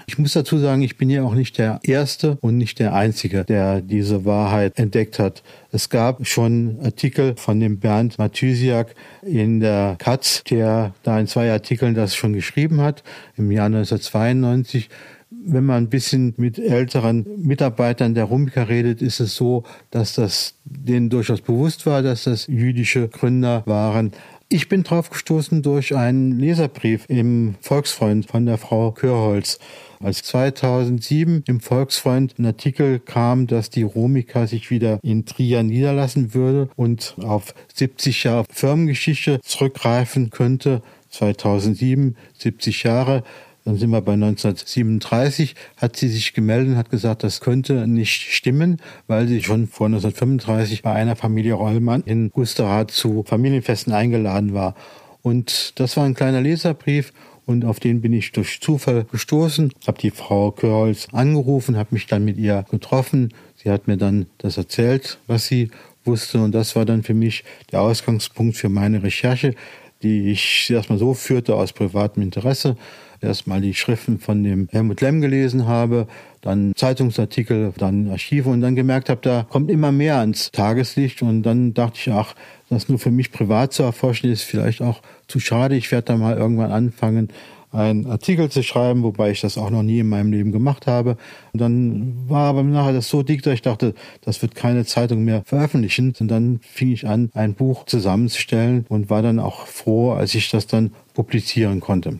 Ich 0.06 0.16
muss 0.16 0.32
dazu 0.32 0.56
sagen, 0.56 0.82
ich 0.82 0.96
bin 0.98 1.10
ja 1.10 1.24
auch 1.24 1.34
nicht 1.34 1.58
der 1.58 1.80
Erste 1.82 2.38
und 2.42 2.58
nicht 2.58 2.78
der 2.78 2.94
Einzige, 2.94 3.44
der 3.44 3.80
diese 3.80 4.24
Wahrheit 4.24 4.78
entdeckt 4.78 5.18
hat. 5.18 5.42
Es 5.72 5.90
gab 5.90 6.24
schon 6.28 6.78
Artikel 6.84 7.34
von 7.36 7.58
dem 7.58 7.80
Bernd 7.80 8.18
Mathysiak 8.18 8.94
in 9.22 9.58
der 9.58 9.96
Katz, 9.98 10.44
der 10.44 10.94
da 11.02 11.18
in 11.18 11.26
zwei 11.26 11.50
Artikeln 11.50 11.96
das 11.96 12.14
schon 12.14 12.34
geschrieben 12.34 12.80
hat, 12.80 13.02
im 13.36 13.50
Jahr 13.50 13.66
1992 13.66 14.88
wenn 15.30 15.64
man 15.64 15.84
ein 15.84 15.88
bisschen 15.88 16.34
mit 16.36 16.58
älteren 16.58 17.26
Mitarbeitern 17.36 18.14
der 18.14 18.24
Rumika 18.24 18.62
redet, 18.62 19.02
ist 19.02 19.20
es 19.20 19.36
so, 19.36 19.64
dass 19.90 20.14
das 20.14 20.54
denen 20.64 21.10
durchaus 21.10 21.40
bewusst 21.40 21.86
war, 21.86 22.02
dass 22.02 22.24
das 22.24 22.46
jüdische 22.46 23.08
Gründer 23.08 23.62
waren. 23.66 24.12
Ich 24.50 24.70
bin 24.70 24.82
drauf 24.82 25.10
gestoßen 25.10 25.60
durch 25.60 25.94
einen 25.94 26.38
Leserbrief 26.38 27.04
im 27.08 27.56
Volksfreund 27.60 28.24
von 28.24 28.46
der 28.46 28.56
Frau 28.56 28.92
Körholz. 28.92 29.58
Als 30.02 30.22
2007 30.22 31.42
im 31.46 31.60
Volksfreund 31.60 32.38
ein 32.38 32.46
Artikel 32.46 32.98
kam, 32.98 33.46
dass 33.46 33.68
die 33.68 33.82
Romika 33.82 34.46
sich 34.46 34.70
wieder 34.70 35.00
in 35.02 35.26
Trier 35.26 35.62
niederlassen 35.62 36.32
würde 36.32 36.70
und 36.76 37.14
auf 37.20 37.52
70 37.74 38.24
Jahre 38.24 38.46
Firmengeschichte 38.50 39.38
zurückgreifen 39.42 40.30
könnte, 40.30 40.80
2007, 41.10 42.16
70 42.38 42.84
Jahre, 42.84 43.24
dann 43.68 43.76
sind 43.76 43.90
wir 43.90 44.00
bei 44.00 44.14
1937, 44.14 45.54
hat 45.76 45.94
sie 45.94 46.08
sich 46.08 46.32
gemeldet 46.32 46.72
und 46.72 46.78
hat 46.78 46.88
gesagt, 46.88 47.22
das 47.22 47.42
könnte 47.42 47.86
nicht 47.86 48.32
stimmen, 48.32 48.78
weil 49.08 49.28
sie 49.28 49.42
schon 49.42 49.66
vor 49.66 49.88
1935 49.88 50.80
bei 50.80 50.94
einer 50.94 51.16
Familie 51.16 51.52
Rollmann 51.52 52.02
in 52.06 52.30
Gusterath 52.30 52.90
zu 52.90 53.24
Familienfesten 53.24 53.92
eingeladen 53.92 54.54
war. 54.54 54.74
Und 55.20 55.78
das 55.78 55.98
war 55.98 56.04
ein 56.04 56.14
kleiner 56.14 56.40
Leserbrief 56.40 57.12
und 57.44 57.66
auf 57.66 57.78
den 57.78 58.00
bin 58.00 58.14
ich 58.14 58.32
durch 58.32 58.58
Zufall 58.62 59.04
gestoßen, 59.12 59.70
habe 59.86 59.98
die 59.98 60.12
Frau 60.12 60.50
Körholz 60.50 61.08
angerufen, 61.12 61.76
habe 61.76 61.90
mich 61.90 62.06
dann 62.06 62.24
mit 62.24 62.38
ihr 62.38 62.64
getroffen. 62.70 63.34
Sie 63.56 63.68
hat 63.68 63.86
mir 63.86 63.98
dann 63.98 64.28
das 64.38 64.56
erzählt, 64.56 65.18
was 65.26 65.46
sie 65.46 65.70
wusste 66.06 66.40
und 66.40 66.52
das 66.52 66.74
war 66.74 66.86
dann 66.86 67.02
für 67.02 67.12
mich 67.12 67.44
der 67.70 67.82
Ausgangspunkt 67.82 68.56
für 68.56 68.70
meine 68.70 69.02
Recherche, 69.02 69.54
die 70.02 70.30
ich 70.30 70.70
erstmal 70.70 70.98
so 70.98 71.12
führte 71.12 71.54
aus 71.54 71.74
privatem 71.74 72.22
Interesse 72.22 72.78
erstmal 73.20 73.60
die 73.60 73.74
Schriften 73.74 74.18
von 74.18 74.42
dem 74.42 74.68
Helmut 74.70 75.00
Lemm 75.00 75.20
gelesen 75.20 75.66
habe, 75.66 76.06
dann 76.40 76.72
Zeitungsartikel, 76.76 77.72
dann 77.76 78.10
Archive 78.10 78.48
und 78.48 78.60
dann 78.60 78.76
gemerkt 78.76 79.08
habe, 79.08 79.20
da 79.22 79.46
kommt 79.48 79.70
immer 79.70 79.92
mehr 79.92 80.18
ans 80.18 80.50
Tageslicht 80.52 81.22
und 81.22 81.42
dann 81.42 81.74
dachte 81.74 81.98
ich, 81.98 82.12
ach, 82.12 82.34
das 82.70 82.88
nur 82.88 82.98
für 82.98 83.10
mich 83.10 83.32
privat 83.32 83.72
zu 83.72 83.82
erforschen 83.82 84.30
ist 84.30 84.42
vielleicht 84.42 84.82
auch 84.82 85.00
zu 85.26 85.40
schade. 85.40 85.76
Ich 85.76 85.90
werde 85.90 86.06
da 86.06 86.16
mal 86.16 86.36
irgendwann 86.36 86.70
anfangen, 86.70 87.28
einen 87.70 88.06
Artikel 88.06 88.50
zu 88.50 88.62
schreiben, 88.62 89.02
wobei 89.02 89.30
ich 89.30 89.40
das 89.40 89.58
auch 89.58 89.70
noch 89.70 89.82
nie 89.82 89.98
in 89.98 90.08
meinem 90.08 90.32
Leben 90.32 90.52
gemacht 90.52 90.86
habe. 90.86 91.16
Und 91.52 91.60
dann 91.60 92.14
war 92.28 92.48
aber 92.48 92.62
nachher 92.62 92.92
das 92.92 93.08
so 93.08 93.22
dick, 93.22 93.42
dass 93.42 93.54
ich 93.54 93.62
dachte, 93.62 93.94
das 94.22 94.40
wird 94.42 94.54
keine 94.54 94.84
Zeitung 94.84 95.24
mehr 95.24 95.42
veröffentlichen. 95.44 96.14
Und 96.18 96.28
dann 96.28 96.60
fing 96.62 96.92
ich 96.92 97.06
an, 97.06 97.30
ein 97.34 97.54
Buch 97.54 97.84
zusammenzustellen 97.84 98.86
und 98.88 99.10
war 99.10 99.22
dann 99.22 99.38
auch 99.38 99.66
froh, 99.66 100.12
als 100.12 100.34
ich 100.34 100.50
das 100.50 100.66
dann 100.66 100.92
publizieren 101.14 101.80
konnte. 101.80 102.18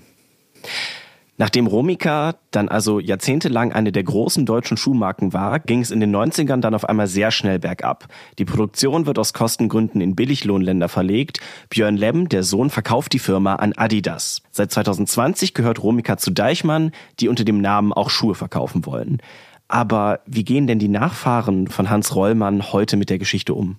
Nachdem 1.41 1.69
Romika 1.69 2.35
dann 2.51 2.69
also 2.69 2.99
jahrzehntelang 2.99 3.73
eine 3.73 3.93
der 3.93 4.03
großen 4.03 4.45
deutschen 4.45 4.77
Schuhmarken 4.77 5.33
war, 5.33 5.61
ging 5.61 5.81
es 5.81 5.93
in 5.93 6.01
den 6.01 6.15
90ern 6.15 6.61
dann 6.61 6.75
auf 6.75 6.89
einmal 6.89 7.07
sehr 7.07 7.31
schnell 7.31 7.61
bergab. 7.61 8.09
Die 8.41 8.45
Produktion 8.45 9.07
wird 9.07 9.21
aus 9.21 9.33
Kostengründen 9.33 10.01
in 10.01 10.17
Billiglohnländer 10.17 10.89
verlegt. 10.89 11.39
Björn 11.71 11.97
Lemm, 11.97 12.29
der 12.29 12.43
Sohn, 12.43 12.71
verkauft 12.71 13.13
die 13.13 13.21
Firma 13.21 13.55
an 13.55 13.73
Adidas. 13.73 14.43
Seit 14.51 14.73
2020 14.73 15.55
gehört 15.55 15.81
Romika 15.81 16.17
zu 16.17 16.33
Deichmann, 16.33 16.91
die 17.21 17.29
unter 17.29 17.45
dem 17.45 17.61
Namen 17.61 17.93
auch 17.93 18.11
Schuhe 18.11 18.35
verkaufen 18.35 18.85
wollen. 18.85 19.23
Aber 19.69 20.21
wie 20.27 20.45
gehen 20.45 20.67
denn 20.67 20.81
die 20.81 20.89
Nachfahren 20.89 21.69
von 21.69 21.89
Hans 21.89 22.17
Rollmann 22.17 22.73
heute 22.73 22.97
mit 22.97 23.11
der 23.11 23.19
Geschichte 23.19 23.55
um? 23.55 23.79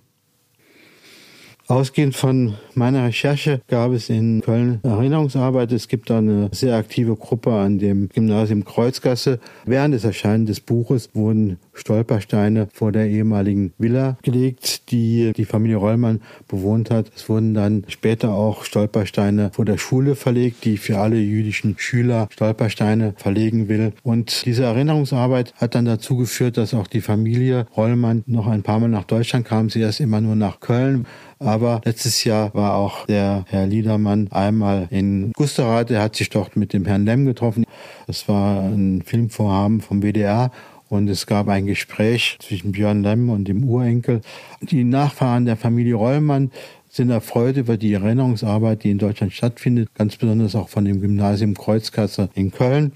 Ausgehend 1.70 2.16
von 2.16 2.54
meiner 2.74 3.04
Recherche 3.04 3.60
gab 3.68 3.92
es 3.92 4.10
in 4.10 4.40
Köln 4.40 4.80
Erinnerungsarbeit. 4.82 5.70
Es 5.70 5.86
gibt 5.86 6.10
da 6.10 6.18
eine 6.18 6.48
sehr 6.50 6.74
aktive 6.74 7.14
Gruppe 7.14 7.52
an 7.52 7.78
dem 7.78 8.08
Gymnasium 8.08 8.64
Kreuzgasse. 8.64 9.38
Während 9.66 9.94
des 9.94 10.02
Erscheinens 10.02 10.48
des 10.48 10.60
Buches 10.60 11.10
wurden 11.14 11.58
Stolpersteine 11.72 12.66
vor 12.72 12.90
der 12.90 13.08
ehemaligen 13.08 13.72
Villa 13.78 14.18
gelegt, 14.22 14.90
die 14.90 15.32
die 15.32 15.44
Familie 15.44 15.76
Rollmann 15.76 16.20
bewohnt 16.48 16.90
hat. 16.90 17.12
Es 17.14 17.28
wurden 17.28 17.54
dann 17.54 17.84
später 17.86 18.34
auch 18.34 18.64
Stolpersteine 18.64 19.50
vor 19.52 19.64
der 19.64 19.78
Schule 19.78 20.16
verlegt, 20.16 20.64
die 20.64 20.76
für 20.76 20.98
alle 20.98 21.18
jüdischen 21.18 21.76
Schüler 21.78 22.26
Stolpersteine 22.32 23.14
verlegen 23.16 23.68
will. 23.68 23.92
Und 24.02 24.44
diese 24.44 24.64
Erinnerungsarbeit 24.64 25.54
hat 25.54 25.76
dann 25.76 25.84
dazu 25.84 26.16
geführt, 26.16 26.56
dass 26.56 26.74
auch 26.74 26.88
die 26.88 27.00
Familie 27.00 27.66
Rollmann 27.76 28.24
noch 28.26 28.48
ein 28.48 28.64
paar 28.64 28.80
Mal 28.80 28.88
nach 28.88 29.04
Deutschland 29.04 29.46
kam. 29.46 29.70
Sie 29.70 29.80
erst 29.80 30.00
immer 30.00 30.20
nur 30.20 30.34
nach 30.34 30.58
Köln. 30.58 31.06
Aber 31.42 31.80
letztes 31.86 32.22
Jahr 32.24 32.52
war 32.52 32.74
auch 32.74 33.06
der 33.06 33.46
Herr 33.48 33.66
Liedermann 33.66 34.28
einmal 34.30 34.88
in 34.90 35.32
Gusterath. 35.32 35.90
Er 35.90 36.02
hat 36.02 36.14
sich 36.14 36.28
dort 36.28 36.54
mit 36.54 36.74
dem 36.74 36.84
Herrn 36.84 37.06
Lemm 37.06 37.24
getroffen. 37.24 37.64
Das 38.06 38.28
war 38.28 38.62
ein 38.62 39.02
Filmvorhaben 39.02 39.80
vom 39.80 40.02
WDR. 40.02 40.52
Und 40.90 41.08
es 41.08 41.26
gab 41.26 41.48
ein 41.48 41.66
Gespräch 41.66 42.36
zwischen 42.40 42.72
Björn 42.72 43.02
Lemm 43.02 43.30
und 43.30 43.46
dem 43.46 43.64
Urenkel. 43.64 44.20
Die 44.60 44.84
Nachfahren 44.84 45.46
der 45.46 45.56
Familie 45.56 45.94
Rollmann 45.94 46.50
sind 46.90 47.08
erfreut 47.08 47.56
über 47.56 47.78
die 47.78 47.94
Erinnerungsarbeit, 47.94 48.84
die 48.84 48.90
in 48.90 48.98
Deutschland 48.98 49.32
stattfindet, 49.32 49.88
ganz 49.94 50.16
besonders 50.16 50.54
auch 50.54 50.68
von 50.68 50.84
dem 50.84 51.00
Gymnasium 51.00 51.54
Kreuzkasse 51.54 52.28
in 52.34 52.50
Köln. 52.50 52.92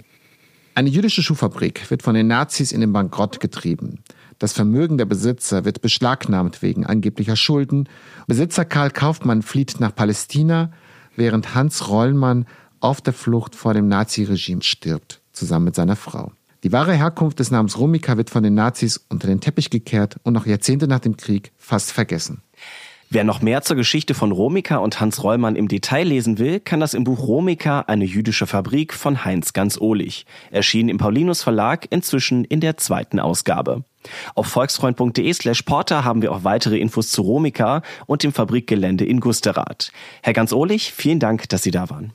Eine 0.74 0.90
jüdische 0.90 1.22
Schuhfabrik 1.22 1.88
wird 1.90 2.02
von 2.02 2.14
den 2.14 2.26
Nazis 2.26 2.72
in 2.72 2.80
den 2.80 2.92
Bankrott 2.92 3.38
getrieben. 3.40 4.00
Das 4.38 4.52
Vermögen 4.52 4.98
der 4.98 5.04
Besitzer 5.04 5.64
wird 5.64 5.80
beschlagnahmt 5.80 6.62
wegen 6.62 6.86
angeblicher 6.86 7.36
Schulden. 7.36 7.88
Besitzer 8.26 8.64
Karl 8.64 8.90
Kaufmann 8.90 9.42
flieht 9.42 9.80
nach 9.80 9.94
Palästina, 9.94 10.72
während 11.16 11.54
Hans 11.54 11.88
Rollmann 11.88 12.46
auf 12.80 13.00
der 13.00 13.12
Flucht 13.12 13.54
vor 13.54 13.74
dem 13.74 13.88
Naziregime 13.88 14.62
stirbt, 14.62 15.20
zusammen 15.32 15.66
mit 15.66 15.74
seiner 15.74 15.96
Frau. 15.96 16.32
Die 16.64 16.72
wahre 16.72 16.94
Herkunft 16.94 17.38
des 17.40 17.50
Namens 17.50 17.78
Romika 17.78 18.16
wird 18.16 18.30
von 18.30 18.42
den 18.42 18.54
Nazis 18.54 19.04
unter 19.08 19.28
den 19.28 19.40
Teppich 19.40 19.70
gekehrt 19.70 20.16
und 20.22 20.32
noch 20.32 20.46
Jahrzehnte 20.46 20.88
nach 20.88 21.00
dem 21.00 21.16
Krieg 21.16 21.52
fast 21.58 21.92
vergessen. 21.92 22.42
Wer 23.10 23.22
noch 23.22 23.42
mehr 23.42 23.62
zur 23.62 23.76
Geschichte 23.76 24.14
von 24.14 24.32
Romika 24.32 24.78
und 24.78 24.98
Hans 24.98 25.22
Rollmann 25.22 25.56
im 25.56 25.68
Detail 25.68 26.04
lesen 26.04 26.38
will, 26.38 26.60
kann 26.60 26.80
das 26.80 26.94
im 26.94 27.04
Buch 27.04 27.20
Romika, 27.20 27.80
eine 27.80 28.04
jüdische 28.04 28.46
Fabrik 28.46 28.94
von 28.94 29.24
Heinz 29.24 29.52
Ganz-Ohlich. 29.52 30.26
Erschienen 30.50 30.88
im 30.88 30.98
Paulinus 30.98 31.42
Verlag, 31.42 31.86
inzwischen 31.90 32.44
in 32.44 32.60
der 32.60 32.76
zweiten 32.76 33.20
Ausgabe. 33.20 33.84
Auf 34.34 34.46
volksfreund.de 34.46 35.32
slash 35.32 35.62
porter 35.62 36.04
haben 36.04 36.22
wir 36.22 36.32
auch 36.32 36.44
weitere 36.44 36.78
Infos 36.78 37.10
zu 37.10 37.22
Romika 37.22 37.82
und 38.06 38.22
dem 38.22 38.32
Fabrikgelände 38.32 39.04
in 39.04 39.20
Gusterath. 39.20 39.92
Herr 40.22 40.32
Ganz-Ohlich, 40.32 40.92
vielen 40.92 41.20
Dank, 41.20 41.48
dass 41.48 41.62
Sie 41.62 41.70
da 41.70 41.90
waren. 41.90 42.12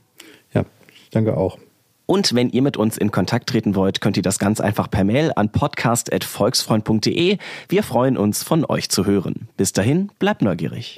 Ja, 0.54 0.66
danke 1.12 1.38
auch. 1.38 1.58
Und 2.06 2.34
wenn 2.34 2.50
ihr 2.50 2.64
mit 2.64 2.76
uns 2.76 2.98
in 2.98 3.12
Kontakt 3.12 3.50
treten 3.50 3.76
wollt, 3.76 4.02
könnt 4.02 4.18
ihr 4.18 4.24
das 4.24 4.40
ganz 4.40 4.60
einfach 4.60 4.90
per 4.90 5.04
Mail 5.04 5.32
an 5.36 5.52
podcast.volksfreund.de. 5.52 7.38
Wir 7.68 7.84
freuen 7.84 8.18
uns, 8.18 8.42
von 8.42 8.66
euch 8.66 8.90
zu 8.90 9.06
hören. 9.06 9.48
Bis 9.58 9.74
dahin, 9.74 10.10
bleibt 10.18 10.42
neugierig. 10.42 10.98